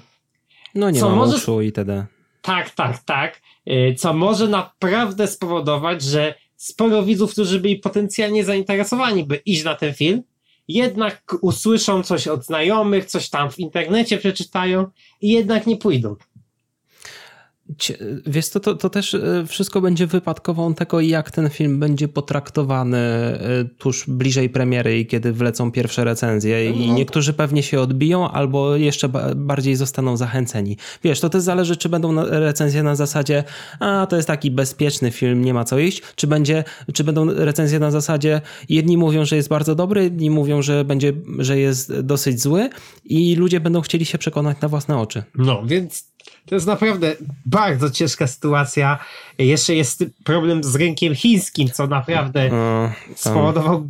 No 0.74 0.91
nie 0.91 1.01
co 1.01 1.11
ma 1.11 1.16
może... 1.16 1.64
itd. 1.64 2.07
Tak, 2.43 2.70
tak, 2.70 2.99
tak. 2.99 3.41
Y, 3.68 3.95
co 3.99 4.12
może 4.12 4.49
naprawdę 4.49 5.26
spowodować, 5.26 6.03
że 6.03 6.35
sporo 6.57 7.03
widzów, 7.03 7.33
którzy 7.33 7.61
byli 7.61 7.76
potencjalnie 7.76 8.45
zainteresowani, 8.45 9.24
by 9.24 9.37
iść 9.37 9.64
na 9.64 9.74
ten 9.74 9.95
film, 9.95 10.22
jednak 10.68 11.37
usłyszą 11.41 12.03
coś 12.03 12.28
od 12.28 12.45
znajomych, 12.45 13.05
coś 13.05 13.31
tam 13.31 13.51
w 13.51 13.59
internecie 13.59 14.18
przeczytają 14.18 14.87
i 15.20 15.31
jednak 15.33 15.66
nie 15.66 15.76
pójdą. 15.76 16.16
Wiesz, 18.26 18.48
to, 18.48 18.60
to, 18.60 18.74
to 18.74 18.90
też 18.90 19.14
e, 19.14 19.44
wszystko 19.46 19.80
będzie 19.80 20.06
wypadkową 20.06 20.74
tego, 20.74 21.00
jak 21.00 21.30
ten 21.30 21.50
film 21.50 21.80
będzie 21.80 22.08
potraktowany 22.08 22.98
e, 22.98 23.38
tuż 23.78 24.04
bliżej 24.08 24.50
premiery 24.50 24.98
i 24.98 25.06
kiedy 25.06 25.32
wlecą 25.32 25.72
pierwsze 25.72 26.04
recenzje. 26.04 26.70
I 26.70 26.88
no. 26.88 26.94
niektórzy 26.94 27.32
pewnie 27.32 27.62
się 27.62 27.80
odbiją, 27.80 28.30
albo 28.30 28.76
jeszcze 28.76 29.08
bardziej 29.36 29.76
zostaną 29.76 30.16
zachęceni. 30.16 30.76
Wiesz, 31.04 31.20
to 31.20 31.28
też 31.28 31.42
zależy, 31.42 31.76
czy 31.76 31.88
będą 31.88 32.14
recenzje 32.24 32.82
na 32.82 32.96
zasadzie, 32.96 33.44
a 33.80 34.06
to 34.10 34.16
jest 34.16 34.28
taki 34.28 34.50
bezpieczny 34.50 35.10
film, 35.10 35.44
nie 35.44 35.54
ma 35.54 35.64
co 35.64 35.78
iść, 35.78 36.02
czy, 36.16 36.26
będzie, 36.26 36.64
czy 36.92 37.04
będą 37.04 37.34
recenzje 37.34 37.78
na 37.78 37.90
zasadzie, 37.90 38.40
jedni 38.68 38.96
mówią, 38.96 39.24
że 39.24 39.36
jest 39.36 39.48
bardzo 39.48 39.74
dobry, 39.74 40.06
inni 40.06 40.30
mówią, 40.30 40.62
że, 40.62 40.84
będzie, 40.84 41.12
że 41.38 41.58
jest 41.58 42.00
dosyć 42.00 42.42
zły, 42.42 42.70
i 43.04 43.36
ludzie 43.36 43.60
będą 43.60 43.80
chcieli 43.80 44.04
się 44.04 44.18
przekonać 44.18 44.60
na 44.60 44.68
własne 44.68 44.98
oczy. 44.98 45.22
No, 45.34 45.62
więc 45.66 46.10
to 46.46 46.54
jest 46.54 46.66
naprawdę 46.66 47.16
bardzo 47.46 47.90
ciężka 47.90 48.26
sytuacja. 48.26 48.98
Jeszcze 49.38 49.74
jest 49.74 50.04
problem 50.24 50.64
z 50.64 50.76
rynkiem 50.76 51.14
chińskim, 51.14 51.70
co 51.70 51.86
naprawdę 51.86 52.48
no, 52.48 52.92
spowodował 53.16 53.88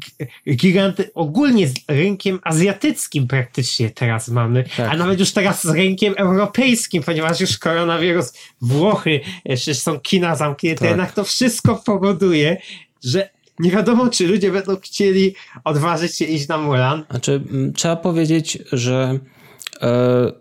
giganty. 0.56 1.10
Ogólnie 1.14 1.68
z 1.68 1.74
rynkiem 1.88 2.40
azjatyckim 2.42 3.26
praktycznie 3.26 3.90
teraz 3.90 4.28
mamy, 4.28 4.64
tak. 4.76 4.92
a 4.92 4.96
nawet 4.96 5.20
już 5.20 5.32
teraz 5.32 5.62
z 5.66 5.70
rynkiem 5.70 6.14
europejskim, 6.16 7.02
ponieważ 7.02 7.40
już 7.40 7.58
koronawirus, 7.58 8.32
Włochy, 8.60 9.20
jeszcze 9.44 9.74
są 9.74 10.00
kina 10.00 10.36
zamknięte, 10.36 10.80
tak. 10.80 10.88
jednak 10.88 11.12
to 11.12 11.24
wszystko 11.24 11.82
powoduje, 11.86 12.56
że 13.04 13.30
nie 13.58 13.70
wiadomo, 13.70 14.08
czy 14.08 14.26
ludzie 14.26 14.52
będą 14.52 14.76
chcieli 14.76 15.34
odważyć 15.64 16.16
się 16.16 16.24
iść 16.24 16.48
na 16.48 16.58
Mulan. 16.58 17.04
Znaczy, 17.10 17.42
trzeba 17.74 17.96
powiedzieć, 17.96 18.58
że 18.72 19.18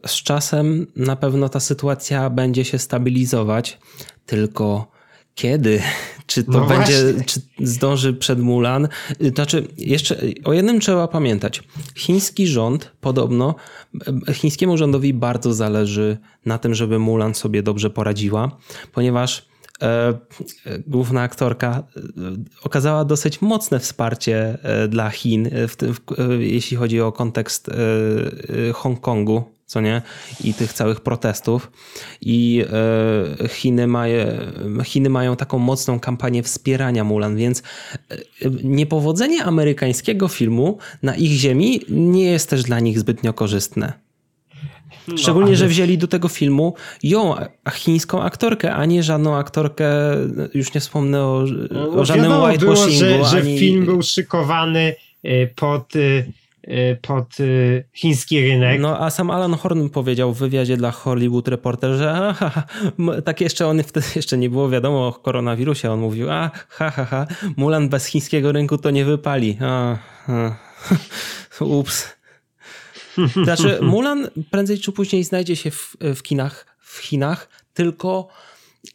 z 0.07 0.23
czasem 0.23 0.87
na 0.95 1.15
pewno 1.15 1.49
ta 1.49 1.59
sytuacja 1.59 2.29
będzie 2.29 2.65
się 2.65 2.79
stabilizować, 2.79 3.79
tylko 4.25 4.91
kiedy? 5.35 5.81
Czy 6.27 6.43
to 6.43 6.51
no 6.51 6.65
będzie, 6.65 7.03
właśnie. 7.03 7.23
czy 7.25 7.41
zdąży 7.59 8.13
przed 8.13 8.39
Mulan? 8.39 8.87
Znaczy, 9.35 9.67
jeszcze 9.77 10.21
o 10.45 10.53
jednym 10.53 10.79
trzeba 10.79 11.07
pamiętać. 11.07 11.63
Chiński 11.95 12.47
rząd 12.47 12.91
podobno, 13.01 13.55
chińskiemu 14.33 14.77
rządowi 14.77 15.13
bardzo 15.13 15.53
zależy 15.53 16.17
na 16.45 16.57
tym, 16.57 16.73
żeby 16.73 16.99
Mulan 16.99 17.35
sobie 17.35 17.63
dobrze 17.63 17.89
poradziła, 17.89 18.57
ponieważ 18.93 19.39
e, 19.39 19.48
główna 20.87 21.21
aktorka 21.21 21.83
e, 21.97 22.01
okazała 22.63 23.05
dosyć 23.05 23.41
mocne 23.41 23.79
wsparcie 23.79 24.57
e, 24.63 24.87
dla 24.87 25.09
Chin, 25.09 25.49
w, 25.51 25.75
w, 25.75 25.99
jeśli 26.39 26.77
chodzi 26.77 27.01
o 27.01 27.11
kontekst 27.11 27.69
Hongkongu, 28.73 29.43
co 29.65 29.81
nie? 29.81 30.01
I 30.43 30.53
tych 30.53 30.73
całych 30.73 31.01
protestów. 31.01 31.71
I 32.21 32.65
Chiny, 33.49 33.87
Chiny 34.83 35.09
mają 35.09 35.35
taką 35.35 35.59
mocną 35.59 35.99
kampanię 35.99 36.43
wspierania 36.43 37.03
Mulan, 37.03 37.35
więc 37.35 37.63
niepowodzenie 38.63 39.43
amerykańskiego 39.43 40.27
filmu 40.27 40.77
na 41.03 41.15
ich 41.15 41.31
ziemi 41.31 41.81
nie 41.89 42.31
jest 42.31 42.49
też 42.49 42.63
dla 42.63 42.79
nich 42.79 42.99
zbytnio 42.99 43.33
korzystne. 43.33 44.08
No, 45.07 45.17
Szczególnie, 45.17 45.55
że 45.55 45.67
wzięli 45.67 45.97
do 45.97 46.07
tego 46.07 46.27
filmu 46.27 46.73
ją, 47.03 47.35
chińską 47.71 48.21
aktorkę, 48.21 48.75
a 48.75 48.85
nie 48.85 49.03
żadną 49.03 49.35
aktorkę, 49.35 49.89
już 50.53 50.73
nie 50.73 50.81
wspomnę 50.81 51.25
o, 51.25 51.45
no, 51.71 51.89
o 51.89 52.05
żadnym 52.05 52.31
whitewashingu. 52.31 53.05
Było, 53.05 53.25
że, 53.25 53.37
ani... 53.37 53.53
że 53.53 53.59
film 53.59 53.85
był 53.85 54.01
szykowany 54.01 54.95
y, 55.25 55.53
pod 55.55 55.95
y, 55.95 56.31
y, 56.67 56.97
pod 57.01 57.37
chiński 57.93 58.41
rynek. 58.41 58.81
No 58.81 58.99
a 58.99 59.09
sam 59.09 59.31
Alan 59.31 59.53
Horn 59.53 59.89
powiedział 59.89 60.33
w 60.33 60.39
wywiadzie 60.39 60.77
dla 60.77 60.91
Hollywood 60.91 61.47
Reporter, 61.47 61.91
że 61.91 62.11
aha, 62.11 62.63
tak 63.25 63.41
jeszcze 63.41 63.67
on 63.67 63.83
wtedy 63.83 64.07
jeszcze 64.15 64.37
nie 64.37 64.49
było 64.49 64.69
wiadomo 64.69 65.07
o 65.07 65.13
koronawirusie. 65.13 65.91
On 65.91 65.99
mówił, 65.99 66.31
a 66.31 66.51
ha, 66.69 66.91
ha, 66.91 67.05
ha, 67.05 67.27
Mulan 67.57 67.89
bez 67.89 68.05
chińskiego 68.05 68.51
rynku 68.51 68.77
to 68.77 68.89
nie 68.91 69.05
wypali. 69.05 69.57
A, 69.61 69.97
a. 70.27 70.55
Ups. 71.59 72.18
Znaczy, 73.45 73.79
Mulan 73.93 74.27
prędzej 74.51 74.79
czy 74.79 74.91
później 74.91 75.23
znajdzie 75.23 75.55
się 75.55 75.71
w, 75.71 75.95
w 76.15 76.21
kinach, 76.23 76.65
w 76.79 76.97
Chinach, 76.97 77.49
tylko 77.73 78.27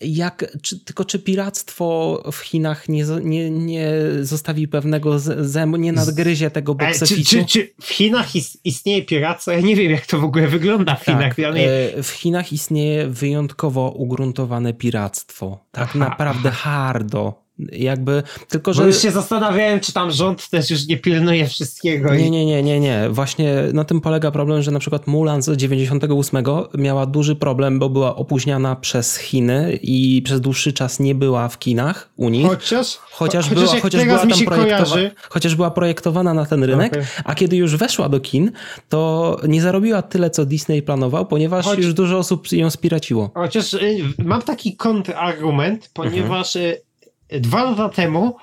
jak, 0.01 0.45
czy, 0.63 0.81
tylko 0.81 1.05
czy 1.05 1.19
piractwo 1.19 2.23
w 2.33 2.37
Chinach 2.37 2.89
nie, 2.89 3.05
nie, 3.23 3.51
nie 3.51 3.93
zostawi 4.23 4.69
pewnego 4.69 5.19
zębu, 5.19 5.77
nie 5.77 5.93
nadgryzie 5.93 6.51
tego 6.51 6.75
box 6.75 6.99
czy, 6.99 7.25
czy, 7.25 7.45
czy, 7.45 7.75
w 7.81 7.89
Chinach 7.89 8.29
istnieje 8.65 9.03
piractwo? 9.03 9.53
Ja 9.53 9.61
nie 9.61 9.77
wiem, 9.77 9.91
jak 9.91 10.07
to 10.07 10.19
w 10.19 10.25
ogóle 10.25 10.49
wygląda 10.49 10.95
w 10.95 11.05
Chinach. 11.05 11.37
Tak, 11.37 11.55
w 12.03 12.09
Chinach 12.09 12.53
istnieje 12.53 13.09
wyjątkowo 13.09 13.91
ugruntowane 13.91 14.73
piractwo. 14.73 15.65
Tak 15.73 15.89
Aha. 15.89 15.99
naprawdę 15.99 16.51
hardo 16.51 17.44
jakby, 17.59 18.23
tylko 18.49 18.73
że... 18.73 18.83
Bo 18.83 18.87
już 18.87 19.03
się 19.03 19.11
zastanawiałem, 19.11 19.81
czy 19.81 19.93
tam 19.93 20.11
rząd 20.11 20.49
też 20.51 20.71
już 20.71 20.87
nie 20.87 20.97
pilnuje 20.97 21.47
wszystkiego. 21.47 22.15
Nie, 22.15 22.31
nie, 22.31 22.47
nie, 22.47 22.63
nie, 22.63 22.81
nie. 22.81 23.09
Właśnie 23.11 23.55
na 23.73 23.85
tym 23.85 24.01
polega 24.01 24.31
problem, 24.31 24.63
że 24.63 24.71
na 24.71 24.79
przykład 24.79 25.07
Mulan 25.07 25.43
z 25.43 25.57
98 25.57 26.45
miała 26.75 27.07
duży 27.07 27.37
problem, 27.37 27.79
bo 27.79 27.89
była 27.89 28.17
opóźniana 28.17 28.77
przez 28.77 29.17
Chiny 29.17 29.79
i 29.83 30.23
przez 30.25 30.41
dłuższy 30.41 30.73
czas 30.73 31.01
nie 31.01 31.15
była 31.15 31.49
w 31.49 31.59
kinach 31.59 32.11
u 32.17 32.29
nich. 32.29 32.47
Chociaż? 32.47 32.97
Chociaż, 32.97 33.49
chociaż 33.49 33.65
była, 33.65 33.81
chociaż 33.81 34.05
była 34.05 34.19
tam 34.19 34.31
projektowa- 34.31 35.11
chociaż 35.29 35.55
była 35.55 35.71
projektowana 35.71 36.35
na 36.35 36.47
ten 36.47 36.65
rynek, 36.65 36.93
okay. 36.93 37.05
a 37.25 37.35
kiedy 37.35 37.57
już 37.57 37.77
weszła 37.77 38.09
do 38.09 38.21
kin, 38.21 38.53
to 38.89 39.37
nie 39.49 39.63
zarobiła 39.63 40.03
tyle, 40.03 40.31
co 40.31 40.45
Disney 40.47 40.83
planował, 40.83 41.27
ponieważ 41.27 41.65
Choć... 41.65 41.79
już 41.79 41.95
dużo 41.95 42.19
osób 42.19 42.53
ją 42.53 42.71
spiraciło. 42.71 43.31
Chociaż 43.35 43.75
y, 43.75 43.97
mam 44.19 44.43
taki 44.43 44.77
kontrargument, 44.77 45.91
ponieważ 45.95 46.57
mhm 46.57 46.84
dwa 47.31 47.65
lata 47.65 47.89
temu 47.89 48.37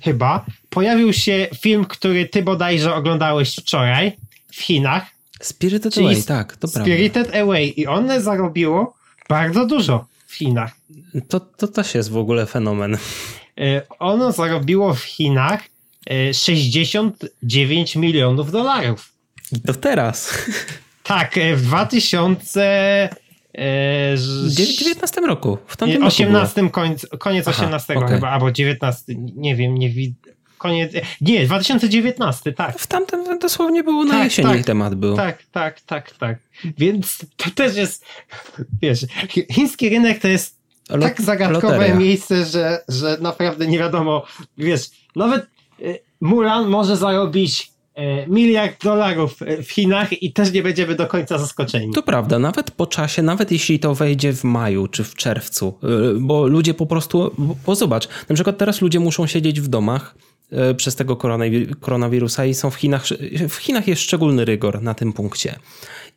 chyba 0.00 0.44
pojawił 0.70 1.12
się 1.12 1.48
film, 1.60 1.84
który 1.84 2.28
ty 2.28 2.42
bodajże 2.42 2.94
oglądałeś 2.94 3.56
wczoraj 3.56 4.16
w 4.52 4.62
Chinach. 4.62 5.06
Spirited 5.40 5.98
Away, 5.98 6.22
tak, 6.22 6.56
to 6.56 6.68
prawda. 6.68 6.80
Spirited 6.80 7.34
Away 7.34 7.66
i 7.66 7.86
one 7.86 8.20
zarobiło 8.20 8.94
bardzo 9.28 9.66
dużo 9.66 10.06
w 10.26 10.34
Chinach. 10.34 10.72
To, 11.28 11.40
to 11.40 11.68
też 11.68 11.94
jest 11.94 12.10
w 12.10 12.16
ogóle 12.16 12.46
fenomen. 12.46 12.98
E, 13.60 13.82
ono 13.98 14.32
zarobiło 14.32 14.94
w 14.94 15.02
Chinach 15.02 15.62
69 16.32 17.96
e, 17.96 17.98
milionów 17.98 18.50
dolarów. 18.50 19.12
To 19.66 19.74
teraz. 19.74 20.38
Tak, 21.02 21.38
e, 21.38 21.56
w 21.56 21.62
2000 21.62 23.08
w 23.56 24.48
19 24.48 25.20
roku. 25.20 25.58
W 25.66 25.76
tamtym 25.76 26.04
18 26.04 26.60
roku 26.60 26.72
koniec, 26.72 27.06
koniec 27.18 27.48
Aha, 27.48 27.62
18 27.64 27.94
okay. 27.94 28.08
chyba, 28.08 28.28
albo 28.28 28.52
19, 28.52 29.14
nie 29.16 29.56
wiem, 29.56 29.74
nie 29.74 29.90
widzę. 29.90 30.30
Koniec, 30.58 30.92
nie, 31.20 31.46
2019, 31.46 32.52
tak. 32.52 32.78
W 32.78 32.86
tamtym 32.86 33.38
dosłownie 33.38 33.82
było 33.82 34.04
na 34.04 34.14
tak, 34.14 34.24
jesieni 34.24 34.48
tak, 34.48 34.64
temat 34.64 34.94
był. 34.94 35.16
Tak, 35.16 35.42
tak, 35.52 35.80
tak, 35.80 36.10
tak. 36.10 36.38
Więc 36.78 37.18
to 37.36 37.50
też 37.50 37.76
jest, 37.76 38.04
wiesz, 38.82 39.00
chiński 39.52 39.88
rynek 39.88 40.20
to 40.20 40.28
jest 40.28 40.56
Lot, 40.90 41.00
tak 41.00 41.20
zagadkowe 41.20 41.74
loteria. 41.74 41.94
miejsce, 41.94 42.44
że, 42.44 42.84
że 42.88 43.18
naprawdę 43.20 43.66
nie 43.66 43.78
wiadomo, 43.78 44.26
wiesz, 44.58 44.90
nawet 45.16 45.46
y, 45.80 45.98
Mulan 46.20 46.68
może 46.68 46.96
zarobić 46.96 47.75
E, 47.75 47.75
miliard 48.28 48.84
dolarów 48.84 49.38
w 49.64 49.70
Chinach 49.70 50.22
i 50.22 50.32
też 50.32 50.52
nie 50.52 50.62
będziemy 50.62 50.94
do 50.94 51.06
końca 51.06 51.38
zaskoczeni. 51.38 51.92
To 51.92 52.02
prawda, 52.02 52.38
nawet 52.38 52.70
po 52.70 52.86
czasie, 52.86 53.22
nawet 53.22 53.52
jeśli 53.52 53.78
to 53.78 53.94
wejdzie 53.94 54.32
w 54.32 54.44
maju 54.44 54.86
czy 54.86 55.04
w 55.04 55.14
czerwcu, 55.14 55.78
e, 55.82 55.86
bo 56.20 56.46
ludzie 56.46 56.74
po 56.74 56.86
prostu, 56.86 57.34
bo 57.66 57.74
zobacz, 57.74 58.08
na 58.28 58.34
przykład 58.34 58.58
teraz 58.58 58.80
ludzie 58.80 59.00
muszą 59.00 59.26
siedzieć 59.26 59.60
w 59.60 59.68
domach 59.68 60.14
e, 60.52 60.74
przez 60.74 60.96
tego 60.96 61.16
koronawirusa 61.80 62.44
i 62.44 62.54
są 62.54 62.70
w 62.70 62.74
Chinach, 62.74 63.06
w 63.48 63.54
Chinach 63.54 63.88
jest 63.88 64.02
szczególny 64.02 64.44
rygor 64.44 64.82
na 64.82 64.94
tym 64.94 65.12
punkcie. 65.12 65.58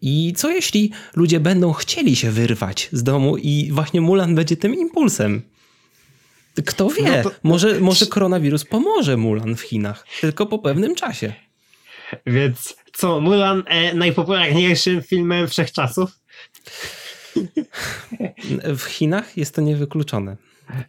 I 0.01 0.33
co 0.35 0.49
jeśli 0.49 0.91
ludzie 1.15 1.39
będą 1.39 1.73
chcieli 1.73 2.15
się 2.15 2.31
wyrwać 2.31 2.89
z 2.91 3.03
domu 3.03 3.37
i 3.37 3.69
właśnie 3.71 4.01
Mulan 4.01 4.35
będzie 4.35 4.57
tym 4.57 4.75
impulsem? 4.75 5.41
Kto 6.65 6.89
wie, 6.89 7.23
no 7.23 7.29
to... 7.29 7.35
może, 7.43 7.79
może 7.79 8.05
koronawirus 8.05 8.65
pomoże 8.65 9.17
Mulan 9.17 9.55
w 9.55 9.61
Chinach, 9.61 10.05
tylko 10.21 10.45
po 10.45 10.59
pewnym 10.59 10.95
czasie. 10.95 11.33
Więc 12.25 12.75
co, 12.93 13.21
Mulan 13.21 13.63
e, 13.67 13.93
najpopularniejszym 13.93 15.01
filmem 15.01 15.47
wszechczasów? 15.47 16.19
W 18.63 18.81
Chinach 18.81 19.37
jest 19.37 19.55
to 19.55 19.61
niewykluczone. 19.61 20.37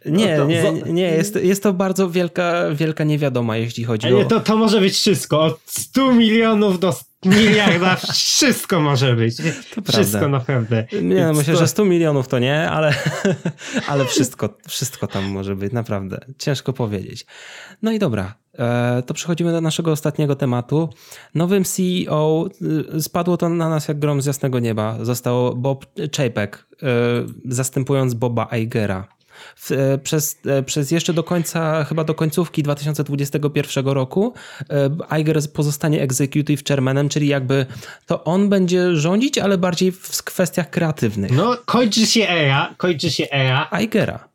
Nie, 0.05 0.37
no 0.37 0.45
nie, 0.45 0.73
nie, 0.85 1.01
jest, 1.11 1.35
jest 1.35 1.63
to 1.63 1.73
bardzo 1.73 2.09
wielka, 2.09 2.63
wielka 2.73 3.03
niewiadoma, 3.03 3.57
jeśli 3.57 3.83
chodzi 3.83 4.07
nie, 4.07 4.17
o... 4.17 4.25
To, 4.25 4.39
to 4.39 4.57
może 4.57 4.79
być 4.79 4.93
wszystko, 4.93 5.41
od 5.41 5.59
100 5.65 6.11
milionów 6.11 6.79
do 6.79 6.95
miliarda, 7.25 7.95
wszystko 8.13 8.79
może 8.79 9.15
być. 9.15 9.37
To 9.37 9.81
wszystko 9.91 10.19
prawda. 10.19 10.27
naprawdę. 10.27 10.87
Nie, 11.01 11.25
no, 11.25 11.33
myślę, 11.33 11.55
że 11.55 11.67
100 11.67 11.85
milionów 11.85 12.27
to 12.27 12.39
nie, 12.39 12.69
ale, 12.69 12.93
ale 13.87 14.05
wszystko, 14.05 14.57
wszystko 14.67 15.07
tam 15.07 15.25
może 15.25 15.55
być, 15.55 15.73
naprawdę. 15.73 16.25
Ciężko 16.37 16.73
powiedzieć. 16.73 17.25
No 17.81 17.91
i 17.91 17.99
dobra, 17.99 18.35
to 19.05 19.13
przechodzimy 19.13 19.51
do 19.51 19.61
naszego 19.61 19.91
ostatniego 19.91 20.35
tematu. 20.35 20.89
Nowym 21.35 21.63
CEO 21.63 22.49
y, 22.95 23.01
spadło 23.01 23.37
to 23.37 23.49
na 23.49 23.69
nas 23.69 23.87
jak 23.87 23.99
grom 23.99 24.21
z 24.21 24.25
jasnego 24.25 24.59
nieba. 24.59 24.97
Został 25.01 25.55
Bob 25.55 25.85
Chapek, 26.17 26.65
e, 26.83 26.87
zastępując 27.45 28.13
Boba 28.13 28.47
Eigera. 28.51 29.07
E, 29.71 29.97
przez, 29.97 30.37
przez 30.65 30.91
jeszcze 30.91 31.13
do 31.13 31.23
końca, 31.23 31.83
chyba 31.83 32.03
do 32.03 32.13
końcówki 32.13 32.63
2021 32.63 33.87
roku 33.87 34.33
Iger 35.19 35.37
pozostanie 35.53 36.01
executive 36.01 36.63
chairmanem, 36.63 37.09
czyli 37.09 37.27
jakby 37.27 37.65
to 38.05 38.23
on 38.23 38.49
będzie 38.49 38.95
rządzić, 38.95 39.37
ale 39.37 39.57
bardziej 39.57 39.91
w 39.91 40.23
kwestiach 40.23 40.69
kreatywnych. 40.69 41.31
No, 41.31 41.57
kończy 41.65 42.05
się 42.05 42.29
era, 42.29 42.73
kończy 42.77 43.11
się 43.11 43.29
era. 43.29 43.69
Igera. 43.83 44.29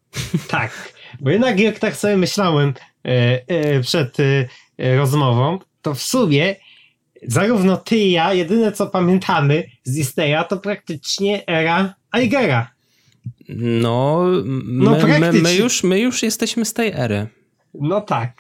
Tak, 0.49 0.93
bo 1.21 1.31
jednak 1.31 1.61
jak 1.61 1.79
tak 1.79 1.97
sobie 1.97 2.17
myślałem, 2.17 2.75
E, 2.75 2.96
e, 2.96 2.96
przed 3.83 4.17
e, 4.21 4.97
rozmową, 4.97 5.59
to 5.83 5.95
w 5.95 6.03
sumie 6.03 6.57
zarówno 7.23 7.77
ty 7.77 7.97
i 7.97 8.11
ja, 8.11 8.33
jedyne 8.33 8.73
co 8.73 8.87
pamiętamy 8.87 9.65
z 9.85 9.95
Disneya, 9.95 10.45
to 10.49 10.57
praktycznie 10.57 11.47
era 11.47 11.95
Eigera. 12.13 12.71
No, 13.49 14.25
no 14.65 14.91
my, 14.91 15.19
my, 15.21 15.33
my, 15.33 15.55
już, 15.55 15.85
my 15.85 16.01
już 16.01 16.23
jesteśmy 16.23 16.65
z 16.65 16.73
tej 16.73 16.93
ery. 16.97 17.27
No 17.81 18.01
tak. 18.01 18.33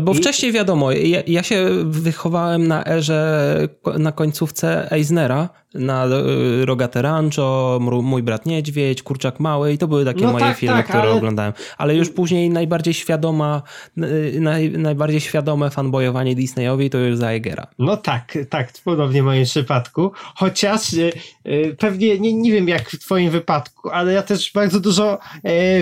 Bo 0.00 0.12
I... 0.12 0.14
wcześniej 0.14 0.52
wiadomo, 0.52 0.92
ja, 0.92 1.22
ja, 1.26 1.42
się 1.42 1.68
wychowałem 1.84 2.68
na 2.68 2.86
erze, 2.86 3.68
na 3.98 4.12
końcówce 4.12 4.92
Eisnera, 4.92 5.48
na 5.74 6.04
e, 6.04 6.64
Rogate 6.64 7.02
Rancho, 7.02 7.78
Mój 8.02 8.22
brat 8.22 8.46
niedźwiedź, 8.46 9.02
Kurczak 9.02 9.40
Mały 9.40 9.72
i 9.72 9.78
to 9.78 9.88
były 9.88 10.04
takie 10.04 10.24
no 10.24 10.32
moje 10.32 10.44
tak, 10.44 10.56
filmy, 10.56 10.76
tak, 10.76 10.88
które 10.88 11.02
ale... 11.02 11.12
oglądałem. 11.12 11.52
Ale 11.78 11.94
już 11.96 12.10
później 12.10 12.50
najbardziej 12.50 12.94
świadoma, 12.94 13.62
e, 13.98 14.40
naj, 14.40 14.70
najbardziej 14.70 15.20
świadome 15.20 15.70
fanboyowanie 15.70 16.34
Disneyowi 16.34 16.90
to 16.90 16.98
już 16.98 17.16
za 17.16 17.28
Eigera. 17.28 17.66
No 17.78 17.96
tak, 17.96 18.38
tak, 18.50 18.72
podobnie 18.84 19.22
w 19.22 19.24
moim 19.24 19.44
przypadku. 19.44 20.12
Chociaż 20.34 20.94
e, 20.94 21.74
pewnie, 21.78 22.18
nie, 22.18 22.32
nie 22.32 22.52
wiem 22.52 22.68
jak 22.68 22.90
w 22.90 22.98
twoim 22.98 23.30
wypadku, 23.30 23.90
ale 23.90 24.12
ja 24.12 24.22
też 24.22 24.52
bardzo 24.52 24.80
dużo 24.80 25.18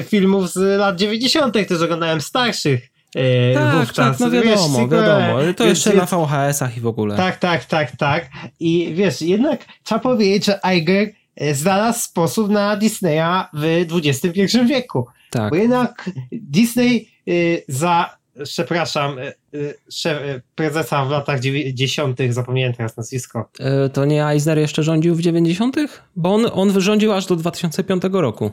filmów 0.03 0.53
z 0.53 0.78
lat 0.78 0.97
90. 0.97 1.55
też 1.68 1.82
oglądałem 1.82 2.20
starszych. 2.20 2.97
E, 3.14 3.54
tak, 3.54 3.74
wówczas. 3.74 4.18
tak, 4.18 4.20
no 4.20 4.30
wiadomo, 4.30 4.78
wiesz, 4.78 4.90
wiadomo. 4.90 5.54
To 5.56 5.64
jeszcze 5.64 5.94
na 5.94 6.06
VHS-ach 6.06 6.76
i 6.76 6.80
w 6.80 6.86
ogóle. 6.86 7.16
Tak, 7.16 7.36
tak, 7.36 7.64
tak, 7.64 7.96
tak. 7.96 8.30
I 8.61 8.92
wiesz, 8.94 9.22
jednak 9.22 9.64
trzeba 9.84 9.98
powiedzieć, 10.00 10.44
że 10.44 10.61
Iger 10.76 11.09
e, 11.36 11.54
znalazł 11.54 12.00
sposób 12.00 12.50
na 12.50 12.76
Disneya 12.76 13.44
w 13.52 13.86
XXI 13.92 14.59
wieku. 14.66 15.06
Tak. 15.30 15.50
Bo 15.50 15.56
jednak 15.56 16.11
Disney 16.32 17.09
y, 17.28 17.64
za, 17.68 18.16
przepraszam, 18.44 19.16
prezesa 20.54 21.04
w 21.04 21.11
latach 21.11 21.40
90., 21.40 22.18
zapomniałem 22.30 22.74
teraz 22.74 22.96
nazwisko. 22.96 23.50
To 23.92 24.04
nie 24.04 24.26
Eisner 24.26 24.59
jeszcze 24.59 24.82
rządził 24.82 25.14
w 25.14 25.20
90., 25.20 25.76
bo 26.16 26.34
on, 26.34 26.46
on 26.52 26.80
rządził 26.80 27.12
aż 27.12 27.26
do 27.26 27.36
2005 27.36 28.02
roku. 28.12 28.50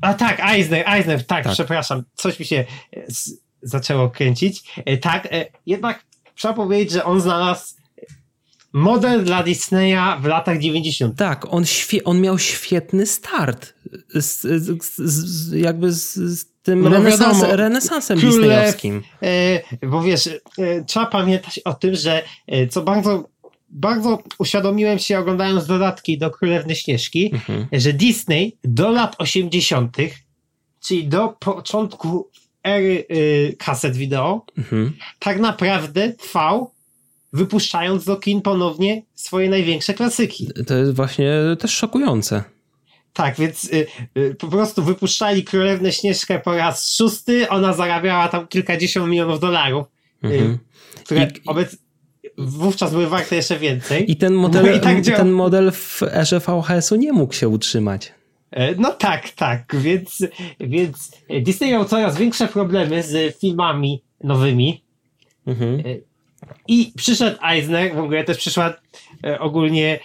A 0.00 0.14
tak, 0.14 0.40
Eisner, 0.40 0.84
Eisner, 0.88 1.26
tak, 1.26 1.44
tak. 1.44 1.52
przepraszam, 1.52 2.02
coś 2.14 2.38
mi 2.38 2.46
się 2.46 2.64
zaczęło 3.68 4.10
kręcić. 4.10 4.62
E, 4.84 4.96
tak, 4.96 5.28
e, 5.30 5.46
jednak 5.66 6.04
trzeba 6.34 6.54
powiedzieć, 6.54 6.90
że 6.90 7.04
on 7.04 7.20
znalazł 7.20 7.74
model 8.72 9.24
dla 9.24 9.42
Disneya 9.42 10.20
w 10.20 10.24
latach 10.24 10.58
90. 10.58 11.16
Tak, 11.16 11.46
on, 11.54 11.64
świe- 11.64 12.00
on 12.04 12.20
miał 12.20 12.38
świetny 12.38 13.06
start. 13.06 13.74
Z, 14.14 14.40
z, 14.40 14.96
z, 14.96 15.52
jakby 15.52 15.92
z, 15.92 16.46
tym 16.62 16.82
no 16.82 16.90
renesans, 16.90 17.38
wiadomo, 17.38 17.56
renesansem 17.56 18.20
disneyowskim. 18.20 19.02
E, 19.22 19.86
bo 19.86 20.02
wiesz, 20.02 20.26
e, 20.26 20.84
trzeba 20.86 21.06
pamiętać 21.06 21.58
o 21.58 21.74
tym, 21.74 21.94
że 21.94 22.22
e, 22.46 22.66
co 22.66 22.82
bardzo 22.82 23.28
bardzo 23.68 24.22
uświadomiłem 24.38 24.98
się 24.98 25.18
oglądając 25.18 25.66
dodatki 25.66 26.18
do 26.18 26.30
Królewny 26.30 26.76
Śnieżki, 26.76 27.30
mhm. 27.34 27.66
że 27.72 27.92
Disney 27.92 28.56
do 28.64 28.90
lat 28.90 29.16
80., 29.18 29.96
czyli 30.86 31.08
do 31.08 31.28
początku 31.28 32.30
ery 32.66 33.06
y, 33.10 33.56
kaset 33.58 33.96
wideo, 33.96 34.46
mhm. 34.58 34.92
tak 35.18 35.40
naprawdę 35.40 36.12
trwał 36.12 36.70
wypuszczając 37.32 38.04
do 38.04 38.16
kin 38.16 38.42
ponownie 38.42 39.02
swoje 39.14 39.50
największe 39.50 39.94
klasyki. 39.94 40.48
To 40.66 40.74
jest 40.74 40.94
właśnie 40.94 41.32
też 41.58 41.70
szokujące. 41.70 42.44
Tak, 43.12 43.36
więc 43.36 43.64
y, 43.64 43.86
y, 44.18 44.34
po 44.34 44.48
prostu 44.48 44.82
wypuszczali 44.82 45.44
Królewnę 45.44 45.92
Śnieżkę 45.92 46.38
po 46.38 46.56
raz 46.56 46.92
szósty, 46.96 47.48
ona 47.48 47.72
zarabiała 47.72 48.28
tam 48.28 48.46
kilkadziesiąt 48.46 49.08
milionów 49.08 49.40
dolarów, 49.40 49.86
y, 50.24 50.26
mhm. 50.26 50.58
które 51.04 51.22
I, 51.22 51.26
obec... 51.46 51.76
wówczas 52.38 52.92
były 52.92 53.06
warte 53.06 53.36
jeszcze 53.36 53.58
więcej. 53.58 54.10
I 54.10 54.16
ten 54.16 54.34
model, 54.34 54.66
i 54.76 54.80
tak 54.80 55.04
ten 55.16 55.30
model 55.30 55.72
w 55.72 56.02
erze 56.02 56.40
VHS-u 56.40 56.96
nie 56.96 57.12
mógł 57.12 57.34
się 57.34 57.48
utrzymać. 57.48 58.12
E, 58.50 58.74
no 58.74 58.92
tak, 58.92 59.30
tak, 59.30 59.76
więc, 59.76 60.26
więc 60.60 61.10
Disney 61.42 61.70
miał 61.70 61.84
coraz 61.84 62.18
większe 62.18 62.48
problemy 62.48 63.02
z 63.02 63.38
filmami 63.40 64.02
nowymi. 64.24 64.82
Mhm. 65.46 65.80
E, 65.80 65.82
I 66.68 66.92
przyszedł 66.96 67.38
Eisner, 67.48 67.94
w 67.94 67.98
ogóle 67.98 68.24
też 68.24 68.38
przyszła 68.38 68.74
e, 69.24 69.40
ogólnie 69.40 69.98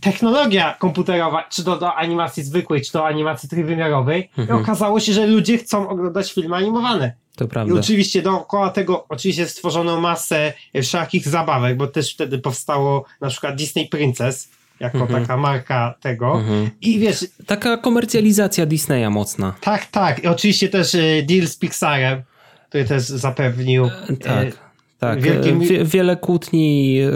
technologia 0.00 0.76
komputerowa, 0.78 1.42
czy 1.42 1.64
to 1.64 1.78
do 1.78 1.94
animacji 1.94 2.42
zwykłej, 2.42 2.82
czy 2.82 2.92
do 2.92 3.06
animacji 3.06 3.48
trójwymiarowej. 3.48 4.30
Mhm. 4.38 4.58
I 4.58 4.62
okazało 4.62 5.00
się, 5.00 5.12
że 5.12 5.26
ludzie 5.26 5.58
chcą 5.58 5.88
oglądać 5.88 6.32
filmy 6.32 6.56
animowane. 6.56 7.14
To 7.36 7.48
prawda. 7.48 7.74
I 7.74 7.78
oczywiście 7.78 8.22
dookoła 8.22 8.70
tego 8.70 9.06
oczywiście 9.08 9.46
stworzono 9.46 10.00
masę 10.00 10.52
wszelkich 10.82 11.28
zabawek, 11.28 11.76
bo 11.76 11.86
też 11.86 12.14
wtedy 12.14 12.38
powstało 12.38 13.04
na 13.20 13.28
przykład 13.28 13.56
Disney 13.56 13.88
Princess, 13.88 14.48
jako 14.80 14.98
mhm. 14.98 15.22
taka 15.22 15.36
marka 15.36 15.94
tego. 16.00 16.32
Mhm. 16.38 16.70
I 16.80 16.98
wiesz. 16.98 17.26
Taka 17.46 17.76
komercjalizacja 17.76 18.66
Disneya 18.66 19.10
mocna. 19.10 19.54
Tak, 19.60 19.86
tak. 19.86 20.24
I 20.24 20.26
oczywiście 20.26 20.68
też 20.68 20.94
y, 20.94 21.24
deal 21.28 21.46
z 21.46 21.56
Pixarem, 21.56 22.22
który 22.68 22.84
też 22.84 23.02
zapewnił. 23.02 23.84
E, 23.84 24.16
tak. 24.16 24.65
Tak, 24.98 25.20
Wielkie... 25.20 25.84
wiele 25.84 26.16
kłótni, 26.16 26.98
e, 27.00 27.10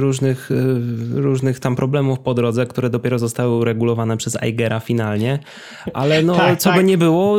różnych, 0.00 0.50
e, 0.50 0.54
różnych 1.20 1.60
tam 1.60 1.76
problemów 1.76 2.20
po 2.20 2.34
drodze, 2.34 2.66
które 2.66 2.90
dopiero 2.90 3.18
zostały 3.18 3.56
uregulowane 3.56 4.16
przez 4.16 4.36
Eigera 4.36 4.80
finalnie, 4.80 5.38
ale 5.94 6.22
no 6.22 6.34
tak, 6.36 6.58
co 6.58 6.70
tak. 6.70 6.78
by 6.78 6.84
nie 6.84 6.98
było, 6.98 7.38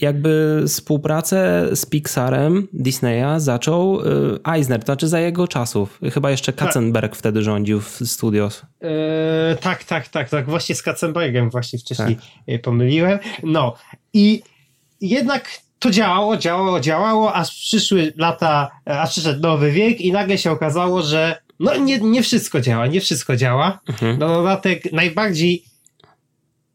jakby 0.00 0.64
współpracę 0.66 1.68
z 1.74 1.86
Pixarem 1.86 2.68
Disneya 2.72 3.40
zaczął 3.40 4.00
e, 4.00 4.04
Eisner, 4.54 4.80
to 4.80 4.86
znaczy 4.86 5.08
za 5.08 5.20
jego 5.20 5.48
czasów. 5.48 6.00
Chyba 6.12 6.30
jeszcze 6.30 6.52
tak. 6.52 6.66
Katzenberg 6.66 7.12
tak. 7.12 7.18
wtedy 7.18 7.42
rządził 7.42 7.80
w 7.80 8.00
studios. 8.04 8.62
Eee, 8.80 9.56
tak, 9.56 9.84
tak, 9.84 10.08
tak, 10.08 10.28
tak, 10.28 10.46
właśnie 10.46 10.74
z 10.74 10.82
Katzenbergem 10.82 11.50
właśnie 11.50 11.78
wcześniej 11.78 12.16
tak. 12.46 12.62
pomyliłem. 12.62 13.18
No 13.42 13.74
i 14.12 14.42
jednak 15.00 15.50
to 15.80 15.90
działało, 15.90 16.36
działało, 16.36 16.80
działało, 16.80 17.34
aż 17.34 17.50
przyszły 17.50 18.12
lata, 18.16 18.70
aż 18.84 19.10
przyszedł 19.10 19.40
nowy 19.40 19.72
wiek 19.72 20.00
i 20.00 20.12
nagle 20.12 20.38
się 20.38 20.50
okazało, 20.50 21.02
że 21.02 21.42
no 21.60 21.76
nie, 21.76 21.98
nie 21.98 22.22
wszystko 22.22 22.60
działa, 22.60 22.86
nie 22.86 23.00
wszystko 23.00 23.36
działa. 23.36 23.80
Mhm. 23.88 24.18
No 24.18 24.28
dodatek 24.28 24.92
najbardziej 24.92 25.64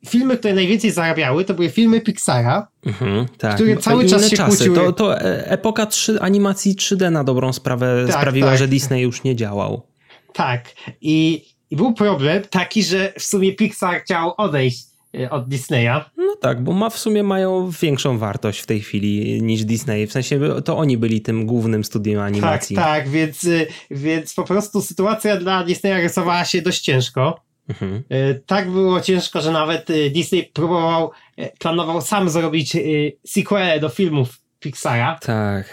filmy, 0.07 0.37
które 0.37 0.53
najwięcej 0.53 0.91
zarabiały, 0.91 1.45
to 1.45 1.53
były 1.53 1.69
filmy 1.69 2.01
Pixara, 2.01 2.67
mhm, 2.85 3.25
tak. 3.37 3.55
które 3.55 3.77
cały 3.77 4.05
czas 4.05 4.29
się 4.29 4.37
czasy. 4.37 4.57
kłóciły. 4.57 4.75
To, 4.75 4.93
to 4.93 5.21
e, 5.21 5.51
epoka 5.51 5.85
3, 5.85 6.21
animacji 6.21 6.75
3D 6.75 7.11
na 7.11 7.23
dobrą 7.23 7.53
sprawę 7.53 8.05
tak, 8.07 8.21
sprawiła, 8.21 8.49
tak. 8.49 8.59
że 8.59 8.67
Disney 8.67 9.01
już 9.01 9.23
nie 9.23 9.35
działał. 9.35 9.87
Tak. 10.33 10.73
I, 11.01 11.45
I 11.69 11.75
był 11.75 11.93
problem 11.93 12.43
taki, 12.49 12.83
że 12.83 13.13
w 13.19 13.23
sumie 13.23 13.55
Pixar 13.55 14.01
chciał 14.01 14.33
odejść 14.37 14.94
od 15.29 15.47
Disneya. 15.47 16.01
No 16.17 16.35
tak, 16.41 16.63
bo 16.63 16.71
ma 16.73 16.89
w 16.89 16.97
sumie 16.97 17.23
mają 17.23 17.69
większą 17.81 18.17
wartość 18.17 18.59
w 18.59 18.65
tej 18.65 18.81
chwili 18.81 19.41
niż 19.41 19.63
Disney. 19.63 20.07
W 20.07 20.11
sensie 20.11 20.39
to 20.65 20.77
oni 20.77 20.97
byli 20.97 21.21
tym 21.21 21.45
głównym 21.45 21.83
studiem 21.83 22.19
animacji. 22.19 22.75
Tak, 22.75 22.85
tak, 22.85 23.09
więc, 23.09 23.43
y, 23.43 23.67
więc 23.91 24.33
po 24.33 24.43
prostu 24.43 24.81
sytuacja 24.81 25.37
dla 25.37 25.63
Disneya 25.63 26.01
rysowała 26.01 26.45
się 26.45 26.61
dość 26.61 26.81
ciężko. 26.81 27.41
Mhm. 27.69 28.03
Y, 28.11 28.43
tak 28.45 28.71
było 28.71 29.01
ciężko, 29.01 29.41
że 29.41 29.51
nawet 29.51 29.87
Disney 30.13 30.43
próbował, 30.53 31.11
planował 31.59 32.01
sam 32.01 32.29
zrobić 32.29 32.77
sequel 33.25 33.79
do 33.79 33.89
filmów 33.89 34.45
Pixara. 34.59 35.19
Tak. 35.21 35.65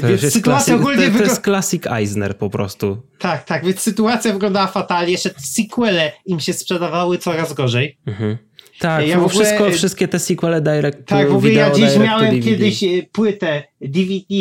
To 0.00 0.06
więc 0.08 0.22
jest 0.22 0.34
sytuacja 0.34 0.74
ogólnie 0.74 1.10
to, 1.10 1.18
to 1.18 1.24
jest 1.24 1.40
klasik 1.40 1.86
Eisner 1.86 2.38
po 2.38 2.50
prostu. 2.50 3.02
Tak, 3.18 3.44
tak, 3.44 3.64
więc 3.64 3.80
sytuacja 3.80 4.32
wyglądała 4.32 4.66
fatalnie. 4.66 5.12
Jeszcze 5.12 5.30
sequele 5.38 6.12
im 6.26 6.40
się 6.40 6.52
sprzedawały 6.52 7.18
coraz 7.18 7.52
gorzej. 7.52 7.98
Mhm. 8.06 8.38
Tak, 8.78 9.08
ja 9.08 9.16
ogóle, 9.16 9.28
wszystko, 9.28 9.70
wszystkie 9.70 10.08
te 10.08 10.18
sequele 10.18 10.60
direct 10.60 10.98
Tak, 11.06 11.30
w 11.30 11.36
ogóle 11.36 11.52
ja 11.52 11.70
dziś 11.70 11.96
miałem 11.98 12.42
kiedyś 12.42 12.82
e, 12.82 13.02
płytę 13.12 13.62
DVD 13.80 14.34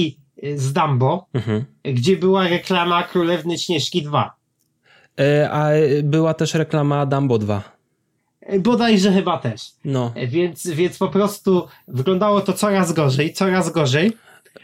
e, 0.43 0.57
z 0.57 0.73
Dumbo, 0.73 1.27
mhm. 1.33 1.65
gdzie 1.83 2.17
była 2.17 2.47
reklama 2.47 3.03
Królewny 3.03 3.57
Śnieżki 3.57 4.01
2. 4.01 4.35
E, 5.19 5.51
a 5.51 5.69
była 6.03 6.33
też 6.33 6.53
reklama 6.53 7.05
Dumbo 7.05 7.37
2. 7.37 7.73
Bodajże 8.59 9.11
chyba 9.11 9.37
też. 9.37 9.61
No. 9.85 10.13
Więc, 10.27 10.67
więc 10.67 10.97
po 10.97 11.07
prostu 11.07 11.67
wyglądało 11.87 12.41
to 12.41 12.53
coraz 12.53 12.93
gorzej, 12.93 13.33
coraz 13.33 13.71
gorzej. 13.71 14.11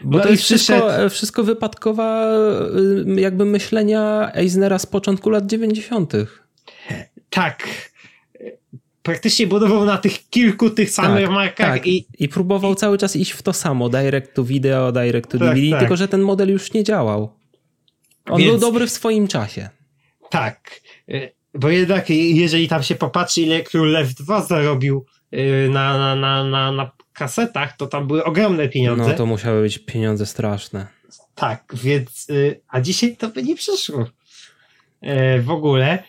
Bo 0.04 0.18
no 0.18 0.24
to 0.24 0.30
jest 0.30 0.42
wszystko, 0.42 0.88
wszystko 1.10 1.44
wypadkowa 1.44 2.26
jakby 3.16 3.44
myślenia 3.44 4.30
Eisnera 4.34 4.78
z 4.78 4.86
początku 4.86 5.30
lat 5.30 5.46
90. 5.46 6.12
Tak. 7.30 7.89
Praktycznie 9.02 9.46
budował 9.46 9.84
na 9.84 9.98
tych 9.98 10.28
kilku 10.28 10.70
tych 10.70 10.90
samych 10.90 11.24
tak, 11.24 11.34
markach 11.34 11.74
tak. 11.74 11.86
I, 11.86 12.06
i 12.18 12.28
próbował 12.28 12.72
i... 12.72 12.76
cały 12.76 12.98
czas 12.98 13.16
iść 13.16 13.30
w 13.30 13.42
to 13.42 13.52
samo, 13.52 13.88
direct 13.88 14.34
to 14.34 14.44
video, 14.44 14.92
direct 14.92 15.30
to 15.30 15.38
tak, 15.38 15.48
DVD, 15.48 15.70
tak. 15.70 15.78
tylko 15.80 15.96
że 15.96 16.08
ten 16.08 16.20
model 16.20 16.50
już 16.50 16.72
nie 16.72 16.84
działał. 16.84 17.36
On 18.26 18.38
Więc... 18.38 18.50
był 18.50 18.60
dobry 18.60 18.86
w 18.86 18.90
swoim 18.90 19.28
czasie. 19.28 19.68
Tak. 20.30 20.80
Y, 21.08 21.32
bo 21.54 21.70
jednak 21.70 22.10
jeżeli 22.10 22.68
tam 22.68 22.82
się 22.82 22.94
popatrzy, 22.94 23.40
ile 23.40 23.62
Król 23.62 23.90
Lew 23.90 24.14
2 24.14 24.42
zarobił 24.42 25.06
y, 25.34 25.68
na, 25.70 25.98
na, 25.98 26.16
na, 26.16 26.44
na, 26.44 26.72
na 26.72 26.90
kasetach, 27.12 27.76
to 27.76 27.86
tam 27.86 28.06
były 28.06 28.24
ogromne 28.24 28.68
pieniądze. 28.68 29.08
No 29.10 29.14
to 29.14 29.26
musiały 29.26 29.62
być 29.62 29.78
pieniądze 29.78 30.26
straszne. 30.26 30.86
Tak, 31.34 31.72
więc 31.74 32.26
y, 32.30 32.60
a 32.68 32.80
dzisiaj 32.80 33.16
to 33.16 33.28
by 33.28 33.42
nie 33.42 33.56
przyszło. 33.56 34.06
w 35.40 35.50
ogóle. 35.50 36.02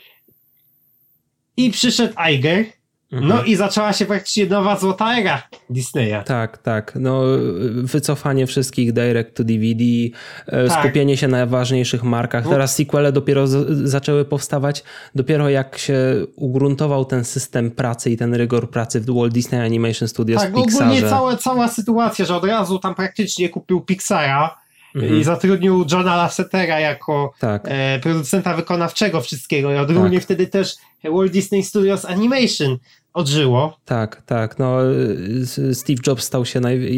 I 1.57 1.71
przyszedł 1.71 2.13
Iger 2.33 2.65
Mhm. 2.65 2.80
No 3.11 3.43
i 3.43 3.55
zaczęła 3.55 3.93
się 3.93 4.05
praktycznie 4.05 4.45
nowa 4.45 4.79
złota 4.79 5.17
era 5.17 5.43
Disneya. 5.69 6.23
Tak, 6.25 6.57
tak. 6.57 6.93
No, 6.95 7.21
wycofanie 7.83 8.47
wszystkich 8.47 8.93
direct 8.93 9.35
to 9.35 9.43
DVD, 9.43 9.83
e, 10.47 10.67
tak. 10.67 10.79
skupienie 10.79 11.17
się 11.17 11.27
na 11.27 11.45
ważniejszych 11.45 12.03
markach. 12.03 12.47
Teraz 12.49 12.75
sequele 12.75 13.11
dopiero 13.11 13.47
zaczęły 13.67 14.25
powstawać, 14.25 14.83
dopiero 15.15 15.49
jak 15.49 15.77
się 15.77 15.95
ugruntował 16.35 17.05
ten 17.05 17.23
system 17.23 17.71
pracy 17.71 18.11
i 18.11 18.17
ten 18.17 18.33
rygor 18.33 18.69
pracy 18.69 19.01
w 19.01 19.05
Walt 19.05 19.33
Disney 19.33 19.65
Animation 19.65 20.07
Studios 20.07 20.41
tak, 20.41 20.51
w 20.51 20.55
Pixarze. 20.55 20.79
Tak, 20.79 20.87
ogólnie 20.87 21.09
cała, 21.09 21.37
cała 21.37 21.67
sytuacja, 21.67 22.25
że 22.25 22.35
od 22.35 22.45
razu 22.45 22.79
tam 22.79 22.95
praktycznie 22.95 23.49
kupił 23.49 23.81
Pixara, 23.81 24.61
Mhm. 24.95 25.19
I 25.19 25.23
zatrudnił 25.23 25.85
Johna 25.91 26.15
Lassetera 26.15 26.79
jako 26.79 27.33
tak. 27.39 27.63
e, 27.65 27.99
producenta 27.99 28.55
wykonawczego 28.55 29.21
wszystkiego. 29.21 29.73
I 29.73 29.77
odrównie 29.77 30.17
tak. 30.17 30.23
wtedy 30.23 30.47
też 30.47 30.75
Walt 31.03 31.31
Disney 31.31 31.63
Studios 31.63 32.05
Animation 32.05 32.77
odżyło. 33.13 33.77
Tak, 33.85 34.21
tak. 34.21 34.59
No, 34.59 34.77
Steve 35.73 36.01
Jobs 36.07 36.23
stał 36.23 36.45
się 36.45 36.59
naj, 36.59 36.97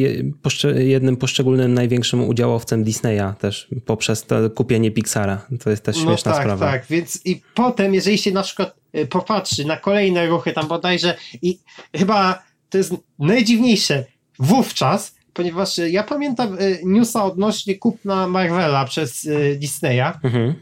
jednym 0.75 1.17
poszczególnym 1.17 1.73
największym 1.73 2.23
udziałowcem 2.23 2.83
Disneya 2.83 3.33
też 3.39 3.67
poprzez 3.85 4.25
to 4.25 4.49
kupienie 4.49 4.91
Pixara. 4.91 5.47
To 5.63 5.69
jest 5.69 5.83
też 5.83 5.97
no 5.97 6.03
śmieszna 6.03 6.31
no 6.31 6.37
tak, 6.37 6.45
sprawa. 6.45 6.71
Tak, 6.71 6.85
więc 6.89 7.25
i 7.25 7.41
potem, 7.55 7.93
jeżeli 7.93 8.17
się 8.17 8.31
na 8.31 8.43
przykład 8.43 8.75
e, 8.93 9.05
popatrzy 9.05 9.65
na 9.65 9.77
kolejne 9.77 10.27
ruchy 10.27 10.53
tam 10.53 10.67
bodajże 10.67 11.17
i 11.41 11.59
chyba 11.95 12.43
to 12.69 12.77
jest 12.77 12.93
najdziwniejsze 13.19 14.05
wówczas, 14.39 15.15
ponieważ 15.33 15.79
e, 15.79 15.89
ja 15.89 16.03
pamiętam 16.03 16.57
newsa 16.83 17.25
odnośnie 17.25 17.75
kupna 17.75 18.27
Marvela 18.27 18.85
przez 18.85 19.27
Disneya 19.57 20.13
mhm. 20.23 20.53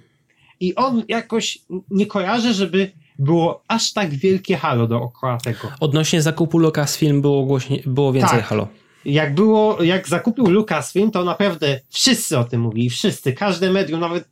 i 0.60 0.76
on 0.76 1.04
jakoś 1.08 1.60
nie 1.90 2.06
kojarzy, 2.06 2.54
żeby 2.54 2.92
było 3.22 3.64
aż 3.68 3.94
tak 3.94 4.10
wielkie 4.10 4.58
halo 4.58 4.88
dookoła 4.88 5.38
tego. 5.38 5.72
Odnośnie 5.80 6.22
zakupu 6.22 6.58
Lucasfilm 6.58 7.22
było, 7.22 7.44
głośniej, 7.46 7.84
było 7.86 8.14
więcej 8.14 8.40
tak. 8.40 8.48
halo. 8.48 8.68
Jak 9.06 9.36
było, 9.36 9.84
jak 9.84 10.08
zakupił 10.08 10.46
Lucasfilm, 10.50 11.12
to 11.12 11.24
naprawdę 11.24 11.80
wszyscy 11.90 12.40
o 12.40 12.44
tym 12.44 12.62
mówili, 12.62 12.90
wszyscy, 12.90 13.34
każde 13.34 13.72
medium, 13.72 14.00
nawet 14.00 14.30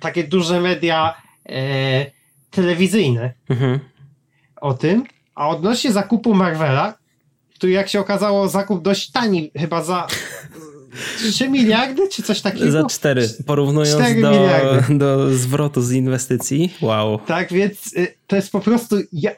takie 0.00 0.24
duże 0.24 0.60
media 0.60 1.14
e, 1.48 2.06
telewizyjne 2.50 3.32
mhm. 3.50 3.78
o 4.60 4.74
tym. 4.74 5.04
A 5.34 5.48
odnośnie 5.48 5.92
zakupu 5.92 6.34
Marvela, 6.34 6.94
który 7.54 7.72
jak 7.72 7.88
się 7.88 8.00
okazało 8.00 8.48
zakup 8.48 8.82
dość 8.82 9.10
tani, 9.10 9.50
chyba 9.56 9.82
za 9.82 10.06
3 11.16 11.48
miliardy, 11.48 12.08
czy 12.08 12.22
coś 12.22 12.40
takiego? 12.40 12.70
Za 12.70 12.84
4, 12.84 13.28
porównując 13.46 13.94
4 13.94 14.22
do, 14.22 14.48
do 14.88 15.34
zwrotu 15.34 15.82
z 15.82 15.92
inwestycji. 15.92 16.72
Wow. 16.80 17.18
Tak, 17.26 17.52
więc 17.52 17.96
y, 17.96 18.14
to 18.26 18.36
jest 18.36 18.52
po 18.52 18.60
prostu... 18.60 18.96
Ja, 19.12 19.30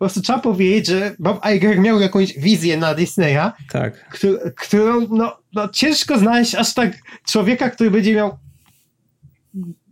po 0.00 0.04
prostu 0.04 0.20
trzeba 0.20 0.38
powiedzieć, 0.38 0.86
że 0.86 1.14
Bob 1.18 1.40
Iger 1.56 1.78
miał 1.78 2.00
jakąś 2.00 2.38
wizję 2.38 2.76
na 2.76 2.94
Disneya, 2.94 3.52
tak. 3.72 4.08
którą, 4.08 4.38
którą 4.56 5.06
no, 5.10 5.36
no, 5.54 5.68
ciężko 5.68 6.18
znaleźć 6.18 6.54
aż 6.54 6.74
tak 6.74 6.92
człowieka, 7.28 7.70
który 7.70 7.90
będzie 7.90 8.14
miał 8.14 8.38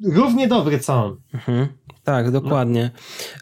równie 0.05 0.49
dobry 0.49 0.79
co 0.79 1.05
on. 1.05 1.17
Mhm. 1.35 1.69
Tak, 2.05 2.31
dokładnie. 2.31 2.91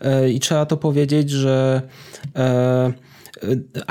No. 0.05 0.27
I 0.27 0.41
trzeba 0.41 0.67
to 0.67 0.77
powiedzieć, 0.77 1.31
że 1.31 1.83
e, 2.37 2.93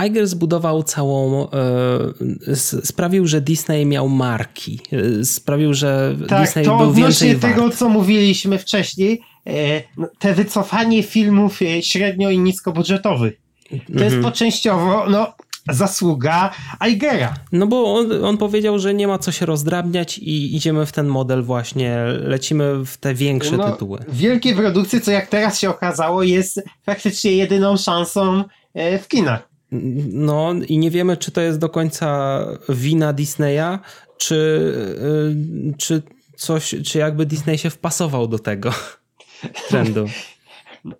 Iger 0.07 0.27
zbudował 0.27 0.83
całą, 0.83 1.49
e, 1.49 2.55
sprawił, 2.83 3.27
że 3.27 3.41
Disney 3.41 3.85
miał 3.85 4.09
marki, 4.09 4.79
e, 4.91 5.25
sprawił, 5.25 5.73
że 5.73 6.15
tak, 6.27 6.41
Disney 6.41 6.65
był 6.65 6.93
więcej 6.93 7.35
wart. 7.35 7.53
tego, 7.53 7.69
co 7.69 7.89
mówiliśmy 7.89 8.59
wcześniej, 8.59 9.21
e, 9.47 9.81
no, 9.97 10.07
te 10.19 10.33
wycofanie 10.33 11.03
filmów 11.03 11.59
średnio 11.81 12.29
i 12.29 12.39
niskobudżetowych. 12.39 13.33
To 13.69 13.75
mhm. 13.75 14.11
jest 14.11 14.23
po 14.23 14.31
częściowo, 14.31 15.05
no, 15.09 15.33
zasługa 15.69 16.51
Igera. 16.89 17.33
No 17.51 17.67
bo 17.67 17.95
on, 17.95 18.25
on, 18.25 18.37
powiedział, 18.37 18.79
że 18.79 18.93
nie 18.93 19.07
ma 19.07 19.19
co 19.19 19.31
się 19.31 19.45
rozdrabniać 19.45 20.17
i 20.17 20.55
idziemy 20.55 20.85
w 20.85 20.91
ten 20.91 21.07
model 21.07 21.43
właśnie, 21.43 21.97
lecimy 22.23 22.85
w 22.85 22.97
te 22.97 23.13
większe 23.13 23.57
no, 23.57 23.71
tytuły. 23.71 23.99
Wielkie 24.09 24.55
produkcje, 24.55 25.01
co 25.01 25.11
jak 25.11 25.27
teraz 25.27 25.59
się 25.59 25.69
okazało, 25.69 26.23
jest 26.23 26.63
faktycznie 26.85 27.31
jedyną 27.31 27.77
szansą 27.77 28.43
E, 28.43 28.64
w 28.75 29.07
kinach. 29.07 29.49
No 30.11 30.53
i 30.67 30.77
nie 30.77 30.91
wiemy, 30.91 31.17
czy 31.17 31.31
to 31.31 31.41
jest 31.41 31.59
do 31.59 31.69
końca 31.69 32.39
wina 32.69 33.13
Disneya, 33.13 33.79
czy, 34.17 34.73
e, 35.71 35.77
czy 35.77 36.01
coś, 36.35 36.75
czy 36.85 36.97
jakby 36.97 37.25
Disney 37.25 37.57
się 37.57 37.69
wpasował 37.69 38.27
do 38.27 38.39
tego 38.39 38.73
trendu. 39.69 40.09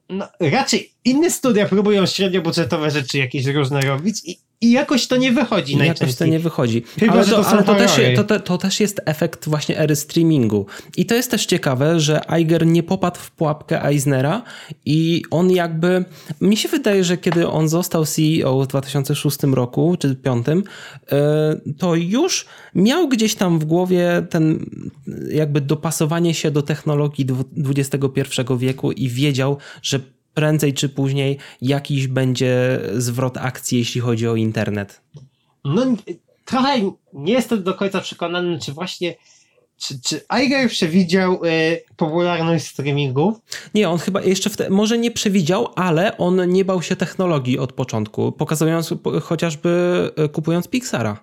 No, 0.10 0.28
raczej 0.40 0.94
inne 1.06 1.30
studia 1.30 1.68
próbują 1.68 2.06
średnio 2.06 2.42
budżetowe 2.42 2.92
rzeczy 2.92 3.18
jakieś 3.18 3.46
różne 3.46 3.82
robić 3.82 4.22
i 4.26 4.40
i 4.62 4.72
jakoś 4.72 5.08
to 5.08 5.18
nie 5.18 5.32
wychodzi 5.32 5.74
I 5.74 5.78
najczęściej. 5.78 6.08
Jakoś 6.08 6.18
to 6.18 6.26
nie 6.26 6.40
wychodzi. 6.40 6.84
Chyba, 7.00 7.14
ale, 7.14 7.26
to, 7.26 7.44
to, 7.44 7.48
ale 7.48 7.64
to, 7.64 7.76
też, 7.76 7.92
to, 8.16 8.40
to, 8.40 8.58
też 8.58 8.80
jest 8.80 9.02
efekt 9.06 9.50
właśnie 9.50 9.78
ery 9.80 9.96
streamingu. 9.96 10.66
I 10.98 11.06
to 11.06 11.16
jest 11.16 11.32
też 11.32 11.46
ciekawe, 11.46 12.00
że 12.00 12.22
Iger 12.42 12.68
nie 12.68 12.84
popadł 12.84 13.20
w 13.20 13.32
pułapkę 13.32 13.86
Eisnera 13.86 14.44
i 14.86 15.24
on 15.32 15.52
jakby... 15.52 16.06
Mi 16.42 16.58
się 16.58 16.70
wydaje, 16.70 17.04
że 17.04 17.18
kiedy 17.18 17.48
on 17.48 17.70
został 17.70 18.06
CEO 18.06 18.64
w 18.64 18.68
2006 18.68 19.38
roku, 19.44 19.96
czy 20.00 20.10
2005, 20.10 20.66
e, 21.12 21.76
to 21.78 21.96
już 21.96 22.46
miał 22.76 23.08
gdzieś 23.08 23.36
tam 23.36 23.60
w 23.60 23.66
głowie 23.66 24.28
ten 24.30 24.66
jakby 25.32 25.62
dopasowanie 25.62 26.34
się 26.34 26.52
do 26.52 26.62
technologii 26.62 27.28
XXI 27.66 28.42
wieku 28.58 28.92
i 28.92 29.10
wiedział, 29.10 29.58
że 29.82 30.15
prędzej 30.36 30.74
czy 30.74 30.90
później 30.90 31.38
jakiś 31.62 32.08
będzie 32.08 32.80
zwrot 32.98 33.38
akcji, 33.38 33.80
jeśli 33.80 34.02
chodzi 34.02 34.28
o 34.28 34.36
internet. 34.36 35.02
No, 35.66 35.86
trochę 36.46 36.92
nie 37.14 37.34
jestem 37.34 37.64
do 37.64 37.74
końca 37.74 38.02
przekonany, 38.02 38.60
czy 38.60 38.74
właśnie 38.74 39.16
czy, 39.78 40.02
czy 40.02 40.22
Iger 40.44 40.70
przewidział 40.70 41.46
y, 41.46 41.82
popularność 41.98 42.68
streamingu? 42.68 43.40
Nie, 43.74 43.90
on 43.90 43.98
chyba 43.98 44.22
jeszcze 44.22 44.50
wtedy, 44.50 44.70
może 44.70 44.98
nie 44.98 45.12
przewidział, 45.12 45.68
ale 45.76 46.18
on 46.18 46.50
nie 46.50 46.66
bał 46.66 46.82
się 46.82 46.96
technologii 46.96 47.60
od 47.60 47.74
początku, 47.74 48.32
pokazując 48.32 48.94
chociażby 49.22 49.70
y, 50.26 50.30
kupując 50.30 50.68
Pixara. 50.68 51.20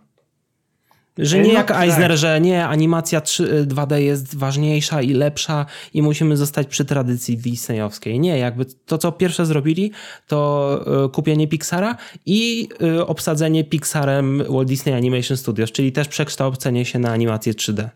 Że 1.19 1.39
nie 1.39 1.49
no, 1.49 1.53
jak 1.53 1.69
tak. 1.69 1.83
Eisner, 1.83 2.17
że 2.19 2.41
nie, 2.41 2.67
animacja 2.67 3.21
3, 3.21 3.67
2D 3.67 3.97
jest 3.97 4.37
ważniejsza 4.37 5.03
i 5.03 5.13
lepsza 5.13 5.67
i 5.95 6.03
musimy 6.03 6.37
zostać 6.37 6.67
przy 6.67 6.85
tradycji 6.85 7.37
disneyowskiej. 7.37 8.21
Nie, 8.21 8.39
jakby 8.39 8.65
to, 8.65 8.99
co 8.99 9.13
pierwsze 9.13 9.47
zrobili, 9.47 9.93
to 10.27 11.05
e, 11.05 11.09
kupienie 11.09 11.49
Pixara 11.49 11.97
i 12.27 12.69
e, 12.83 13.07
obsadzenie 13.07 13.65
Pixarem 13.65 14.43
Walt 14.49 14.69
Disney 14.69 14.95
Animation 14.95 15.37
Studios, 15.37 15.73
czyli 15.73 15.93
też 15.93 16.09
przekształcenie 16.09 16.85
się 16.85 16.99
na 16.99 17.13
animację 17.13 17.53
3D. 17.53 17.89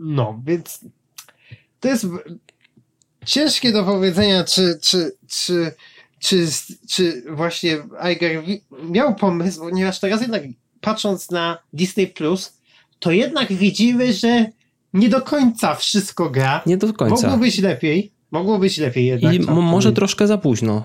No, 0.00 0.42
więc 0.46 0.84
to 1.80 1.88
jest 1.88 2.06
ciężkie 3.26 3.72
do 3.72 3.84
powiedzenia, 3.84 4.44
czy, 4.44 4.78
czy, 4.82 5.12
czy, 5.28 5.74
czy, 6.18 6.46
czy 6.88 7.22
właśnie 7.30 7.78
Iger 8.12 8.42
miał 8.82 9.14
pomysł, 9.14 9.60
ponieważ 9.60 10.00
teraz 10.00 10.20
jednak 10.20 10.42
patrząc 10.82 11.30
na 11.30 11.58
Disney 11.72 12.06
Plus, 12.06 12.58
to 12.98 13.10
jednak 13.10 13.52
widzimy, 13.52 14.12
że 14.12 14.46
nie 14.94 15.08
do 15.08 15.22
końca 15.22 15.74
wszystko 15.74 16.30
gra. 16.30 16.62
Nie 16.66 16.76
do 16.76 16.92
końca. 16.92 17.28
Mogło 17.28 17.44
być 17.44 17.58
lepiej. 17.58 18.12
Mogło 18.30 18.58
być 18.58 18.78
lepiej 18.78 19.06
jednak. 19.06 19.34
I 19.34 19.40
może 19.40 19.92
troszkę 19.92 20.26
za 20.26 20.38
późno. 20.38 20.84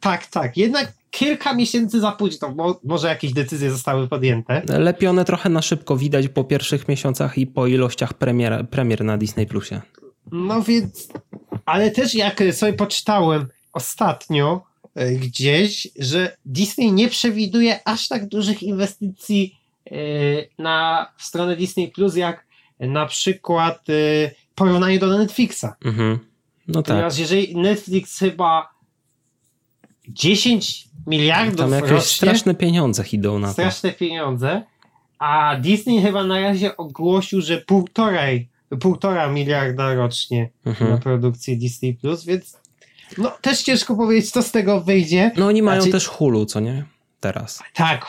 Tak, 0.00 0.26
tak. 0.26 0.56
Jednak 0.56 0.92
kilka 1.10 1.54
miesięcy 1.54 2.00
za 2.00 2.12
późno, 2.12 2.48
bo 2.48 2.80
może 2.84 3.08
jakieś 3.08 3.32
decyzje 3.32 3.70
zostały 3.70 4.08
podjęte. 4.08 4.62
Lepione 4.68 5.24
trochę 5.24 5.48
na 5.48 5.62
szybko 5.62 5.96
widać 5.96 6.28
po 6.28 6.44
pierwszych 6.44 6.88
miesiącach 6.88 7.38
i 7.38 7.46
po 7.46 7.66
ilościach 7.66 8.14
premier, 8.14 8.68
premier 8.68 9.04
na 9.04 9.18
Disney 9.18 9.46
Plusie. 9.46 9.80
No 10.32 10.62
więc, 10.62 11.08
ale 11.66 11.90
też 11.90 12.14
jak 12.14 12.42
sobie 12.52 12.72
poczytałem 12.72 13.48
ostatnio, 13.72 14.62
gdzieś, 14.94 15.88
że 15.98 16.36
Disney 16.44 16.92
nie 16.92 17.08
przewiduje 17.08 17.88
aż 17.88 18.08
tak 18.08 18.28
dużych 18.28 18.62
inwestycji 18.62 19.56
e, 19.86 19.94
na 20.58 21.06
stronę 21.18 21.56
Disney 21.56 21.88
Plus, 21.88 22.16
jak 22.16 22.46
na 22.80 23.06
przykład 23.06 23.86
porównanie 24.54 24.98
do 24.98 25.18
Netflixa. 25.18 25.66
Mhm. 25.84 26.18
No 26.68 26.82
tak. 26.82 26.94
Ponieważ 26.96 27.18
jeżeli 27.18 27.56
Netflix 27.56 28.18
chyba 28.18 28.68
10 30.08 30.88
miliardów 31.06 31.56
Tam 31.56 31.72
jakieś 31.72 31.90
rocznie, 31.90 32.08
straszne 32.08 32.54
pieniądze 32.54 33.04
idą 33.12 33.38
na 33.38 33.52
straszne 33.52 33.70
to. 33.70 33.78
Straszne 33.78 33.98
pieniądze, 33.98 34.62
a 35.18 35.56
Disney 35.60 36.02
chyba 36.02 36.24
na 36.24 36.40
razie 36.40 36.76
ogłosił, 36.76 37.40
że 37.40 37.58
półtorej, 37.58 38.48
półtora 38.80 39.28
miliarda 39.28 39.94
rocznie 39.94 40.50
mhm. 40.64 40.90
na 40.90 40.98
produkcję 40.98 41.56
Disney 41.56 41.94
Plus, 41.94 42.24
więc 42.24 42.61
no 43.18 43.38
też 43.40 43.62
ciężko 43.62 43.96
powiedzieć, 43.96 44.30
co 44.30 44.42
z 44.42 44.50
tego 44.50 44.80
wyjdzie. 44.80 45.30
No 45.36 45.46
oni 45.46 45.62
mają 45.62 45.80
znaczy, 45.80 45.92
też 45.92 46.06
Hulu, 46.06 46.46
co 46.46 46.60
nie? 46.60 46.84
Teraz. 47.20 47.62
Tak, 47.74 48.06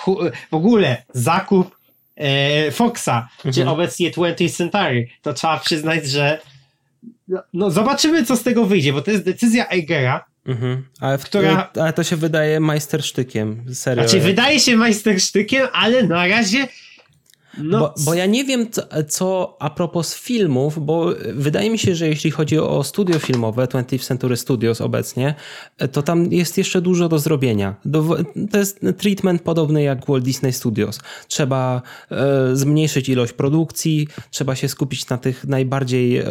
w 0.51 0.55
ogóle 0.55 1.03
zakup 1.13 1.75
e, 2.15 2.71
Foxa, 2.71 3.27
mhm. 3.37 3.53
czy 3.53 3.69
obecnie 3.69 4.11
20th 4.11 4.55
Century, 4.55 5.07
to 5.21 5.33
trzeba 5.33 5.59
przyznać, 5.59 6.07
że 6.07 6.39
no, 7.27 7.43
no, 7.53 7.71
zobaczymy, 7.71 8.25
co 8.25 8.35
z 8.35 8.43
tego 8.43 8.65
wyjdzie, 8.65 8.93
bo 8.93 9.01
to 9.01 9.11
jest 9.11 9.23
decyzja 9.23 9.69
Eigera, 9.69 10.25
mhm. 10.45 10.85
ale, 10.99 11.17
w, 11.17 11.23
która... 11.23 11.71
ale 11.81 11.93
to 11.93 12.03
się 12.03 12.15
wydaje 12.15 12.59
majstersztykiem, 12.59 13.65
serio. 13.73 14.07
Znaczy, 14.07 14.19
wydaje 14.19 14.59
się 14.59 14.75
majstersztykiem, 14.77 15.67
ale 15.73 16.03
na 16.03 16.27
razie 16.27 16.67
no, 17.57 17.79
bo, 17.79 17.93
bo, 18.05 18.13
ja 18.13 18.25
nie 18.25 18.43
wiem, 18.43 18.71
co, 18.71 18.81
co, 19.09 19.57
a 19.59 19.69
propos 19.69 20.15
filmów, 20.15 20.85
bo 20.85 21.13
wydaje 21.33 21.69
mi 21.69 21.79
się, 21.79 21.95
że 21.95 22.07
jeśli 22.07 22.31
chodzi 22.31 22.59
o 22.59 22.83
studio 22.83 23.19
filmowe, 23.19 23.65
20th 23.65 24.07
Century 24.07 24.37
Studios 24.37 24.81
obecnie, 24.81 25.35
to 25.91 26.01
tam 26.01 26.31
jest 26.31 26.57
jeszcze 26.57 26.81
dużo 26.81 27.09
do 27.09 27.19
zrobienia. 27.19 27.75
To 28.51 28.57
jest 28.57 28.79
treatment 28.97 29.41
podobny 29.41 29.83
jak 29.83 30.05
Walt 30.07 30.23
Disney 30.23 30.53
Studios. 30.53 30.99
Trzeba 31.27 31.81
e, 32.11 32.55
zmniejszyć 32.55 33.09
ilość 33.09 33.33
produkcji, 33.33 34.07
trzeba 34.31 34.55
się 34.55 34.69
skupić 34.69 35.09
na 35.09 35.17
tych 35.17 35.45
najbardziej 35.45 36.17
e, 36.17 36.25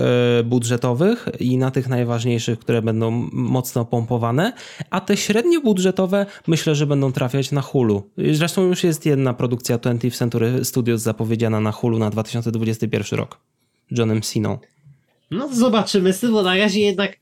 budżetowych 0.45 1.29
i 1.41 1.59
na 1.59 1.71
tych 1.71 1.89
najważniejszych, 1.89 2.59
które 2.59 2.83
będą 2.83 3.11
mocno 3.33 3.85
pompowane, 3.85 4.53
a 4.91 5.01
te 5.01 5.17
średnio 5.17 5.61
budżetowe 5.61 6.27
myślę, 6.47 6.75
że 6.75 6.87
będą 6.87 7.13
trafiać 7.13 7.53
na 7.53 7.61
Hulu. 7.61 8.03
Zresztą 8.33 8.63
już 8.63 8.85
jest 8.85 9.07
jedna 9.07 9.35
produkcja 9.35 9.79
20th 9.79 10.17
Century 10.17 10.65
Studios 10.65 11.03
zapowiedziana 11.13 11.61
na 11.61 11.73
Hulu 11.73 11.99
na 11.99 12.11
2021 12.11 13.19
rok. 13.19 13.41
Johnem 13.91 14.23
Siną. 14.23 14.59
No 15.31 15.49
zobaczymy, 15.55 16.15
bo 16.33 16.43
na 16.43 16.57
razie 16.57 16.81
jednak 16.81 17.17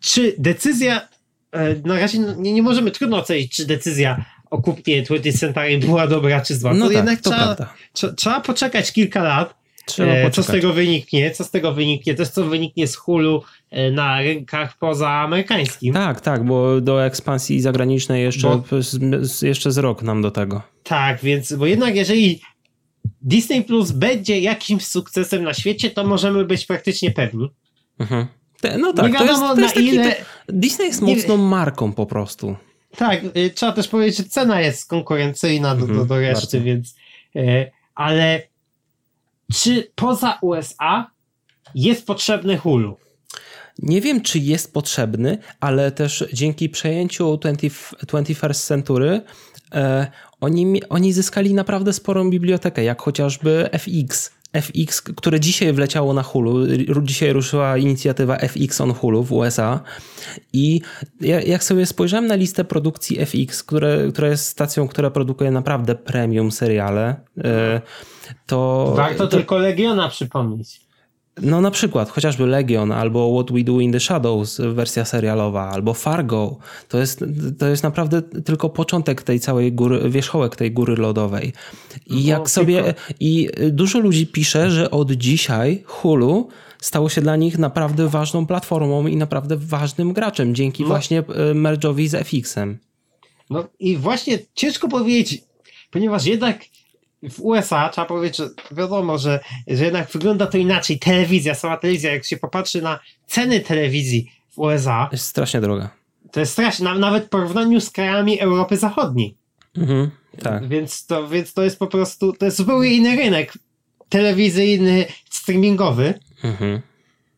czy 0.00 0.34
decyzja 0.38 1.08
e, 1.52 1.74
na 1.84 1.98
razie 2.00 2.18
nie, 2.18 2.52
nie 2.52 2.62
możemy 2.62 2.90
trudno 2.90 3.16
ocenić, 3.16 3.56
czy 3.56 3.66
decyzja 3.66 4.24
o 4.50 4.62
kupnie 4.62 5.02
20 5.02 5.38
Century 5.38 5.78
była 5.78 6.06
dobra 6.06 6.40
czy 6.40 6.54
zła. 6.54 6.74
No 6.74 6.80
to 6.80 6.86
tak, 6.86 6.96
jednak 6.96 7.20
to 7.20 7.30
trzeba, 7.30 7.74
trzeba, 7.92 8.12
trzeba 8.12 8.40
poczekać 8.40 8.92
kilka 8.92 9.22
lat, 9.22 9.54
e, 9.98 10.30
co 10.30 10.42
z 10.42 10.46
tego 10.46 10.72
wyniknie, 10.72 11.30
co 11.30 11.44
z 11.44 11.50
tego 11.50 11.74
wyniknie, 11.74 12.14
też 12.14 12.28
co 12.28 12.44
wyniknie 12.44 12.86
z 12.86 12.96
Hulu 12.96 13.42
e, 13.70 13.90
na 13.90 14.20
rynkach 14.20 14.78
pozaamerykańskim. 14.78 15.94
Tak, 15.94 16.20
tak, 16.20 16.44
bo 16.44 16.80
do 16.80 17.04
ekspansji 17.04 17.60
zagranicznej 17.60 18.22
jeszcze, 18.22 18.48
bo, 18.48 18.82
z, 18.82 19.42
jeszcze 19.42 19.72
z 19.72 19.78
rok 19.78 20.02
nam 20.02 20.22
do 20.22 20.30
tego. 20.30 20.62
Tak, 20.82 21.20
więc, 21.20 21.52
bo 21.52 21.66
jednak 21.66 21.96
jeżeli 21.96 22.40
Disney 23.28 23.64
Plus 23.64 23.90
będzie 23.90 24.40
jakimś 24.40 24.86
sukcesem 24.86 25.42
na 25.42 25.54
świecie, 25.54 25.90
to 25.90 26.04
możemy 26.04 26.44
być 26.44 26.66
praktycznie 26.66 27.10
pewni. 27.10 27.50
Mhm. 27.98 28.26
No 28.78 28.92
tak, 28.92 29.12
nie 29.12 29.18
wiadomo 29.18 29.54
to 29.54 29.60
jest, 29.60 29.74
to 29.74 29.80
jest 29.80 29.96
na 29.96 30.02
ile... 30.02 30.16
Disney 30.48 30.86
jest 30.86 31.02
mocną 31.02 31.36
nie... 31.36 31.42
marką 31.42 31.92
po 31.92 32.06
prostu. 32.06 32.56
Tak, 32.96 33.20
y, 33.36 33.50
trzeba 33.50 33.72
też 33.72 33.88
powiedzieć, 33.88 34.16
że 34.16 34.24
cena 34.24 34.60
jest 34.60 34.88
konkurencyjna 34.88 35.74
do, 35.74 35.80
mhm, 35.80 35.98
do, 35.98 36.04
do 36.04 36.20
reszty, 36.20 36.56
bardzo. 36.56 36.66
więc 36.66 36.94
y, 37.36 37.70
ale 37.94 38.42
czy 39.54 39.90
poza 39.94 40.38
USA 40.42 41.10
jest 41.74 42.06
potrzebny 42.06 42.56
Hulu? 42.56 42.96
Nie 43.78 44.00
wiem, 44.00 44.20
czy 44.20 44.38
jest 44.38 44.72
potrzebny, 44.72 45.38
ale 45.60 45.92
też 45.92 46.24
dzięki 46.32 46.68
przejęciu 46.68 47.36
20, 47.36 47.96
21st 48.06 48.66
Century 48.66 49.20
e, 49.72 50.06
oni, 50.40 50.82
oni 50.88 51.12
zyskali 51.12 51.54
naprawdę 51.54 51.92
sporą 51.92 52.30
bibliotekę, 52.30 52.84
jak 52.84 53.02
chociażby 53.02 53.68
FX. 53.72 54.38
FX, 54.52 55.02
które 55.02 55.40
dzisiaj 55.40 55.72
wleciało 55.72 56.14
na 56.14 56.22
Hulu. 56.22 56.66
Dzisiaj 57.02 57.32
ruszyła 57.32 57.76
inicjatywa 57.76 58.36
FX 58.36 58.80
on 58.80 58.92
Hulu 58.92 59.24
w 59.24 59.32
USA. 59.32 59.80
I 60.52 60.80
jak 61.20 61.64
sobie 61.64 61.86
spojrzałem 61.86 62.26
na 62.26 62.34
listę 62.34 62.64
produkcji 62.64 63.18
FX, 63.26 63.62
które, 63.62 64.08
która 64.12 64.28
jest 64.28 64.46
stacją, 64.46 64.88
która 64.88 65.10
produkuje 65.10 65.50
naprawdę 65.50 65.94
premium 65.94 66.52
seriale, 66.52 67.16
e, 67.44 67.80
to. 68.46 68.92
Warto 68.96 69.26
to, 69.26 69.36
tylko 69.36 69.58
Legiona 69.58 70.08
przypomnieć. 70.08 70.87
No 71.42 71.60
na 71.60 71.70
przykład 71.70 72.10
chociażby 72.10 72.46
Legion 72.46 72.92
albo 72.92 73.34
What 73.34 73.52
We 73.52 73.64
Do 73.64 73.80
in 73.80 73.92
the 73.92 74.00
Shadows 74.00 74.60
wersja 74.60 75.04
serialowa 75.04 75.70
albo 75.70 75.94
Fargo 75.94 76.56
to 76.88 76.98
jest, 76.98 77.24
to 77.58 77.68
jest 77.68 77.82
naprawdę 77.82 78.22
tylko 78.22 78.70
początek 78.70 79.22
tej 79.22 79.40
całej 79.40 79.72
góry, 79.72 80.10
wierzchołek 80.10 80.56
tej 80.56 80.72
góry 80.72 80.96
lodowej. 80.96 81.52
I 82.06 82.14
no, 82.14 82.20
jak 82.20 82.50
sobie 82.50 82.94
i 83.20 83.48
dużo 83.70 83.98
ludzi 83.98 84.26
pisze, 84.26 84.70
że 84.70 84.90
od 84.90 85.12
dzisiaj 85.12 85.82
Hulu 85.86 86.48
stało 86.80 87.08
się 87.08 87.20
dla 87.20 87.36
nich 87.36 87.58
naprawdę 87.58 88.08
ważną 88.08 88.46
platformą 88.46 89.06
i 89.06 89.16
naprawdę 89.16 89.56
ważnym 89.56 90.12
graczem 90.12 90.54
dzięki 90.54 90.82
no. 90.82 90.88
właśnie 90.88 91.18
e, 91.18 91.22
merge'owi 91.54 92.08
z 92.08 92.14
FX-em. 92.14 92.78
No 93.50 93.68
i 93.78 93.96
właśnie 93.96 94.38
ciężko 94.54 94.88
powiedzieć, 94.88 95.42
ponieważ 95.90 96.26
jednak 96.26 96.64
w 97.22 97.40
USA 97.40 97.88
trzeba 97.88 98.06
powiedzieć, 98.06 98.36
że 98.36 98.48
wiadomo, 98.70 99.18
że, 99.18 99.40
że 99.66 99.84
jednak 99.84 100.10
wygląda 100.10 100.46
to 100.46 100.58
inaczej. 100.58 100.98
Telewizja, 100.98 101.54
sama 101.54 101.76
telewizja, 101.76 102.12
jak 102.12 102.24
się 102.24 102.36
popatrzy 102.36 102.82
na 102.82 103.00
ceny 103.26 103.60
telewizji 103.60 104.32
w 104.50 104.58
USA. 104.58 105.08
Jest 105.12 105.24
strasznie 105.24 105.60
droga. 105.60 105.90
To 106.32 106.40
jest 106.40 106.52
strasznie, 106.52 106.94
nawet 106.94 107.24
w 107.24 107.28
porównaniu 107.28 107.80
z 107.80 107.90
krajami 107.90 108.40
Europy 108.40 108.76
Zachodniej. 108.76 109.36
Mhm, 109.76 110.10
tak. 110.42 110.68
Więc 110.68 111.06
to, 111.06 111.28
więc 111.28 111.54
to 111.54 111.62
jest 111.62 111.78
po 111.78 111.86
prostu, 111.86 112.32
to 112.32 112.44
jest 112.44 112.56
zupełnie 112.56 112.94
inny 112.94 113.16
rynek 113.16 113.52
telewizyjny, 114.08 115.04
streamingowy. 115.30 116.14
Mhm. 116.44 116.80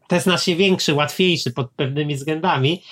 To 0.09 0.15
jest 0.17 0.25
znacznie 0.25 0.57
większy, 0.57 0.95
łatwiejszy 0.95 1.51
pod 1.51 1.71
pewnymi 1.71 2.15
względami. 2.15 2.83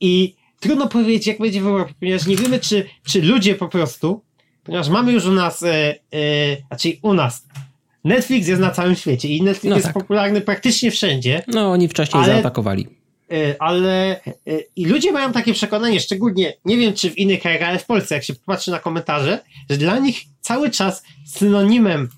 I 0.00 0.34
trudno 0.60 0.88
powiedzieć, 0.88 1.26
jak 1.26 1.38
będzie 1.38 1.60
w 1.60 1.66
Europie, 1.66 1.94
ponieważ 2.00 2.26
nie 2.26 2.36
wiemy, 2.36 2.60
czy, 2.60 2.88
czy 3.06 3.22
ludzie 3.22 3.54
po 3.54 3.68
prostu 3.68 4.22
ponieważ 4.64 4.88
mamy 4.88 5.12
już 5.12 5.24
u 5.24 5.32
nas, 5.32 5.62
e, 5.62 5.94
e, 6.12 6.56
znaczy 6.68 6.88
u 7.02 7.14
nas, 7.14 7.46
Netflix 8.04 8.48
jest 8.48 8.60
na 8.60 8.70
całym 8.70 8.96
świecie 8.96 9.28
i 9.28 9.42
Netflix 9.42 9.70
no 9.70 9.76
jest 9.76 9.86
tak. 9.86 9.94
popularny 9.94 10.40
praktycznie 10.40 10.90
wszędzie. 10.90 11.42
No, 11.48 11.72
oni 11.72 11.88
wcześniej 11.88 12.24
ale, 12.24 12.32
zaatakowali. 12.34 12.86
E, 13.32 13.62
ale 13.62 14.20
e, 14.24 14.40
i 14.76 14.86
ludzie 14.86 15.12
mają 15.12 15.32
takie 15.32 15.54
przekonanie, 15.54 16.00
szczególnie, 16.00 16.54
nie 16.64 16.76
wiem 16.76 16.94
czy 16.94 17.10
w 17.10 17.18
innych 17.18 17.40
krajach, 17.40 17.62
ale 17.62 17.78
w 17.78 17.86
Polsce, 17.86 18.14
jak 18.14 18.24
się 18.24 18.34
popatrzy 18.34 18.70
na 18.70 18.78
komentarze, 18.78 19.38
że 19.70 19.76
dla 19.76 19.98
nich 19.98 20.20
cały 20.40 20.70
czas 20.70 21.02
synonimem 21.26 22.08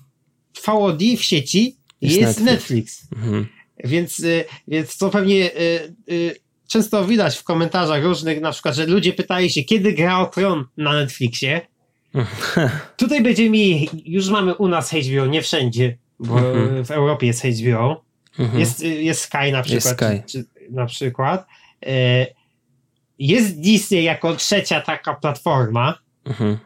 VOD 0.65 1.01
w 1.17 1.23
sieci 1.23 1.75
jest, 2.01 2.17
jest 2.17 2.39
Netflix. 2.39 3.11
Netflix. 3.11 3.25
Mhm. 3.25 3.47
Więc, 3.83 4.19
e, 4.19 4.43
więc 4.67 4.97
to 4.97 5.09
pewnie 5.09 5.51
e, 5.53 5.59
często 6.67 7.05
widać 7.05 7.37
w 7.37 7.43
komentarzach 7.43 8.03
różnych, 8.03 8.41
na 8.41 8.51
przykład, 8.51 8.75
że 8.75 8.85
ludzie 8.85 9.13
pytają 9.13 9.47
się, 9.47 9.63
kiedy 9.63 9.93
gra 9.93 10.19
o 10.19 10.25
Tron 10.25 10.65
na 10.77 10.93
Netflixie. 10.93 11.61
Tutaj 12.97 13.23
będzie 13.23 13.49
mi, 13.49 13.89
już 14.05 14.29
mamy 14.29 14.55
u 14.55 14.67
nas 14.67 14.91
HBO, 14.91 15.25
nie 15.25 15.41
wszędzie, 15.41 15.97
bo 16.19 16.39
mhm. 16.39 16.85
w 16.85 16.91
Europie 16.91 17.27
jest 17.27 17.43
HBO. 17.43 18.05
Mhm. 18.39 18.59
Jest, 18.59 18.83
jest 18.83 19.21
Sky 19.21 19.51
na 19.51 19.61
przykład. 19.61 19.93
Sky. 19.97 20.23
Czy, 20.25 20.43
czy, 20.43 20.45
na 20.69 20.85
przykład. 20.85 21.45
E, 21.85 22.27
jest 23.19 23.59
Disney 23.59 24.03
jako 24.03 24.35
trzecia 24.35 24.81
taka 24.81 25.13
platforma. 25.13 25.99
Mhm. 26.25 26.57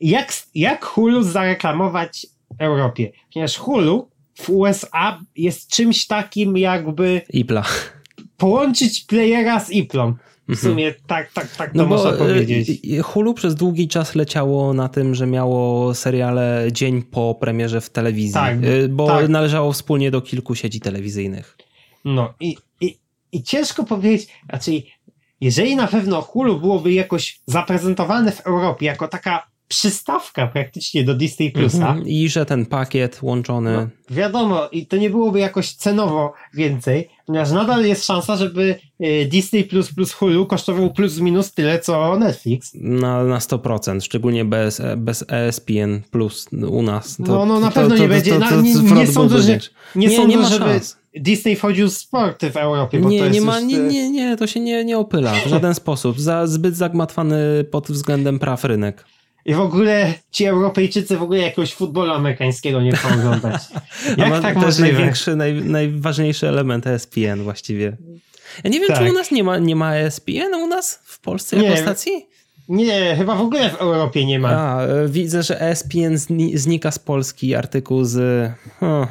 Jak, 0.00 0.32
jak 0.54 0.84
Hulu 0.84 1.22
zareklamować 1.22 2.26
Europie? 2.58 3.12
Ponieważ 3.32 3.56
Hulu 3.56 4.10
w 4.34 4.50
USA 4.50 5.20
jest 5.36 5.70
czymś 5.70 6.06
takim 6.06 6.56
jakby... 6.56 7.20
Ipla. 7.32 7.64
Połączyć 8.36 9.00
playera 9.00 9.60
z 9.60 9.70
Iplą. 9.70 10.14
W 10.48 10.50
mhm. 10.50 10.72
sumie 10.72 10.94
tak, 11.06 11.32
tak, 11.32 11.56
tak 11.56 11.72
to 11.72 11.78
no 11.78 11.86
można 11.86 12.12
powiedzieć. 12.12 12.80
Hulu 13.02 13.34
przez 13.34 13.54
długi 13.54 13.88
czas 13.88 14.14
leciało 14.14 14.74
na 14.74 14.88
tym, 14.88 15.14
że 15.14 15.26
miało 15.26 15.94
seriale 15.94 16.68
dzień 16.72 17.02
po 17.02 17.34
premierze 17.34 17.80
w 17.80 17.90
telewizji, 17.90 18.34
tak, 18.34 18.64
y, 18.64 18.88
bo 18.88 19.06
tak. 19.06 19.28
należało 19.28 19.72
wspólnie 19.72 20.10
do 20.10 20.20
kilku 20.20 20.54
sieci 20.54 20.80
telewizyjnych. 20.80 21.56
No 22.04 22.34
i, 22.40 22.56
i, 22.80 22.98
i 23.32 23.42
ciężko 23.42 23.84
powiedzieć, 23.84 24.28
znaczy 24.50 24.82
jeżeli 25.40 25.76
na 25.76 25.86
pewno 25.86 26.22
Hulu 26.22 26.60
byłoby 26.60 26.92
jakoś 26.92 27.40
zaprezentowane 27.46 28.32
w 28.32 28.40
Europie 28.40 28.86
jako 28.86 29.08
taka 29.08 29.51
przystawka 29.68 30.46
praktycznie 30.46 31.04
do 31.04 31.14
Disney 31.14 31.50
Plusa. 31.50 31.88
Mhm. 31.88 32.08
I 32.08 32.28
że 32.28 32.46
ten 32.46 32.66
pakiet 32.66 33.22
łączony. 33.22 33.72
No, 33.76 33.88
wiadomo, 34.16 34.68
i 34.72 34.86
to 34.86 34.96
nie 34.96 35.10
byłoby 35.10 35.40
jakoś 35.40 35.72
cenowo 35.72 36.32
więcej, 36.54 37.08
ponieważ 37.26 37.50
nadal 37.50 37.84
jest 37.84 38.06
szansa, 38.06 38.36
żeby 38.36 38.78
y, 39.00 39.28
Disney 39.30 39.64
Plus 39.64 39.94
plus 39.94 40.12
Hulu 40.12 40.46
kosztował 40.46 40.92
plus 40.92 41.18
minus 41.18 41.52
tyle 41.52 41.78
co 41.78 42.18
Netflix. 42.18 42.70
Na, 42.74 43.24
na 43.24 43.38
100%, 43.38 44.00
szczególnie 44.00 44.44
bez, 44.44 44.82
bez 44.96 45.24
ESPN 45.28 46.00
plus 46.10 46.48
u 46.52 46.82
nas. 46.82 47.16
To, 47.16 47.22
no, 47.22 47.46
no 47.46 47.60
na 47.60 47.68
to, 47.68 47.74
pewno 47.74 47.96
to, 47.96 48.02
nie 48.02 48.08
będzie. 48.08 48.38
nie, 48.62 48.74
nie 48.74 49.06
sądzę, 49.06 49.42
że, 49.42 49.58
nie, 49.96 50.06
nie 50.06 50.16
sądzę, 50.16 50.44
żeby 50.44 50.64
szans. 50.64 50.96
Disney 51.14 51.56
wchodził 51.56 51.88
w 51.88 51.92
sporty 51.92 52.50
w 52.50 52.56
Europie. 52.56 53.00
Bo 53.00 53.08
nie, 53.08 53.18
to 53.18 53.24
jest 53.24 53.40
nie, 53.40 53.46
ma, 53.46 53.60
nie, 53.60 53.78
nie, 53.78 54.10
nie, 54.10 54.36
to 54.36 54.46
się 54.46 54.60
nie, 54.60 54.84
nie 54.84 54.98
opyla 54.98 55.34
w 55.34 55.48
żaden 55.48 55.74
sposób. 55.74 56.20
Za, 56.20 56.46
zbyt 56.46 56.76
zagmatwany 56.76 57.64
pod 57.70 57.88
względem 57.88 58.38
praw 58.38 58.64
rynek. 58.64 59.04
I 59.44 59.54
w 59.54 59.60
ogóle 59.60 60.14
ci 60.30 60.44
Europejczycy 60.44 61.16
w 61.16 61.22
ogóle 61.22 61.40
jakiegoś 61.40 61.74
futbolu 61.74 62.12
amerykańskiego 62.12 62.82
nie 62.82 62.92
chcą 62.92 63.08
oglądać. 63.14 63.62
Jak 64.18 64.28
ma, 64.28 64.40
tak 64.40 64.60
to 64.60 64.66
jest 64.66 64.80
największy, 64.80 65.36
naj, 65.36 65.54
najważniejszy 65.54 66.48
element 66.48 66.86
ESPN 66.86 67.42
właściwie. 67.42 67.96
Ja 68.64 68.70
nie 68.70 68.80
wiem, 68.80 68.88
tak. 68.88 68.98
czy 68.98 69.10
u 69.10 69.12
nas 69.12 69.30
nie 69.30 69.44
ma, 69.44 69.58
nie 69.58 69.76
ma 69.76 69.94
ESPN 69.94 70.54
u 70.54 70.66
nas 70.66 71.00
w 71.04 71.20
Polsce 71.20 71.56
jako 71.56 71.68
nie, 71.68 71.76
stacji? 71.76 72.26
Nie, 72.68 73.16
chyba 73.16 73.34
w 73.34 73.40
ogóle 73.40 73.70
w 73.70 73.74
Europie 73.74 74.26
nie 74.26 74.38
ma. 74.38 74.48
A, 74.48 74.82
e, 74.82 75.08
widzę, 75.08 75.42
że 75.42 75.60
ESPN 75.60 76.18
znika 76.54 76.90
z 76.90 76.98
Polski 76.98 77.54
artykuł 77.54 78.04
z, 78.04 78.50
o, 78.80 79.06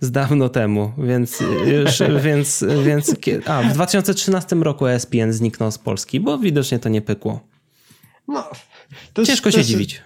z 0.00 0.10
dawno 0.10 0.48
temu, 0.48 0.92
więc 0.98 1.40
już, 1.66 2.02
więc, 2.24 2.64
więc 2.84 3.14
a, 3.46 3.62
w 3.62 3.72
2013 3.72 4.56
roku 4.56 4.86
ESPN 4.86 5.32
zniknął 5.32 5.70
z 5.70 5.78
Polski, 5.78 6.20
bo 6.20 6.38
widocznie 6.38 6.78
to 6.78 6.88
nie 6.88 7.02
pykło. 7.02 7.40
No, 8.28 8.44
to 9.12 9.26
Ciężko 9.26 9.50
to 9.50 9.56
się 9.56 9.64
dziwić. 9.64 10.02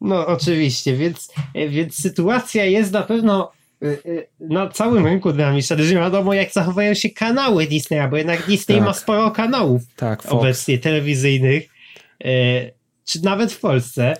No, 0.00 0.26
oczywiście, 0.26 0.96
więc, 0.96 1.32
więc 1.54 1.94
sytuacja 1.94 2.64
jest 2.64 2.92
na 2.92 3.02
pewno 3.02 3.52
y, 3.82 3.86
y, 4.06 4.26
na 4.40 4.68
całym 4.68 5.06
rynku 5.06 5.32
dynamicznym. 5.32 5.80
Nie 5.80 5.94
wiadomo, 5.94 6.34
jak 6.34 6.52
zachowają 6.52 6.94
się 6.94 7.10
kanały 7.10 7.66
Disneya, 7.66 8.08
bo 8.10 8.16
jednak 8.16 8.46
Disney 8.46 8.76
tak. 8.76 8.86
ma 8.86 8.94
sporo 8.94 9.30
kanałów 9.30 9.82
tak, 9.96 10.32
obecnie 10.32 10.78
telewizyjnych, 10.78 11.68
y, 12.24 12.28
czy 13.04 13.24
nawet 13.24 13.52
w 13.52 13.60
Polsce. 13.60 14.16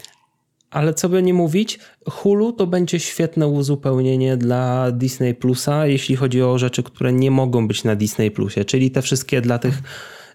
Ale 0.71 0.95
co 0.95 1.09
by 1.09 1.23
nie 1.23 1.35
mówić, 1.35 1.79
Hulu 2.11 2.53
to 2.53 2.67
będzie 2.67 3.01
świetne 3.01 3.47
uzupełnienie 3.47 4.37
dla 4.37 4.93
Disney 4.93 5.35
Plusa, 5.35 5.87
jeśli 5.87 6.17
chodzi 6.17 6.43
o 6.43 6.59
rzeczy, 6.59 6.83
które 6.83 7.13
nie 7.13 7.31
mogą 7.31 7.69
być 7.69 7.85
na 7.85 7.97
Disney 7.97 8.31
Plusie, 8.31 8.65
czyli 8.65 8.91
te 8.91 9.03
wszystkie 9.03 9.41
dla 9.41 9.59
tych 9.59 9.83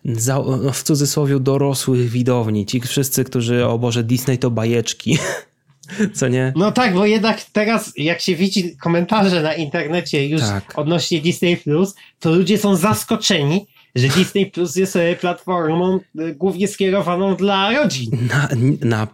za, 0.05 0.43
no 0.63 0.71
w 0.71 0.83
cudzysłowie 0.83 1.39
dorosłych 1.39 2.09
widowni. 2.09 2.65
Ci 2.65 2.81
wszyscy, 2.81 3.23
którzy, 3.23 3.65
o 3.65 3.79
Boże, 3.79 4.03
Disney 4.03 4.37
to 4.37 4.51
bajeczki. 4.51 5.17
Co 6.13 6.27
nie? 6.27 6.53
No 6.55 6.71
tak, 6.71 6.93
bo 6.93 7.05
jednak 7.05 7.41
teraz, 7.53 7.93
jak 7.97 8.21
się 8.21 8.35
widzi 8.35 8.77
komentarze 8.77 9.41
na 9.41 9.53
internecie 9.53 10.27
już 10.27 10.41
tak. 10.41 10.79
odnośnie 10.79 11.21
Disney 11.21 11.57
Plus, 11.57 11.95
to 12.19 12.31
ludzie 12.31 12.57
są 12.57 12.75
zaskoczeni, 12.75 13.65
że 13.95 14.07
Disney 14.07 14.45
Plus 14.45 14.75
jest 14.75 14.95
e, 14.95 15.15
platformą 15.15 15.99
e, 16.19 16.33
głównie 16.35 16.67
skierowaną 16.67 17.35
dla 17.35 17.71
rodzin. 17.71 18.11
Na, 18.29 18.49
na, 18.81 19.07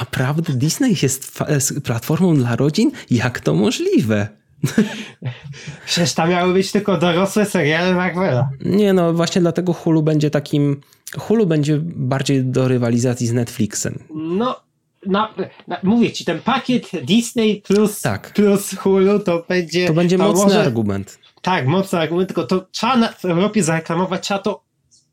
naprawdę 0.00 0.52
Disney 0.52 0.96
jest 1.02 1.38
platformą 1.84 2.36
dla 2.36 2.56
rodzin? 2.56 2.90
Jak 3.10 3.40
to 3.40 3.54
możliwe? 3.54 4.28
Przecież 5.86 6.14
tam 6.14 6.30
miały 6.30 6.52
być 6.54 6.72
tylko 6.72 6.98
dorosłe 6.98 7.44
seriale 7.44 7.94
Marvela. 7.94 8.48
Nie 8.60 8.92
no, 8.92 9.12
właśnie 9.12 9.40
dlatego 9.40 9.72
Hulu 9.72 10.02
będzie 10.02 10.30
takim... 10.30 10.80
Hulu 11.18 11.46
będzie 11.46 11.80
bardziej 11.82 12.44
do 12.44 12.68
rywalizacji 12.68 13.26
z 13.26 13.32
Netflixem. 13.32 13.98
No, 14.14 14.60
na, 15.06 15.34
na, 15.68 15.78
mówię 15.82 16.12
ci, 16.12 16.24
ten 16.24 16.40
pakiet 16.40 16.90
Disney 17.04 17.62
plus, 17.66 18.00
tak. 18.00 18.32
plus 18.32 18.74
Hulu 18.78 19.18
to 19.18 19.44
będzie... 19.48 19.86
To 19.86 19.94
będzie 19.94 20.18
to 20.18 20.24
mocny 20.24 20.44
może, 20.44 20.60
argument. 20.60 21.18
Tak, 21.42 21.66
mocny 21.66 21.98
argument, 21.98 22.28
tylko 22.28 22.44
to 22.44 22.66
trzeba 22.70 23.08
w 23.08 23.24
Europie 23.24 23.62
zareklamować, 23.62 24.22
trzeba 24.22 24.40
to 24.40 24.64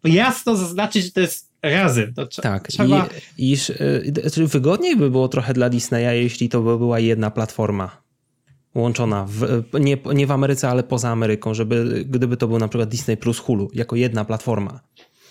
jasno 0.03 0.55
zaznaczyć, 0.55 1.05
że 1.05 1.11
to 1.11 1.19
jest 1.19 1.51
razem. 1.63 2.13
To 2.13 2.27
tak, 2.41 2.67
trzeba... 2.67 3.07
i, 3.37 3.51
iż, 3.51 3.69
y, 3.69 4.47
wygodniej 4.47 4.95
by 4.95 5.09
było 5.09 5.27
trochę 5.27 5.53
dla 5.53 5.69
Disneya, 5.69 6.23
jeśli 6.23 6.49
to 6.49 6.61
by 6.61 6.77
była 6.77 6.99
jedna 6.99 7.31
platforma 7.31 8.01
łączona, 8.75 9.25
w, 9.29 9.63
nie, 9.79 9.97
nie 10.13 10.27
w 10.27 10.31
Ameryce, 10.31 10.69
ale 10.69 10.83
poza 10.83 11.09
Ameryką, 11.09 11.53
żeby 11.53 12.05
gdyby 12.09 12.37
to 12.37 12.47
był 12.47 12.59
na 12.59 12.67
przykład 12.67 12.89
Disney 12.89 13.17
plus 13.17 13.39
Hulu, 13.39 13.71
jako 13.73 13.95
jedna 13.95 14.25
platforma. 14.25 14.79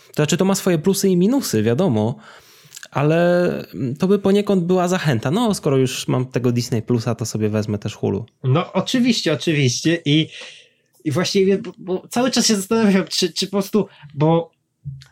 To 0.06 0.14
znaczy 0.16 0.36
to 0.36 0.44
ma 0.44 0.54
swoje 0.54 0.78
plusy 0.78 1.08
i 1.08 1.16
minusy, 1.16 1.62
wiadomo, 1.62 2.16
ale 2.90 3.50
to 3.98 4.08
by 4.08 4.18
poniekąd 4.18 4.64
była 4.64 4.88
zachęta. 4.88 5.30
No, 5.30 5.54
skoro 5.54 5.76
już 5.76 6.08
mam 6.08 6.26
tego 6.26 6.52
Disney 6.52 6.82
Plusa, 6.82 7.14
to 7.14 7.26
sobie 7.26 7.48
wezmę 7.48 7.78
też 7.78 7.94
Hulu. 7.94 8.26
No, 8.44 8.72
oczywiście, 8.72 9.32
oczywiście 9.32 9.98
i, 10.04 10.28
i 11.04 11.10
właściwie, 11.10 11.58
bo, 11.58 11.72
bo 11.78 12.08
cały 12.10 12.30
czas 12.30 12.46
się 12.46 12.56
zastanawiam, 12.56 13.04
czy, 13.08 13.32
czy 13.32 13.46
po 13.46 13.50
prostu, 13.50 13.86
bo 14.14 14.50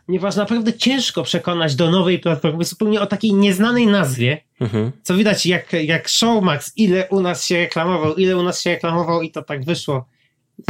ponieważ 0.05 0.35
naprawdę 0.35 0.73
ciężko 0.73 1.23
przekonać 1.23 1.75
do 1.75 1.91
nowej 1.91 2.19
platformy 2.19 2.65
zupełnie 2.65 3.01
o 3.01 3.05
takiej 3.05 3.33
nieznanej 3.33 3.87
nazwie, 3.87 4.41
mhm. 4.61 4.91
co 5.03 5.15
widać 5.15 5.45
jak, 5.45 5.73
jak 5.73 6.09
Showmax, 6.09 6.73
ile 6.75 7.07
u 7.09 7.21
nas 7.21 7.45
się 7.45 7.57
reklamował, 7.57 8.15
ile 8.15 8.37
u 8.37 8.43
nas 8.43 8.61
się 8.61 8.69
reklamował 8.69 9.21
i 9.21 9.31
to 9.31 9.41
tak 9.41 9.65
wyszło 9.65 10.05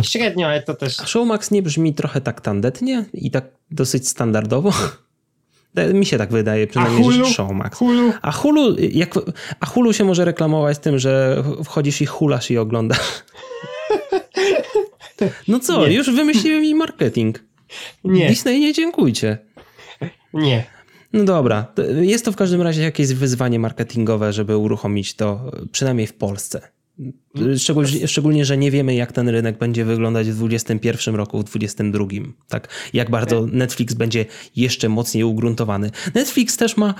średnio, 0.04 0.48
ale 0.48 0.64
to 0.64 0.74
też... 0.74 1.00
A 1.00 1.06
Showmax 1.06 1.52
nie 1.52 1.62
brzmi 1.62 1.94
trochę 1.94 2.22
tak 2.22 2.42
tandetnie 2.42 3.06
i 3.14 3.32
tak 3.32 3.46
dosyć 3.72 4.10
standardowo? 4.10 4.74
Mi 5.94 6.06
się 6.06 6.18
tak 6.18 6.32
wydaje, 6.32 6.68
przynajmniej, 6.68 7.04
Hulu? 7.04 7.26
że 7.26 7.34
Showmax. 7.34 7.78
Hulu? 7.78 8.14
A, 8.22 8.32
Hulu, 8.32 8.76
jak, 8.80 9.14
a 9.60 9.66
Hulu 9.66 9.94
się 9.94 10.04
może 10.04 10.26
reklamować 10.26 10.80
tym, 10.80 11.00
że 11.00 11.44
wchodzisz 11.64 12.02
i 12.02 12.06
hulasz 12.06 12.52
i 12.52 12.58
oglądasz. 12.58 13.00
No 15.48 15.60
co, 15.60 15.88
nie. 15.88 15.94
już 15.94 16.12
wymyśliłem 16.12 16.62
mi 16.62 16.76
marketing. 16.76 17.44
Nie. 18.04 18.30
Disney 18.30 18.60
nie 18.60 18.74
dziękujcie. 18.74 19.38
Nie. 20.34 20.66
No 21.14 21.24
dobra, 21.24 21.74
jest 22.02 22.26
to 22.26 22.32
w 22.32 22.36
każdym 22.36 22.62
razie 22.62 22.82
jakieś 22.82 23.14
wyzwanie 23.14 23.60
marketingowe, 23.60 24.34
żeby 24.34 24.58
uruchomić 24.58 25.16
to 25.16 25.52
przynajmniej 25.72 26.08
w 26.08 26.14
Polsce. 26.14 26.68
Szczególnie, 27.58 28.08
szczególnie, 28.08 28.46
że 28.46 28.58
nie 28.58 28.72
wiemy, 28.72 28.96
jak 28.96 29.12
ten 29.12 29.30
rynek 29.30 29.58
będzie 29.58 29.86
wyglądać 29.86 30.28
w 30.28 30.36
2021 30.36 31.16
roku, 31.16 31.40
w 31.40 31.44
2022. 31.44 32.34
Tak, 32.48 32.68
jak 32.94 33.10
bardzo 33.10 33.46
Netflix 33.52 33.94
będzie 33.94 34.26
jeszcze 34.56 34.90
mocniej 34.90 35.24
ugruntowany. 35.24 35.92
Netflix 36.16 36.58
też 36.58 36.78
ma 36.78 36.94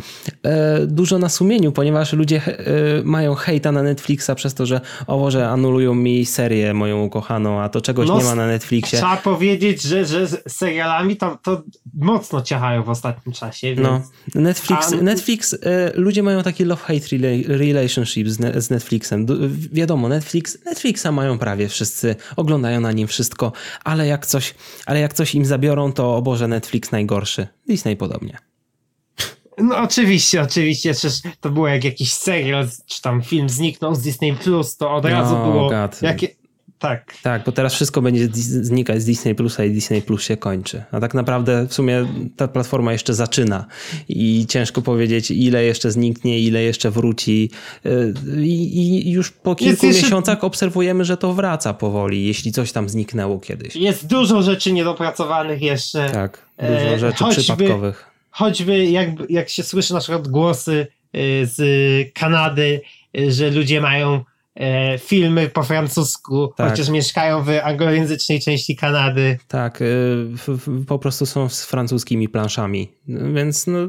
e, 0.44 0.88
dużo 0.88 1.20
na 1.20 1.30
sumieniu, 1.30 1.72
ponieważ 1.72 2.14
ludzie 2.14 2.42
e, 2.46 2.54
mają 3.04 3.36
hejta 3.36 3.72
na 3.72 3.84
Netflixa 3.84 4.32
przez 4.36 4.54
to, 4.54 4.66
że 4.66 4.82
o 5.08 5.18
Boże, 5.20 5.50
anulują 5.50 5.96
mi 5.96 6.26
serię 6.26 6.74
moją 6.74 7.04
ukochaną, 7.04 7.62
a 7.62 7.70
to 7.70 7.82
czegoś 7.82 8.08
no, 8.08 8.18
nie 8.18 8.24
ma 8.24 8.36
na 8.36 8.48
Netflixie. 8.48 9.00
Trzeba 9.00 9.18
powiedzieć, 9.18 9.82
że, 9.82 10.06
że 10.06 10.28
z 10.28 10.42
serialami 10.48 11.18
to, 11.18 11.40
to 11.44 11.64
mocno 11.94 12.42
ciachają 12.42 12.84
w 12.84 12.90
ostatnim 12.90 13.34
czasie. 13.34 13.68
Więc... 13.76 13.80
No, 13.80 14.02
Netflix, 14.36 14.94
a... 14.94 14.96
Netflix 14.96 15.54
e, 15.54 15.92
ludzie 15.96 16.24
mają 16.24 16.44
taki 16.44 16.66
love-hate 16.66 17.44
relationship 17.48 18.28
z, 18.28 18.40
ne, 18.40 18.62
z 18.62 18.70
Netflixem. 18.70 19.26
Wiadomo, 19.72 20.10
Netflix, 20.10 20.19
Netflixa 20.66 21.12
mają 21.12 21.40
prawie 21.40 21.68
wszyscy, 21.68 22.16
oglądają 22.36 22.82
na 22.82 22.92
nim 22.92 23.08
wszystko, 23.08 23.52
ale 23.84 24.08
jak 24.08 24.26
coś, 24.26 24.56
ale 24.86 25.00
jak 25.00 25.14
coś 25.14 25.36
im 25.36 25.46
zabiorą, 25.46 25.94
to 25.94 26.16
o 26.16 26.22
Boże, 26.22 26.48
Netflix 26.48 26.92
najgorszy. 26.92 27.48
Disney 27.68 27.98
podobnie. 27.98 28.38
No 29.58 29.78
oczywiście, 29.78 30.42
oczywiście, 30.42 30.94
przecież 30.94 31.22
to 31.40 31.50
było 31.50 31.68
jak 31.68 31.84
jakiś 31.84 32.14
serial, 32.14 32.68
czy 32.86 33.02
tam 33.02 33.22
film 33.22 33.50
zniknął 33.50 33.96
z 33.96 34.02
Disney 34.02 34.34
Plus, 34.34 34.78
to 34.78 34.92
od 34.92 35.06
razu 35.06 35.36
no, 35.36 35.52
było 35.52 35.72
jakie, 36.02 36.28
tak. 36.80 37.14
Tak, 37.24 37.44
bo 37.46 37.52
teraz 37.52 37.74
wszystko 37.74 38.02
będzie 38.02 38.28
znikać 38.62 39.02
z 39.02 39.06
Disney 39.06 39.36
Plusa 39.36 39.66
i 39.66 39.72
Disney 39.72 40.02
Plus 40.02 40.24
się 40.24 40.38
kończy. 40.38 40.84
A 40.92 41.00
tak 41.00 41.14
naprawdę 41.14 41.68
w 41.68 41.74
sumie 41.74 42.06
ta 42.38 42.48
platforma 42.48 42.92
jeszcze 42.92 43.14
zaczyna 43.14 43.66
i 44.10 44.46
ciężko 44.50 44.82
powiedzieć, 44.82 45.32
ile 45.32 45.64
jeszcze 45.64 45.92
zniknie, 45.92 46.40
ile 46.40 46.64
jeszcze 46.64 46.92
wróci. 46.92 47.52
Y, 47.86 48.14
I, 48.42 49.12
już 49.12 49.32
po 49.32 49.56
kilku 49.56 49.86
jest 49.86 50.04
miesiącach 50.04 50.36
jeszcze... 50.36 50.48
obserwujemy, 50.48 51.06
że 51.06 51.18
to 51.18 51.34
wraca 51.34 51.74
powoli, 51.74 52.28
jeśli 52.28 52.52
coś 52.52 52.72
tam 52.72 52.90
zniknęło 52.90 53.40
kiedyś. 53.40 53.76
Jest 53.76 54.08
dużo 54.08 54.42
rzeczy 54.42 54.72
niedopracowanych 54.74 55.62
jeszcze. 55.62 56.10
Tak, 56.10 56.46
dużo 56.58 56.94
e, 56.94 57.00
rzeczy 57.00 57.24
choćby, 57.24 57.42
przypadkowych. 57.42 58.06
Choćby 58.32 58.86
jak, 58.86 59.10
jak 59.30 59.50
się 59.50 59.64
słyszy 59.64 59.94
na 59.94 60.00
przykład 60.00 60.28
głosy 60.28 60.88
y, 61.16 61.46
z 61.46 62.14
Kanady, 62.14 62.82
y, 63.18 63.32
że 63.32 63.50
ludzie 63.52 63.82
mają 63.82 64.24
filmy 65.00 65.50
po 65.50 65.64
francusku, 65.64 66.54
tak. 66.58 66.70
chociaż 66.70 66.90
mieszkają 66.90 67.44
w 67.44 67.50
anglojęzycznej 67.64 68.42
części 68.42 68.76
Kanady. 68.76 69.38
Tak, 69.48 69.82
e, 69.82 69.86
po 70.88 71.00
prostu 71.00 71.26
są 71.26 71.50
z 71.50 71.66
francuskimi 71.66 72.30
planszami, 72.30 72.92
więc 73.08 73.68
no, 73.68 73.80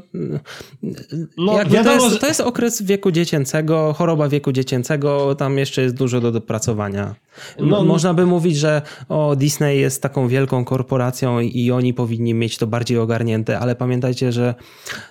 no 1.36 1.64
wiadomo, 1.66 1.98
to, 1.98 2.08
jest, 2.08 2.20
to 2.20 2.26
jest 2.26 2.40
okres 2.40 2.82
wieku 2.82 3.11
dziecięcego, 3.11 3.92
choroba 3.92 4.28
wieku 4.28 4.52
dziecięcego, 4.52 5.34
tam 5.34 5.58
jeszcze 5.58 5.82
jest 5.82 5.94
dużo 5.94 6.20
do 6.20 6.32
dopracowania. 6.32 7.14
No, 7.58 7.84
można 7.84 8.14
by 8.14 8.26
mówić, 8.26 8.56
że 8.56 8.82
o, 9.08 9.36
Disney 9.36 9.80
jest 9.80 10.02
taką 10.02 10.28
wielką 10.28 10.64
korporacją 10.64 11.40
i 11.40 11.70
oni 11.70 11.94
powinni 11.94 12.34
mieć 12.34 12.58
to 12.58 12.66
bardziej 12.66 12.98
ogarnięte, 12.98 13.58
ale 13.58 13.76
pamiętajcie, 13.76 14.32
że 14.32 14.54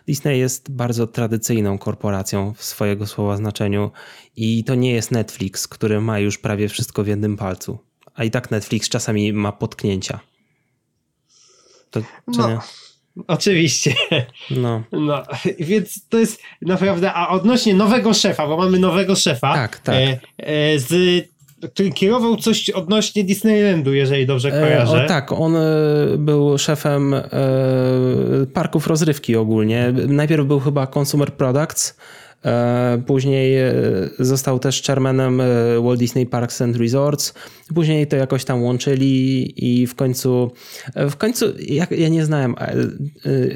Disney 0.07 0.39
jest 0.39 0.71
bardzo 0.71 1.07
tradycyjną 1.07 1.77
korporacją 1.77 2.53
w 2.53 2.63
swojego 2.63 3.07
słowa 3.07 3.37
znaczeniu 3.37 3.91
i 4.39 4.63
to 4.63 4.75
nie 4.75 4.91
jest 4.91 5.11
Netflix, 5.11 5.67
który 5.67 6.01
ma 6.01 6.19
już 6.19 6.37
prawie 6.37 6.69
wszystko 6.69 7.03
w 7.03 7.07
jednym 7.07 7.37
palcu. 7.37 7.79
A 8.15 8.23
i 8.23 8.31
tak 8.31 8.51
Netflix 8.51 8.89
czasami 8.89 9.33
ma 9.33 9.51
potknięcia. 9.51 10.19
To, 11.91 12.01
no. 12.27 12.49
Nie? 12.49 12.57
Oczywiście. 13.27 13.93
No. 14.51 14.83
no. 14.91 15.23
Więc 15.59 16.07
to 16.09 16.19
jest 16.19 16.41
naprawdę. 16.61 17.13
A 17.13 17.29
odnośnie 17.29 17.73
nowego 17.73 18.13
szefa, 18.13 18.47
bo 18.47 18.57
mamy 18.57 18.79
nowego 18.79 19.15
szefa. 19.15 19.53
Tak, 19.53 19.79
tak. 19.79 19.95
E, 19.95 20.19
e, 20.37 20.79
z 20.79 20.89
który 21.67 21.91
kierował 21.91 22.35
coś 22.35 22.69
odnośnie 22.69 23.23
Disneylandu, 23.23 23.93
jeżeli 23.93 24.25
dobrze 24.25 24.49
e, 24.49 24.61
kojarzę. 24.61 25.01
E, 25.01 25.05
o 25.05 25.07
tak, 25.07 25.31
on 25.31 25.55
e, 25.55 25.59
był 26.17 26.57
szefem 26.57 27.13
e, 27.13 27.21
parków 28.53 28.87
rozrywki 28.87 29.35
ogólnie. 29.35 29.93
Najpierw 30.07 30.45
był 30.45 30.59
chyba 30.59 30.87
Consumer 30.97 31.33
Products, 31.33 31.97
później 33.05 33.57
e, 33.57 33.73
został 34.19 34.59
też 34.59 34.83
chairmanem 34.83 35.41
e, 35.41 35.45
Walt 35.83 35.99
Disney 35.99 36.25
Parks 36.25 36.61
and 36.61 36.75
Resorts. 36.75 37.33
Później 37.75 38.07
to 38.07 38.15
jakoś 38.15 38.45
tam 38.45 38.63
łączyli 38.63 39.53
i 39.57 39.87
w 39.87 39.95
końcu, 39.95 40.51
w 40.95 41.15
końcu 41.15 41.45
ja, 41.67 41.87
ja 41.91 42.09
nie 42.09 42.25
znałem, 42.25 42.55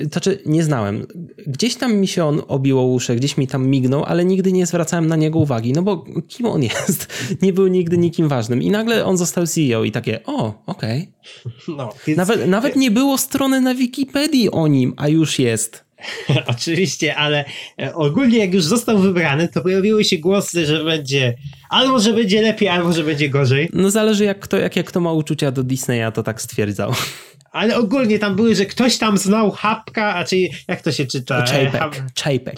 to 0.03 0.09
znaczy 0.11 0.39
nie 0.45 0.63
znałem. 0.63 1.05
Gdzieś 1.47 1.75
tam 1.75 1.95
mi 1.95 2.07
się 2.07 2.25
on 2.25 2.41
obiło 2.47 2.85
uszy, 2.85 3.15
gdzieś 3.15 3.37
mi 3.37 3.47
tam 3.47 3.67
mignął, 3.67 4.03
ale 4.03 4.25
nigdy 4.25 4.51
nie 4.51 4.65
zwracałem 4.65 5.07
na 5.07 5.15
niego 5.15 5.39
uwagi, 5.39 5.73
no 5.73 5.81
bo 5.81 6.05
kim 6.27 6.45
on 6.45 6.63
jest? 6.63 7.13
Nie 7.41 7.53
był 7.53 7.67
nigdy 7.67 7.97
nikim 7.97 8.27
ważnym. 8.27 8.61
I 8.61 8.71
nagle 8.71 9.05
on 9.05 9.17
został 9.17 9.47
CEO 9.47 9.83
i 9.83 9.91
takie, 9.91 10.19
o, 10.25 10.63
okej. 10.65 11.11
Okay. 11.45 11.77
No, 11.77 11.93
nawet, 12.17 12.47
nawet 12.47 12.75
nie 12.75 12.91
było 12.91 13.17
strony 13.17 13.61
na 13.61 13.75
Wikipedii 13.75 14.51
o 14.51 14.67
nim, 14.67 14.93
a 14.97 15.07
już 15.07 15.39
jest. 15.39 15.85
Oczywiście, 16.55 17.15
ale 17.15 17.45
e, 17.81 17.93
ogólnie 17.93 18.37
jak 18.37 18.53
już 18.53 18.63
został 18.63 18.97
wybrany, 18.97 19.47
to 19.47 19.61
pojawiły 19.61 20.03
się 20.03 20.17
głosy, 20.17 20.65
że 20.65 20.83
będzie 20.83 21.33
albo 21.69 21.99
że 21.99 22.13
będzie 22.13 22.41
lepiej, 22.41 22.67
albo 22.67 22.93
że 22.93 23.03
będzie 23.03 23.29
gorzej. 23.29 23.69
No 23.73 23.91
zależy 23.91 24.23
jak 24.23 24.39
kto, 24.39 24.57
jakie 24.57 24.83
kto 24.83 24.99
ma 24.99 25.11
uczucia 25.11 25.51
do 25.51 25.63
Disneya, 25.63 26.11
to 26.13 26.23
tak 26.23 26.41
stwierdzał. 26.41 26.93
Ale 27.51 27.77
ogólnie 27.77 28.19
tam 28.19 28.35
były, 28.35 28.55
że 28.55 28.65
ktoś 28.65 28.97
tam 28.97 29.17
znał 29.17 29.51
Hapka, 29.51 30.15
a 30.15 30.23
czy 30.23 30.37
jak 30.67 30.81
to 30.81 30.91
się 30.91 31.05
czyta? 31.05 31.45
Chapek. 31.45 32.03
Chapek. 32.23 32.55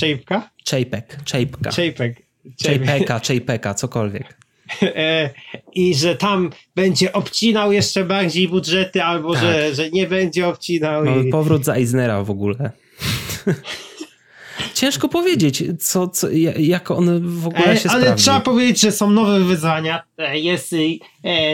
Chapeka? 0.00 0.50
Chapek. 0.70 1.18
Chapeka. 1.30 1.70
Chapek. 1.70 2.24
Chapeka, 2.62 3.20
Chapeka, 3.20 3.74
cokolwiek. 3.74 4.43
E, 4.82 5.30
i 5.74 5.94
że 5.94 6.16
tam 6.16 6.50
będzie 6.76 7.12
obcinał 7.12 7.72
jeszcze 7.72 8.04
bardziej 8.04 8.48
budżety, 8.48 9.02
albo 9.02 9.34
tak. 9.34 9.42
że, 9.42 9.74
że 9.74 9.90
nie 9.90 10.06
będzie 10.06 10.48
obcinał. 10.48 11.04
No, 11.04 11.16
i... 11.16 11.28
Powrót 11.28 11.64
z 11.64 11.68
Eisnera 11.68 12.22
w 12.24 12.30
ogóle. 12.30 12.70
Ciężko 14.74 15.08
powiedzieć, 15.08 15.62
co, 15.80 16.08
co, 16.08 16.28
jak 16.58 16.90
on 16.90 17.20
w 17.40 17.46
ogóle 17.46 17.72
e, 17.72 17.76
się 17.76 17.90
Ale 17.90 18.00
sprawdzi. 18.00 18.22
trzeba 18.22 18.40
powiedzieć, 18.40 18.80
że 18.80 18.92
są 18.92 19.10
nowe 19.10 19.40
wyzwania. 19.40 20.02
E, 20.18 20.38
jest, 20.38 20.74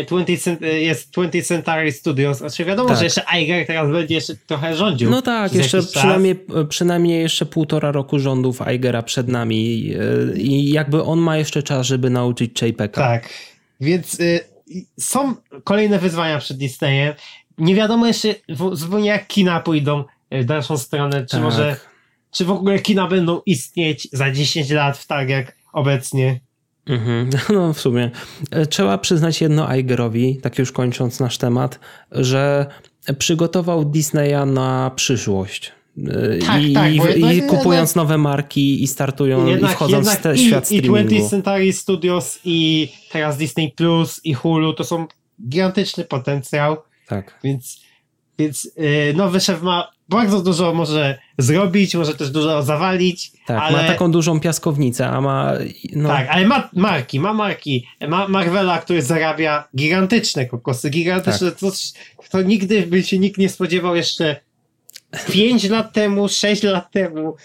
20, 0.08 0.50
jest 0.66 1.16
20th 1.16 1.44
Century 1.44 1.92
Studios. 1.92 2.38
Znaczy 2.38 2.64
wiadomo, 2.64 2.88
tak. 2.88 2.98
że 2.98 3.04
jeszcze 3.04 3.22
Iger 3.42 3.66
teraz 3.66 3.92
będzie 3.92 4.14
jeszcze 4.14 4.36
trochę 4.46 4.76
rządził. 4.76 5.10
No 5.10 5.22
tak, 5.22 5.54
jeszcze 5.54 5.82
przynajmniej, 5.82 6.46
przynajmniej 6.68 7.22
jeszcze 7.22 7.46
półtora 7.46 7.92
roku 7.92 8.18
rządów 8.18 8.58
Igera 8.74 9.02
przed 9.02 9.28
nami 9.28 9.92
i 10.36 10.70
jakby 10.70 11.02
on 11.02 11.18
ma 11.18 11.36
jeszcze 11.36 11.62
czas, 11.62 11.86
żeby 11.86 12.10
nauczyć 12.10 12.62
JPEG'a. 12.62 12.88
Tak, 12.88 13.28
więc 13.80 14.20
y, 14.20 14.40
są 15.00 15.34
kolejne 15.64 15.98
wyzwania 15.98 16.38
przed 16.38 16.56
Disneyem. 16.56 17.14
Nie 17.58 17.74
wiadomo 17.74 18.06
jeszcze 18.06 18.34
zupełnie 18.72 19.08
jak 19.08 19.26
kina 19.26 19.60
pójdą 19.60 20.04
w 20.30 20.44
dalszą 20.44 20.78
stronę, 20.78 21.20
czy 21.26 21.36
tak. 21.36 21.42
może 21.42 21.76
czy 22.30 22.44
w 22.44 22.50
ogóle 22.50 22.78
kina 22.78 23.06
będą 23.06 23.40
istnieć 23.46 24.08
za 24.12 24.30
10 24.30 24.70
lat 24.70 25.06
tak 25.06 25.28
jak 25.28 25.56
obecnie. 25.72 26.40
Mhm. 26.86 27.30
No 27.54 27.72
w 27.72 27.80
sumie. 27.80 28.10
E, 28.50 28.66
trzeba 28.66 28.98
przyznać 28.98 29.40
jedno 29.40 29.76
Igerowi, 29.76 30.36
tak 30.42 30.58
już 30.58 30.72
kończąc 30.72 31.20
nasz 31.20 31.38
temat, 31.38 31.80
że 32.12 32.66
przygotował 33.18 33.84
Disneya 33.84 34.46
na 34.46 34.90
przyszłość. 34.96 35.72
E, 35.98 36.38
tak, 36.38 36.62
I, 36.62 36.72
tak, 36.72 36.92
i, 36.92 37.36
i 37.36 37.42
kupując 37.42 37.94
nowe 37.94 38.18
marki 38.18 38.82
i 38.82 38.86
startują 38.86 39.46
jednak, 39.46 39.70
i 39.70 39.74
wchodząc 39.74 40.10
w 40.10 40.20
ten 40.20 40.36
świat 40.36 40.66
streamingu. 40.66 41.14
I 41.14 41.20
20th 41.20 41.30
Century 41.30 41.72
Studios 41.72 42.38
i 42.44 42.88
teraz 43.12 43.36
Disney 43.36 43.72
Plus 43.76 44.20
i 44.24 44.34
Hulu 44.34 44.72
to 44.72 44.84
są 44.84 45.06
gigantyczny 45.48 46.04
potencjał. 46.04 46.76
Tak. 47.08 47.38
Więc, 47.44 47.80
więc 48.38 48.70
yy, 48.76 49.14
nowy 49.16 49.40
szef 49.40 49.62
ma 49.62 49.90
bardzo 50.10 50.42
dużo 50.42 50.74
może 50.74 51.18
zrobić, 51.38 51.94
może 51.94 52.14
też 52.14 52.30
dużo 52.30 52.62
zawalić. 52.62 53.32
Tak, 53.46 53.62
ale... 53.62 53.82
ma 53.82 53.88
taką 53.88 54.10
dużą 54.10 54.40
piaskownicę, 54.40 55.08
a 55.08 55.20
ma. 55.20 55.52
No... 55.92 56.08
Tak, 56.08 56.28
ale 56.30 56.46
ma 56.46 56.68
marki, 56.72 57.20
ma 57.20 57.32
marki. 57.32 57.86
Ma 58.08 58.28
Marvela, 58.28 58.78
który 58.78 59.02
zarabia 59.02 59.68
gigantyczne 59.76 60.46
kokosy, 60.46 60.90
gigantyczne. 60.90 61.50
Tak. 61.50 61.60
To, 61.60 61.70
to 62.30 62.42
nigdy 62.42 62.86
by 62.86 63.02
się 63.02 63.18
nikt 63.18 63.38
nie 63.38 63.48
spodziewał 63.48 63.96
jeszcze 63.96 64.36
5 65.32 65.68
lat 65.68 65.92
temu, 65.92 66.28
6 66.28 66.62
lat 66.62 66.92
temu. 66.92 67.36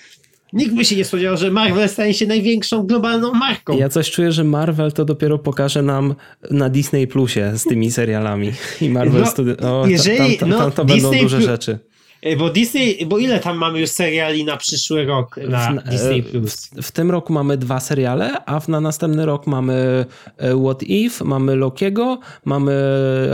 Nikt 0.54 0.76
by 0.76 0.86
się 0.86 0.96
nie 0.96 1.06
spodziewał, 1.06 1.38
że 1.38 1.52
Marvel 1.52 1.90
stanie 1.90 2.14
się 2.14 2.28
największą 2.28 2.88
globalną 2.88 3.34
marką. 3.34 3.78
Ja 3.78 3.90
coś 3.90 4.12
czuję, 4.12 4.32
że 4.32 4.44
Marvel 4.44 4.92
to 4.92 5.06
dopiero 5.06 5.40
pokaże 5.40 5.82
nam 5.82 6.16
na 6.52 6.70
Disney 6.70 7.08
Plusie 7.08 7.52
z 7.58 7.64
tymi 7.64 7.92
serialami. 7.92 8.52
I 8.82 8.90
Marvel 8.90 9.22
no, 9.22 9.28
Studio. 9.28 9.56
O, 9.82 9.88
jeżeli, 9.88 10.38
tam, 10.38 10.50
tam, 10.50 10.60
tam, 10.60 10.72
to 10.72 10.84
no, 10.84 10.86
będą 10.86 11.10
Disney 11.10 11.22
duże 11.22 11.42
rzeczy. 11.42 11.80
E, 12.26 12.36
bo 12.36 12.50
Disney, 12.50 13.06
bo 13.06 13.18
ile 13.18 13.40
tam 13.40 13.58
mamy 13.58 13.80
już 13.80 13.90
seriali 13.90 14.46
na 14.46 14.58
przyszły 14.58 15.06
rok 15.06 15.38
na 15.38 15.72
w, 15.72 15.90
Disney 15.90 16.24
Plus? 16.24 16.68
W, 16.68 16.88
w, 16.88 16.92
tym 16.92 17.12
roku 17.12 17.34
mamy 17.34 17.58
dwa 17.58 17.80
seriale, 17.80 18.46
a 18.46 18.60
w, 18.60 18.68
na 18.68 18.82
następny 18.82 19.26
rok 19.26 19.48
mamy 19.48 20.06
e, 20.38 20.64
What 20.64 20.84
If, 20.84 21.26
mamy 21.26 21.56
Lokiego, 21.56 22.20
mamy 22.46 22.74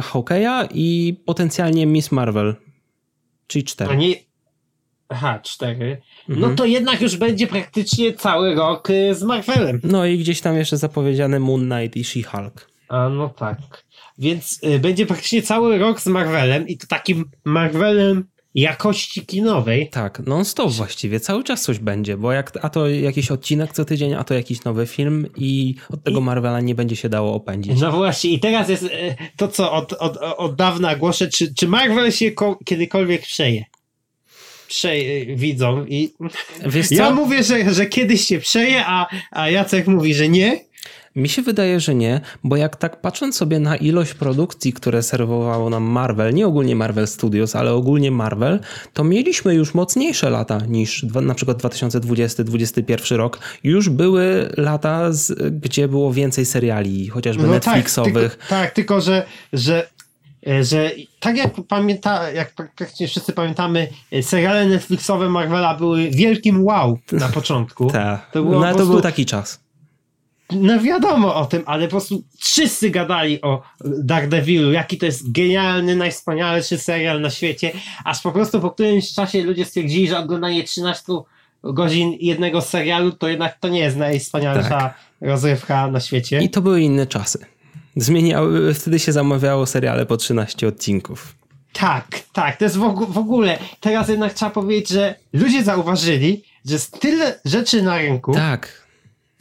Hawkeya 0.03 0.67
i 0.73 1.17
potencjalnie 1.25 1.85
Miss 1.85 2.11
Marvel. 2.11 2.55
Czyli 3.47 3.63
cztery. 3.63 3.91
A 3.91 3.95
nie... 3.95 4.15
Aha, 5.09 5.39
cztery. 5.43 6.01
No 6.27 6.35
mhm. 6.35 6.51
No 6.51 6.57
to 6.57 6.65
jednak 6.65 7.01
już 7.01 7.17
będzie 7.17 7.47
praktycznie 7.47 8.13
cały 8.13 8.55
rok 8.55 8.89
e, 8.89 9.15
z 9.15 9.23
Marvelem. 9.23 9.81
No 9.83 10.05
i 10.05 10.17
gdzieś 10.17 10.41
tam 10.41 10.57
jeszcze 10.57 10.77
zapowiedziane 10.77 11.39
Moon 11.39 11.69
Knight 11.69 11.97
i 11.97 12.03
She-Hulk. 12.03 12.67
A 12.89 13.09
no 13.09 13.29
tak. 13.29 13.57
Więc 14.17 14.61
będzie 14.79 15.05
praktycznie 15.05 15.41
cały 15.41 15.77
rok 15.77 16.01
z 16.01 16.07
Marvelem 16.07 16.67
i 16.67 16.77
to 16.77 16.87
takim 16.87 17.25
Marvelem 17.45 18.31
jakości 18.55 19.25
kinowej. 19.25 19.89
Tak, 19.89 20.19
non-stop 20.19 20.71
właściwie, 20.71 21.19
cały 21.19 21.43
czas 21.43 21.61
coś 21.61 21.79
będzie, 21.79 22.17
bo 22.17 22.31
jak, 22.31 22.51
a 22.61 22.69
to 22.69 22.87
jakiś 22.87 23.31
odcinek 23.31 23.73
co 23.73 23.85
tydzień, 23.85 24.13
a 24.13 24.23
to 24.23 24.33
jakiś 24.33 24.63
nowy 24.63 24.87
film 24.87 25.27
i 25.37 25.75
od 25.89 26.03
tego 26.03 26.19
I... 26.19 26.23
Marvela 26.23 26.61
nie 26.61 26.75
będzie 26.75 26.95
się 26.95 27.09
dało 27.09 27.33
opędzić. 27.33 27.81
No 27.81 27.91
właśnie 27.91 28.31
i 28.31 28.39
teraz 28.39 28.69
jest 28.69 28.83
e, 28.83 29.15
to, 29.37 29.47
co 29.47 29.71
od, 29.71 29.93
od, 29.93 30.17
od 30.17 30.55
dawna 30.55 30.95
głoszę, 30.95 31.27
czy, 31.27 31.53
czy 31.53 31.67
Marvel 31.67 32.11
się 32.11 32.31
kiedykolwiek 32.65 33.21
przeje? 33.21 33.65
Przeje, 34.67 35.35
widzą 35.35 35.85
i 35.85 36.13
ja 36.91 37.11
mówię, 37.11 37.43
że, 37.43 37.73
że 37.73 37.85
kiedyś 37.85 38.25
się 38.27 38.39
przeje, 38.39 38.83
a, 38.85 39.07
a 39.31 39.49
Jacek 39.49 39.87
mówi, 39.87 40.13
że 40.13 40.29
nie 40.29 40.59
mi 41.15 41.29
się 41.29 41.41
wydaje, 41.41 41.79
że 41.79 41.95
nie, 41.95 42.21
bo 42.43 42.55
jak 42.55 42.75
tak 42.75 43.01
patrząc 43.01 43.35
sobie 43.37 43.59
na 43.59 43.75
ilość 43.75 44.13
produkcji, 44.13 44.73
które 44.73 45.03
serwowało 45.03 45.69
nam 45.69 45.83
Marvel, 45.83 46.33
nie 46.33 46.47
ogólnie 46.47 46.75
Marvel 46.75 47.07
Studios, 47.07 47.55
ale 47.55 47.73
ogólnie 47.73 48.11
Marvel, 48.11 48.59
to 48.93 49.03
mieliśmy 49.03 49.55
już 49.55 49.73
mocniejsze 49.73 50.29
lata 50.29 50.59
niż 50.67 51.03
na 51.03 51.33
przykład 51.33 51.57
2020-2021 51.57 53.15
rok. 53.15 53.39
Już 53.63 53.89
były 53.89 54.49
lata, 54.57 55.11
z, 55.11 55.53
gdzie 55.61 55.87
było 55.87 56.13
więcej 56.13 56.45
seriali, 56.45 57.07
chociażby 57.07 57.43
no 57.43 57.53
tak, 57.53 57.65
Netflixowych. 57.65 58.37
Tak, 58.37 58.47
tylko, 58.47 58.55
tak, 58.55 58.71
tylko 58.71 59.01
że, 59.01 59.25
że 59.53 59.87
e, 60.47 60.63
że 60.63 60.91
tak 61.19 61.37
jak 61.37 61.53
pamięta, 61.67 62.31
jak 62.31 62.53
praktycznie 62.55 63.07
wszyscy 63.07 63.33
pamiętamy, 63.33 63.87
e, 64.11 64.23
seriale 64.23 64.65
Netflixowe 64.65 65.29
Marvela 65.29 65.77
były 65.77 66.09
wielkim 66.09 66.65
wow 66.65 66.99
na 67.11 67.29
początku. 67.29 67.91
Tak, 67.91 68.31
no, 68.35 68.75
to 68.75 68.85
był 68.85 69.01
taki 69.01 69.25
czas 69.25 69.70
no 70.51 70.79
wiadomo 70.79 71.35
o 71.35 71.45
tym, 71.45 71.63
ale 71.65 71.85
po 71.85 71.91
prostu 71.91 72.23
wszyscy 72.37 72.89
gadali 72.89 73.41
o 73.41 73.61
Daredevilu, 73.85 74.71
jaki 74.71 74.97
to 74.97 75.05
jest 75.05 75.31
genialny, 75.31 75.95
najwspanialszy 75.95 76.77
serial 76.77 77.21
na 77.21 77.29
świecie, 77.29 77.71
aż 78.05 78.21
po 78.21 78.31
prostu 78.31 78.61
po 78.61 78.71
którymś 78.71 79.13
czasie 79.13 79.43
ludzie 79.43 79.65
stwierdzili, 79.65 80.07
że 80.07 80.19
oglądanie 80.19 80.63
13 80.63 81.13
godzin 81.63 82.17
jednego 82.19 82.61
serialu 82.61 83.11
to 83.11 83.27
jednak 83.27 83.59
to 83.59 83.69
nie 83.69 83.79
jest 83.79 83.97
najwspanialsza 83.97 84.69
tak. 84.69 84.93
rozrywka 85.21 85.87
na 85.87 85.99
świecie. 85.99 86.39
I 86.39 86.49
to 86.49 86.61
były 86.61 86.81
inne 86.81 87.07
czasy. 87.07 87.39
Zmieniały, 87.95 88.73
wtedy 88.73 88.99
się 88.99 89.11
zamawiało 89.11 89.65
seriale 89.65 90.05
po 90.05 90.17
13 90.17 90.67
odcinków. 90.67 91.35
Tak, 91.73 92.19
tak, 92.33 92.57
to 92.57 92.65
jest 92.65 92.77
w, 92.77 93.13
w 93.13 93.17
ogóle. 93.17 93.57
Teraz 93.79 94.09
jednak 94.09 94.33
trzeba 94.33 94.51
powiedzieć, 94.51 94.89
że 94.89 95.15
ludzie 95.33 95.63
zauważyli, 95.63 96.43
że 96.65 96.73
jest 96.73 96.99
tyle 96.99 97.39
rzeczy 97.45 97.81
na 97.81 97.97
rynku. 97.97 98.33
Tak 98.33 98.80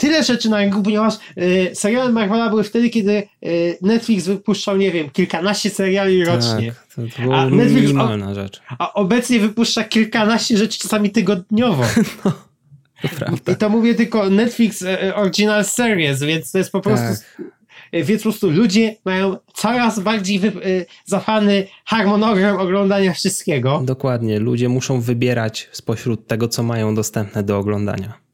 tyle 0.00 0.24
rzeczy 0.24 0.48
na 0.48 0.58
rynku, 0.58 0.82
ponieważ 0.82 1.14
y, 1.38 1.70
seriale 1.74 2.12
Marvela 2.12 2.48
były 2.48 2.64
wtedy, 2.64 2.90
kiedy 2.90 3.22
y, 3.44 3.78
Netflix 3.82 4.26
wypuszczał, 4.26 4.76
nie 4.76 4.90
wiem, 4.90 5.10
kilkanaście 5.10 5.70
seriali 5.70 6.24
tak, 6.24 6.34
rocznie. 6.34 6.72
To, 6.96 7.02
to 7.16 7.22
była 7.22 7.36
a 7.36 7.50
Netflix 7.50 7.82
minimalna 7.82 8.34
rzecz. 8.34 8.60
A 8.78 8.92
obecnie 8.92 9.40
wypuszcza 9.40 9.84
kilkanaście 9.84 10.56
rzeczy 10.56 10.78
czasami 10.78 11.10
tygodniowo. 11.10 11.84
No, 13.02 13.08
to 13.10 13.16
prawda. 13.16 13.52
I 13.52 13.56
to 13.56 13.68
mówię 13.68 13.94
tylko 13.94 14.30
Netflix 14.30 14.82
e, 14.82 15.14
Original 15.14 15.64
Series, 15.64 16.22
więc 16.22 16.52
to 16.52 16.58
jest 16.58 16.72
po 16.72 16.80
prostu... 16.80 17.06
Tak. 17.06 17.46
Więc 17.92 18.22
po 18.22 18.28
prostu 18.28 18.50
ludzie 18.50 18.96
mają 19.04 19.36
coraz 19.54 20.00
bardziej 20.00 20.38
wy, 20.38 20.52
harmonogram 21.84 22.56
oglądania 22.56 23.12
wszystkiego. 23.12 23.82
Dokładnie. 23.84 24.38
Ludzie 24.38 24.68
muszą 24.68 25.00
wybierać 25.00 25.68
spośród 25.72 26.26
tego, 26.26 26.48
co 26.48 26.62
mają 26.62 26.94
dostępne 26.94 27.42
do 27.42 27.58
oglądania. 27.58 28.29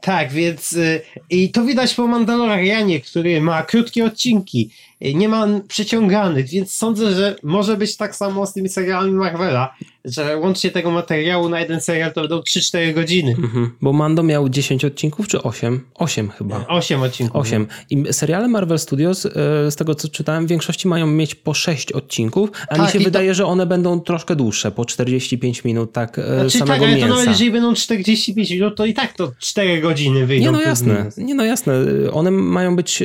Tak, 0.00 0.32
więc 0.32 0.72
y, 0.72 1.00
i 1.30 1.50
to 1.50 1.64
widać 1.64 1.94
po 1.94 2.06
Mandalorianie, 2.06 3.00
który 3.00 3.40
ma 3.40 3.62
krótkie 3.62 4.04
odcinki, 4.04 4.70
nie 5.12 5.28
ma 5.28 5.46
przeciąganych, 5.68 6.48
więc 6.48 6.74
sądzę, 6.74 7.14
że 7.14 7.36
może 7.42 7.76
być 7.76 7.96
tak 7.96 8.16
samo 8.16 8.46
z 8.46 8.52
tymi 8.52 8.68
serialami 8.68 9.12
Marvela, 9.12 9.74
że 10.04 10.36
łącznie 10.36 10.70
tego 10.70 10.90
materiału 10.90 11.48
na 11.48 11.60
jeden 11.60 11.80
serial 11.80 12.12
to 12.12 12.20
będą 12.20 12.40
3-4 12.40 12.94
godziny. 12.94 13.30
Mhm, 13.30 13.70
bo 13.80 13.92
Mando 13.92 14.22
miał 14.22 14.48
10 14.48 14.84
odcinków 14.84 15.28
czy 15.28 15.42
8? 15.42 15.80
8 15.94 16.30
chyba. 16.30 16.66
8 16.68 17.02
odcinków. 17.02 17.40
8. 17.40 17.66
I 17.90 18.04
seriale 18.12 18.48
Marvel 18.48 18.78
Studios, 18.78 19.24
y, 19.24 19.30
z 19.70 19.76
tego 19.76 19.94
co 19.94 20.08
czytałem, 20.08 20.46
w 20.46 20.48
większości 20.48 20.88
mają 20.88 21.06
mieć 21.06 21.34
po 21.34 21.54
6 21.54 21.92
odcinków, 21.92 22.50
a 22.68 22.76
tak, 22.76 22.86
mi 22.86 22.92
się 22.92 23.04
wydaje, 23.04 23.28
to... 23.28 23.34
że 23.34 23.46
one 23.46 23.66
będą 23.66 24.00
troszkę 24.00 24.36
dłuższe, 24.36 24.70
po 24.70 24.84
45 24.84 25.64
minut 25.64 25.92
tak 25.92 26.20
znaczy, 26.34 26.58
samego 26.58 26.72
tak, 26.72 26.82
ale 26.82 26.92
mięsa. 26.92 27.08
to 27.08 27.14
nawet 27.14 27.28
jeżeli 27.28 27.50
będą 27.50 27.74
45 27.74 28.50
minut, 28.50 28.76
to 28.76 28.86
i 28.86 28.94
tak 28.94 29.12
to 29.12 29.32
4 29.38 29.80
godziny 29.80 30.26
wyjdą. 30.26 30.44
Nie 30.44 30.52
no 30.52 30.60
jasne, 30.60 31.10
nie 31.16 31.34
no 31.34 31.44
jasne. 31.44 31.74
One 32.12 32.30
mają 32.30 32.76
być 32.76 33.02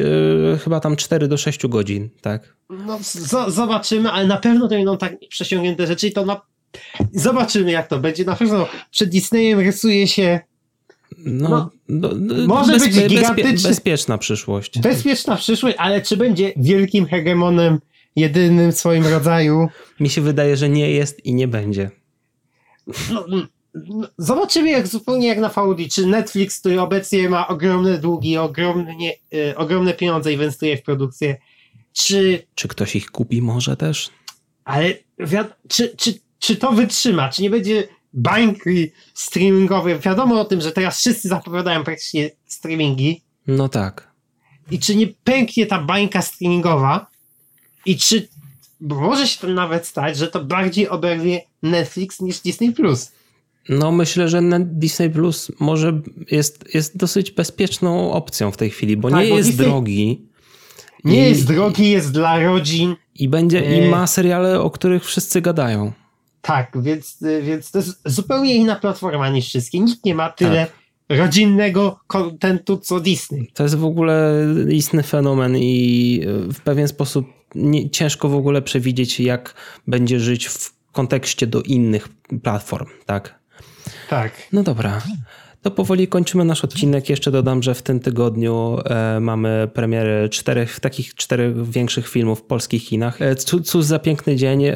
chyba 0.64 0.80
tam 0.80 0.95
4 0.95 1.28
do 1.28 1.38
6 1.38 1.68
godzin, 1.68 1.89
tak? 2.22 2.56
No 2.70 3.00
zobaczymy, 3.48 4.12
ale 4.12 4.28
na 4.28 4.38
pewno 4.38 4.68
to 4.68 4.76
będą 4.76 4.98
tak 4.98 5.14
przesiągnięte 5.30 5.88
rzeczy 5.88 6.08
i 6.08 6.12
to 6.12 6.26
na... 6.26 6.42
Zobaczymy 7.14 7.72
jak 7.72 7.88
to 7.88 8.00
będzie. 8.00 8.26
Na 8.26 8.36
pewno 8.36 8.68
przed 8.92 9.10
Disneyem 9.10 9.60
rysuje 9.60 10.08
się 10.08 10.40
no, 11.18 11.50
no, 11.50 11.70
no, 11.90 12.10
no 12.16 12.48
może 12.48 12.74
bezpie, 12.74 13.02
być 13.02 13.08
gigantyczny. 13.08 13.70
Bezpieczna 13.70 14.18
przyszłość. 14.18 14.80
Bezpieczna 14.80 15.36
przyszłość, 15.36 15.76
ale 15.80 16.02
czy 16.02 16.18
będzie 16.18 16.54
wielkim 16.58 17.06
hegemonem, 17.06 17.80
jedynym 18.16 18.72
w 18.72 18.78
swoim 18.78 19.08
rodzaju? 19.08 19.68
Mi 20.00 20.10
się 20.10 20.22
wydaje, 20.22 20.58
że 20.58 20.70
nie 20.70 20.92
jest 20.92 21.26
i 21.26 21.34
nie 21.34 21.48
będzie. 21.48 21.92
No, 23.12 23.26
zobaczymy 24.18 24.70
jak 24.70 24.88
zupełnie 24.88 25.28
jak 25.28 25.40
na 25.40 25.50
VOD, 25.50 25.78
czy 25.92 26.06
Netflix, 26.06 26.60
który 26.60 26.82
obecnie 26.82 27.30
ma 27.30 27.48
ogromne 27.48 27.98
długi, 27.98 28.38
ogromnie, 28.38 29.14
y, 29.34 29.58
ogromne 29.58 29.94
pieniądze 29.94 30.34
inwestuje 30.34 30.78
w 30.78 30.84
produkcję, 30.84 31.38
czy... 32.04 32.47
Czy 32.56 32.68
ktoś 32.68 32.95
ich 32.95 33.12
kupi 33.12 33.41
może 33.41 33.78
też? 33.78 34.10
Ale 34.64 34.93
czy, 35.68 35.95
czy, 35.97 36.20
czy 36.39 36.56
to 36.56 36.72
wytrzyma? 36.72 37.30
Czy 37.30 37.41
nie 37.41 37.50
będzie 37.50 37.88
bańki 38.14 38.91
streamingowej? 39.14 40.00
Wiadomo 40.00 40.41
o 40.41 40.45
tym, 40.45 40.62
że 40.62 40.72
teraz 40.72 41.00
wszyscy 41.00 41.28
zapowiadają 41.28 41.84
praktycznie 41.84 42.32
streamingi. 42.45 43.22
No 43.47 43.70
tak. 43.70 44.12
I 44.72 44.80
czy 44.80 44.95
nie 44.95 45.08
pęknie 45.08 45.66
ta 45.66 45.82
bańka 45.82 46.22
streamingowa? 46.22 47.08
I 47.86 47.97
czy 47.97 48.28
może 48.82 49.28
się 49.28 49.41
to 49.41 49.47
nawet 49.47 49.88
stać, 49.88 50.18
że 50.18 50.28
to 50.28 50.45
bardziej 50.45 50.89
oberwie 50.89 51.41
Netflix 51.64 52.22
niż 52.22 52.39
Disney+. 52.39 52.72
Plus? 52.72 53.12
No 53.70 53.91
myślę, 53.91 54.30
że 54.30 54.41
Disney 54.60 55.10
Plus 55.10 55.52
może 55.60 56.02
jest, 56.32 56.74
jest 56.74 56.97
dosyć 56.97 57.32
bezpieczną 57.32 58.12
opcją 58.12 58.52
w 58.52 58.58
tej 58.58 58.70
chwili, 58.70 58.97
bo 58.97 59.10
tak, 59.10 59.24
nie 59.24 59.30
bo 59.30 59.38
jest 59.38 59.50
Disney... 59.50 59.68
drogi. 59.68 60.29
Nie 61.04 61.26
I... 61.26 61.30
jest 61.30 61.47
drogi, 61.47 61.91
jest 61.91 62.12
dla 62.12 62.39
rodzin. 62.39 62.95
I 63.16 63.30
będzie, 63.30 63.60
i 63.60 63.80
e- 63.80 63.89
ma 63.89 64.08
seriale, 64.08 64.62
o 64.62 64.70
których 64.70 65.06
wszyscy 65.06 65.41
gadają. 65.41 65.91
Tak, 66.41 66.72
więc, 66.82 67.18
więc 67.41 67.72
to 67.72 67.80
jest 67.80 68.02
zupełnie 68.06 68.56
inna 68.56 68.76
platforma 68.76 69.30
niż 69.30 69.47
wszystkie. 69.47 69.80
Nikt 69.80 70.06
nie 70.06 70.16
ma 70.16 70.30
tyle 70.30 70.68
tak. 71.08 71.18
rodzinnego 71.18 72.00
kontentu 72.08 72.78
co 72.78 73.00
Disney. 73.00 73.52
To 73.54 73.64
jest 73.64 73.76
w 73.76 73.86
ogóle 73.86 74.34
istny 74.70 75.04
fenomen 75.04 75.58
i 75.58 76.22
w 76.54 76.60
pewien 76.60 76.88
sposób 76.88 77.26
nie, 77.56 77.89
ciężko 77.89 78.30
w 78.30 78.36
ogóle 78.36 78.62
przewidzieć, 78.62 79.20
jak 79.20 79.54
będzie 79.88 80.20
żyć 80.20 80.47
w 80.47 80.74
kontekście 80.91 81.47
do 81.47 81.62
innych 81.62 82.10
platform, 82.43 82.88
tak? 83.06 83.39
Tak. 84.10 84.32
No 84.54 84.64
dobra. 84.64 85.02
To 85.62 85.72
powoli 85.72 86.07
kończymy 86.07 86.45
nasz 86.45 86.64
odcinek. 86.64 87.10
Jeszcze 87.10 87.32
dodam, 87.32 87.64
że 87.64 87.76
w 87.76 87.82
tym 87.82 87.99
tygodniu 87.99 88.78
e, 88.86 89.20
mamy 89.20 89.70
premiery 89.74 90.30
czterech, 90.30 90.80
takich 90.80 91.16
czterech 91.16 91.70
większych 91.70 92.07
filmów 92.07 92.39
w 92.39 92.43
polskich 92.43 92.86
kinach. 92.86 93.22
E, 93.22 93.36
Cóż 93.36 93.86
za 93.86 93.99
piękny 93.99 94.36
dzień, 94.36 94.64
e, 94.66 94.76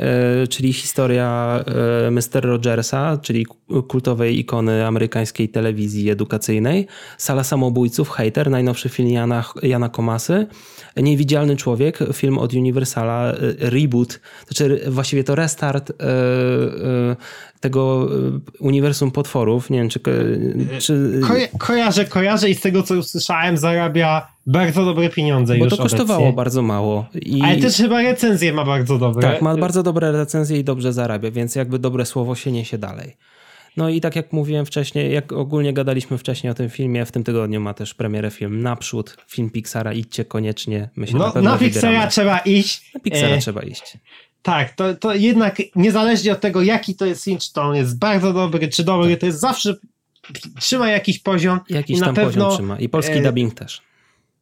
czyli 0.49 0.73
historia 0.73 1.59
e, 2.07 2.11
Mr. 2.11 2.45
Rogersa, 2.45 3.17
czyli 3.17 3.45
kultowej 3.88 4.39
ikony 4.39 4.86
amerykańskiej 4.86 5.49
telewizji 5.49 6.09
edukacyjnej. 6.09 6.88
Sala 7.17 7.43
samobójców, 7.43 8.09
Hater, 8.09 8.49
najnowszy 8.49 8.89
film 8.89 9.09
Jana, 9.09 9.43
Jana 9.61 9.89
Komasy. 9.89 10.47
Niewidzialny 10.97 11.55
człowiek, 11.55 11.99
film 12.13 12.38
od 12.38 12.53
Universala, 12.53 13.31
e, 13.31 13.36
reboot, 13.69 14.19
znaczy 14.47 14.81
właściwie 14.88 15.23
to 15.23 15.36
restart 15.36 15.91
tego 17.64 18.09
uniwersum 18.59 19.11
potworów. 19.11 19.70
Nie 19.70 19.78
wiem, 19.80 19.89
czy 19.89 19.99
czy... 20.80 21.22
Ko 21.28 21.34
kojarzę, 21.57 22.05
kojarzę 22.05 22.49
i 22.49 22.55
z 22.55 22.61
tego 22.61 22.84
co 22.84 22.95
usłyszałem 22.95 23.57
zarabia 23.57 24.28
bardzo 24.47 24.86
dobre 24.86 25.09
pieniądze 25.09 25.57
Bo 25.57 25.68
to 25.68 25.78
kosztowało 25.78 26.20
obecnie. 26.20 26.36
bardzo 26.36 26.61
mało. 26.61 27.05
I... 27.16 27.41
Ale 27.41 27.57
też 27.57 27.78
chyba 27.78 28.01
recenzje 28.01 28.53
ma 28.53 28.66
bardzo 28.66 28.97
dobre. 28.97 29.32
Tak, 29.32 29.41
ma 29.41 29.57
bardzo 29.57 29.84
dobre 29.84 30.11
recenzje 30.11 30.59
i 30.59 30.64
dobrze 30.64 30.93
zarabia, 30.93 31.32
więc 31.32 31.55
jakby 31.55 31.80
dobre 31.80 32.05
słowo 32.05 32.36
się 32.36 32.51
niesie 32.51 32.78
dalej. 32.78 33.18
No 33.78 33.89
i 33.89 34.01
tak 34.01 34.16
jak 34.16 34.34
mówiłem 34.34 34.66
wcześniej, 34.66 35.14
jak 35.14 35.32
ogólnie 35.32 35.74
gadaliśmy 35.74 36.18
wcześniej 36.18 36.51
o 36.51 36.53
tym 36.53 36.70
filmie, 36.70 37.05
w 37.05 37.11
tym 37.11 37.24
tygodniu 37.24 37.61
ma 37.61 37.74
też 37.74 37.93
premierę 37.93 38.32
film 38.32 38.61
Naprzód, 38.61 39.18
film 39.28 39.49
Pixara, 39.49 39.93
idźcie 39.93 40.26
koniecznie. 40.26 40.89
My 40.95 41.07
się 41.07 41.18
no, 41.18 41.32
na 41.36 41.41
na 41.41 41.57
Pixara 41.57 42.07
trzeba 42.07 42.39
iść. 42.39 42.93
Na 42.93 42.99
Pixara 42.99 43.36
e... 43.36 43.39
trzeba 43.39 43.61
iść. 43.61 43.97
Tak, 44.44 44.76
to, 44.76 44.96
to 44.96 45.14
jednak 45.14 45.58
niezależnie 45.76 46.32
od 46.32 46.41
tego, 46.41 46.62
jaki 46.62 46.96
to 46.96 47.06
jest 47.06 47.24
film, 47.24 47.38
czy 47.39 47.54
to 47.54 47.62
on 47.62 47.76
jest 47.76 48.00
bardzo 48.00 48.34
dobry, 48.34 48.68
czy 48.68 48.84
dobry, 48.84 49.12
tak. 49.12 49.20
to 49.20 49.26
jest 49.26 49.39
zawsze 49.39 49.76
trzyma 50.60 50.89
jakiś 50.89 51.20
poziom. 51.20 51.60
Jakiś 51.70 52.00
tam 52.00 52.16
pewno, 52.16 52.32
poziom 52.32 52.54
trzyma. 52.54 52.80
I 52.80 52.89
polski 52.89 53.14
e, 53.14 53.22
dubbing 53.22 53.54
też. 53.54 53.82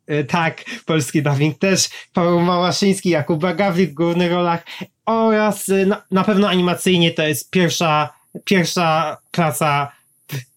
E, 0.07 0.23
tak, 0.23 0.65
polski 0.85 1.23
dubbing 1.23 1.57
też. 1.57 1.89
Paweł 2.13 2.39
Małaszyński, 2.39 3.09
Jakub 3.09 3.41
Bagawik 3.41 3.91
w 3.91 3.93
głównych 3.93 4.31
rolach 4.31 4.63
oraz 5.05 5.69
e, 5.69 5.85
na, 5.85 6.01
na 6.11 6.23
pewno 6.23 6.49
animacyjnie 6.49 7.11
to 7.11 7.23
jest 7.23 7.51
pierwsza, 7.51 8.09
pierwsza 8.45 9.17
klasa 9.31 9.91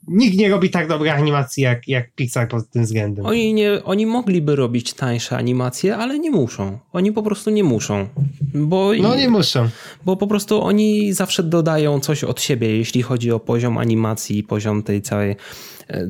nikt 0.09 0.39
nie 0.39 0.49
robi 0.49 0.71
tak 0.71 0.89
dobrej 0.89 1.11
animacji 1.11 1.63
jak, 1.63 1.89
jak 1.89 2.13
Pixar 2.15 2.49
pod 2.49 2.71
tym 2.71 2.85
względem. 2.85 3.27
Oni, 3.27 3.55
nie, 3.55 3.85
oni 3.85 4.07
mogliby 4.07 4.57
robić 4.57 4.93
tańsze 4.93 5.37
animacje, 5.37 5.97
ale 5.97 6.19
nie 6.19 6.31
muszą. 6.31 6.79
Oni 6.93 7.13
po 7.13 7.23
prostu 7.23 7.51
nie 7.51 7.65
muszą. 7.65 8.09
Bo, 8.55 8.93
no 9.03 9.17
nie 9.17 9.29
muszą. 9.29 9.69
Bo 10.05 10.17
po 10.17 10.27
prostu 10.27 10.63
oni 10.63 11.13
zawsze 11.13 11.43
dodają 11.43 12.01
coś 12.01 12.25
od 12.25 12.41
siebie, 12.41 12.77
jeśli 12.77 13.03
chodzi 13.03 13.33
o 13.33 13.41
poziom 13.41 13.79
animacji 13.79 14.39
i 14.39 14.43
poziom 14.43 14.83
tej 14.83 15.03
całej 15.03 15.37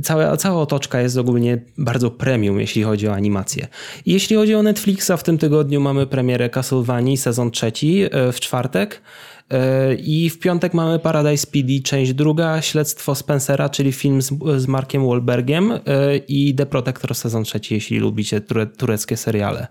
Cała, 0.03 0.37
cała 0.37 0.63
otoczka 0.63 1.01
jest 1.01 1.19
ogólnie 1.19 1.59
bardzo 1.79 2.11
premium, 2.11 2.61
jeśli 2.61 2.83
chodzi 2.83 3.09
o 3.09 3.15
animację. 3.15 3.67
Jeśli 4.07 4.37
chodzi 4.37 4.55
o 4.55 4.63
Netflixa, 4.63 5.11
w 5.19 5.23
tym 5.23 5.39
tygodniu 5.39 5.81
mamy 5.81 6.07
premierę 6.07 6.51
Castlevanii, 6.51 7.17
sezon 7.17 7.51
trzeci 7.51 8.03
e, 8.11 8.33
w 8.33 8.41
czwartek. 8.41 9.03
E, 9.51 9.95
I 9.95 10.31
w 10.31 10.39
piątek 10.39 10.75
mamy 10.75 10.99
Paradise 10.99 11.47
PD, 11.47 11.73
część 11.85 12.13
druga, 12.15 12.63
Śledztwo 12.63 13.15
Spencera, 13.15 13.69
czyli 13.69 13.93
film 13.93 14.23
z, 14.23 14.33
z 14.57 14.67
Markiem 14.67 15.07
Wahlbergiem 15.07 15.73
e, 15.73 15.81
i 16.29 16.55
The 16.55 16.67
Protector 16.67 17.15
sezon 17.15 17.45
trzeci, 17.45 17.75
jeśli 17.75 17.99
lubicie 17.99 18.41
ture, 18.41 18.67
tureckie 18.67 19.17
seriale. 19.17 19.67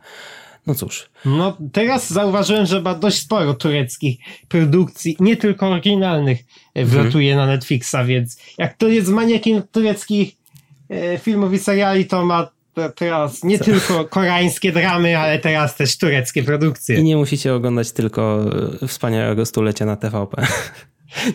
No 0.68 0.76
cóż. 0.76 1.10
No 1.26 1.58
teraz 1.72 2.10
zauważyłem, 2.10 2.66
że 2.66 2.82
ma 2.82 2.96
dość 2.96 3.20
sporo 3.20 3.54
tureckich 3.54 4.18
produkcji, 4.48 5.18
nie 5.20 5.38
tylko 5.38 5.68
oryginalnych, 5.68 6.40
e, 6.76 6.82
mhm. 6.82 6.88
wlatuje 6.88 7.32
mhm. 7.32 7.48
na 7.48 7.54
Netflixa, 7.54 7.96
więc 8.06 8.38
jak 8.58 8.78
to 8.78 8.88
jest 8.88 9.10
maniakiem 9.10 9.62
tureckich 9.72 10.36
filmów 11.20 11.54
i 11.54 11.60
seriali, 11.60 12.06
to 12.06 12.26
ma 12.26 12.50
teraz 12.96 13.44
nie 13.44 13.60
Co? 13.60 13.66
tylko 13.66 14.06
koreańskie 14.06 14.72
dramy, 14.72 15.18
ale 15.18 15.40
teraz 15.40 15.76
też 15.76 15.98
tureckie 15.98 16.44
produkcje. 16.44 17.00
I 17.00 17.04
nie 17.04 17.18
musicie 17.18 17.54
oglądać 17.54 17.92
tylko 17.92 18.46
e, 18.84 18.88
wspaniałego 18.88 19.46
stulecia 19.46 19.86
na 19.86 19.96
TVP. 19.96 20.48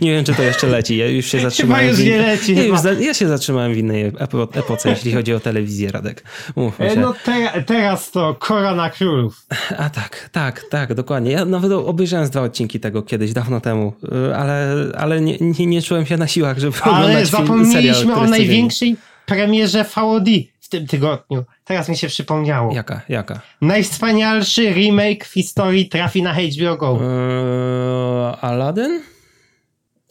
Nie 0.00 0.12
wiem, 0.12 0.24
czy 0.24 0.34
to 0.34 0.42
jeszcze 0.42 0.66
leci. 0.66 0.96
Ja 0.96 1.08
już 1.08 1.26
się 1.26 1.40
zatrzymałem. 1.50 1.86
Chyba 1.86 1.98
już 1.98 2.06
nie 2.06 2.18
leci. 2.18 2.56
Ja, 2.56 2.62
już 2.62 2.80
za, 2.80 2.92
ja 2.92 3.14
się 3.14 3.28
zatrzymałem 3.28 3.74
w 3.74 3.76
innej 3.76 4.12
epoce, 4.52 4.90
jeśli 4.90 5.12
chodzi 5.12 5.34
o 5.34 5.40
telewizję, 5.40 5.90
Radek. 5.90 6.24
Mówmy 6.56 6.90
się. 6.90 7.00
No 7.00 7.14
te, 7.24 7.62
teraz 7.66 8.10
to 8.10 8.34
Korona 8.34 8.90
Królów. 8.90 9.46
A 9.78 9.90
tak, 9.90 10.28
tak, 10.32 10.64
tak, 10.70 10.94
dokładnie. 10.94 11.30
Ja 11.30 11.44
nawet 11.44 11.72
obejrzałem 11.72 12.28
dwa 12.28 12.42
odcinki 12.42 12.80
tego 12.80 13.02
kiedyś, 13.02 13.32
dawno 13.32 13.60
temu, 13.60 13.92
e, 14.28 14.36
ale, 14.36 14.74
ale 14.98 15.20
nie, 15.20 15.36
nie, 15.40 15.66
nie 15.66 15.82
czułem 15.82 16.06
się 16.06 16.16
na 16.16 16.26
siłach, 16.26 16.58
żeby 16.58 16.76
ale 16.80 16.94
oglądać 16.96 17.30
film, 17.30 17.46
zapomnieliśmy 17.46 18.14
o 18.14 18.26
największej 18.26 18.96
premierze 19.26 19.84
VOD 19.84 20.28
w 20.60 20.68
tym 20.68 20.86
tygodniu. 20.86 21.44
Teraz 21.64 21.88
mi 21.88 21.96
się 21.96 22.08
przypomniało. 22.08 22.74
Jaka? 22.74 23.00
Jaka? 23.08 23.40
Najwspanialszy 23.60 24.70
remake 24.72 25.24
w 25.24 25.32
historii 25.32 25.88
trafi 25.88 26.22
na 26.22 26.34
HBO 26.34 26.76
Go. 26.76 26.98
Eee, 27.02 28.36
Aladdin? 28.40 29.00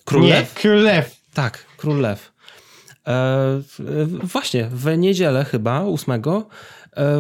Król 0.07 0.21
Nie, 0.21 0.33
Lew? 0.33 0.53
Król 0.53 0.75
Lew. 0.81 1.05
Tak, 1.33 1.65
Król 1.77 1.97
Lew. 1.99 2.31
E, 3.07 3.61
właśnie, 4.23 4.69
w 4.71 4.97
niedzielę 4.97 5.45
chyba, 5.45 5.81
8, 5.81 6.21
E, 6.21 6.45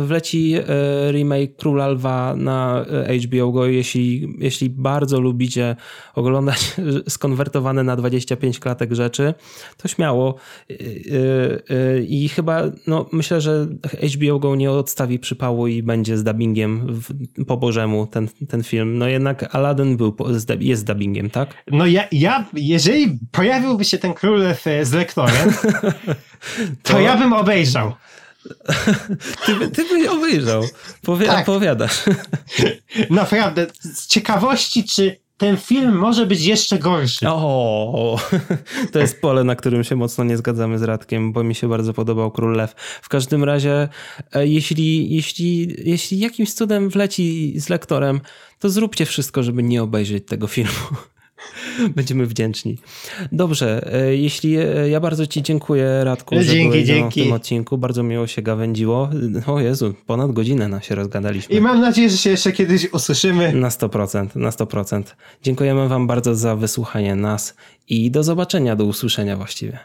wleci 0.01 0.53
e, 0.55 1.11
remake 1.11 1.55
Króla 1.55 1.87
Lwa 1.87 2.35
na 2.37 2.85
e, 3.07 3.17
HBO 3.17 3.51
Go. 3.51 3.65
Jeśli, 3.65 4.35
jeśli 4.39 4.69
bardzo 4.69 5.19
lubicie 5.19 5.75
oglądać 6.15 6.75
skonwertowane 7.09 7.83
na 7.83 7.95
25 7.95 8.59
klatek 8.59 8.93
rzeczy, 8.93 9.33
to 9.77 9.87
śmiało. 9.87 10.35
I 12.07 12.29
chyba, 12.29 12.63
no 12.87 13.05
myślę, 13.11 13.41
że 13.41 13.67
HBO 14.15 14.39
Go 14.39 14.55
nie 14.55 14.71
odstawi 14.71 15.19
przypału 15.19 15.67
i 15.67 15.83
będzie 15.83 16.17
z 16.17 16.23
dubbingiem 16.23 16.99
po 17.47 17.57
Bożemu 17.57 18.07
ten, 18.07 18.27
ten 18.49 18.63
film. 18.63 18.97
No 18.97 19.07
jednak 19.07 19.55
Aladdin 19.55 19.97
był, 19.97 20.15
jest 20.59 20.85
dubbingiem, 20.85 21.29
tak? 21.29 21.63
No 21.71 21.85
ja, 21.85 22.07
ja, 22.11 22.45
jeżeli 22.53 23.19
pojawiłby 23.31 23.85
się 23.85 23.97
ten 23.97 24.13
Król 24.13 24.43
z 24.83 24.93
lektorem, 24.93 25.53
to, 26.83 26.93
to 26.93 26.99
ja 26.99 27.17
bym 27.17 27.33
obejrzał. 27.33 27.93
Ty, 29.45 29.69
ty 29.69 29.83
byś 29.83 30.07
obejrzał. 30.07 30.63
Powie, 31.01 31.27
tak. 31.27 31.45
Powiadasz. 31.45 32.03
Naprawdę. 33.09 33.67
Z 33.79 34.07
ciekawości, 34.07 34.83
czy 34.83 35.19
ten 35.37 35.57
film 35.57 35.95
może 35.95 36.25
być 36.25 36.45
jeszcze 36.45 36.79
gorszy. 36.79 37.29
O, 37.29 38.19
to 38.91 38.99
jest 38.99 39.21
pole, 39.21 39.43
na 39.43 39.55
którym 39.55 39.83
się 39.83 39.95
mocno 39.95 40.23
nie 40.23 40.37
zgadzamy 40.37 40.79
z 40.79 40.83
Radkiem, 40.83 41.33
bo 41.33 41.43
mi 41.43 41.55
się 41.55 41.69
bardzo 41.69 41.93
podobał 41.93 42.31
Król 42.31 42.55
Lew. 42.55 42.75
W 43.01 43.09
każdym 43.09 43.43
razie, 43.43 43.89
e, 44.33 44.47
jeśli, 44.47 45.15
jeśli, 45.15 45.75
jeśli 45.89 46.19
jakimś 46.19 46.53
cudem 46.53 46.89
wleci 46.89 47.53
z 47.59 47.69
lektorem, 47.69 48.21
to 48.59 48.69
zróbcie 48.69 49.05
wszystko, 49.05 49.43
żeby 49.43 49.63
nie 49.63 49.83
obejrzeć 49.83 50.27
tego 50.27 50.47
filmu. 50.47 50.71
Będziemy 51.95 52.25
wdzięczni. 52.25 52.77
Dobrze, 53.31 53.93
e, 53.93 54.15
jeśli 54.15 54.57
e, 54.57 54.89
ja 54.89 54.99
bardzo 54.99 55.27
Ci 55.27 55.43
dziękuję, 55.43 56.03
Radku, 56.03 56.35
że 56.35 56.45
dzięki, 56.45 56.69
byłeś 56.69 56.87
dzięki. 56.87 57.21
w 57.21 57.23
tym 57.23 57.33
odcinku. 57.33 57.77
Bardzo 57.77 58.03
miło 58.03 58.27
się 58.27 58.41
gawędziło. 58.41 59.09
O 59.47 59.59
Jezu, 59.59 59.93
ponad 60.05 60.31
godzinę 60.31 60.67
na 60.67 60.81
się 60.81 60.95
rozgadaliśmy. 60.95 61.55
I 61.55 61.61
mam 61.61 61.81
nadzieję, 61.81 62.09
że 62.09 62.17
się 62.17 62.29
jeszcze 62.29 62.51
kiedyś 62.51 62.93
usłyszymy. 62.93 63.53
Na 63.53 63.69
100%, 63.69 64.35
na 64.35 64.49
100%. 64.49 65.03
Dziękujemy 65.43 65.87
Wam 65.87 66.07
bardzo 66.07 66.35
za 66.35 66.55
wysłuchanie 66.55 67.15
nas 67.15 67.55
i 67.89 68.11
do 68.11 68.23
zobaczenia, 68.23 68.75
do 68.75 68.85
usłyszenia 68.85 69.37
właściwie. 69.37 69.79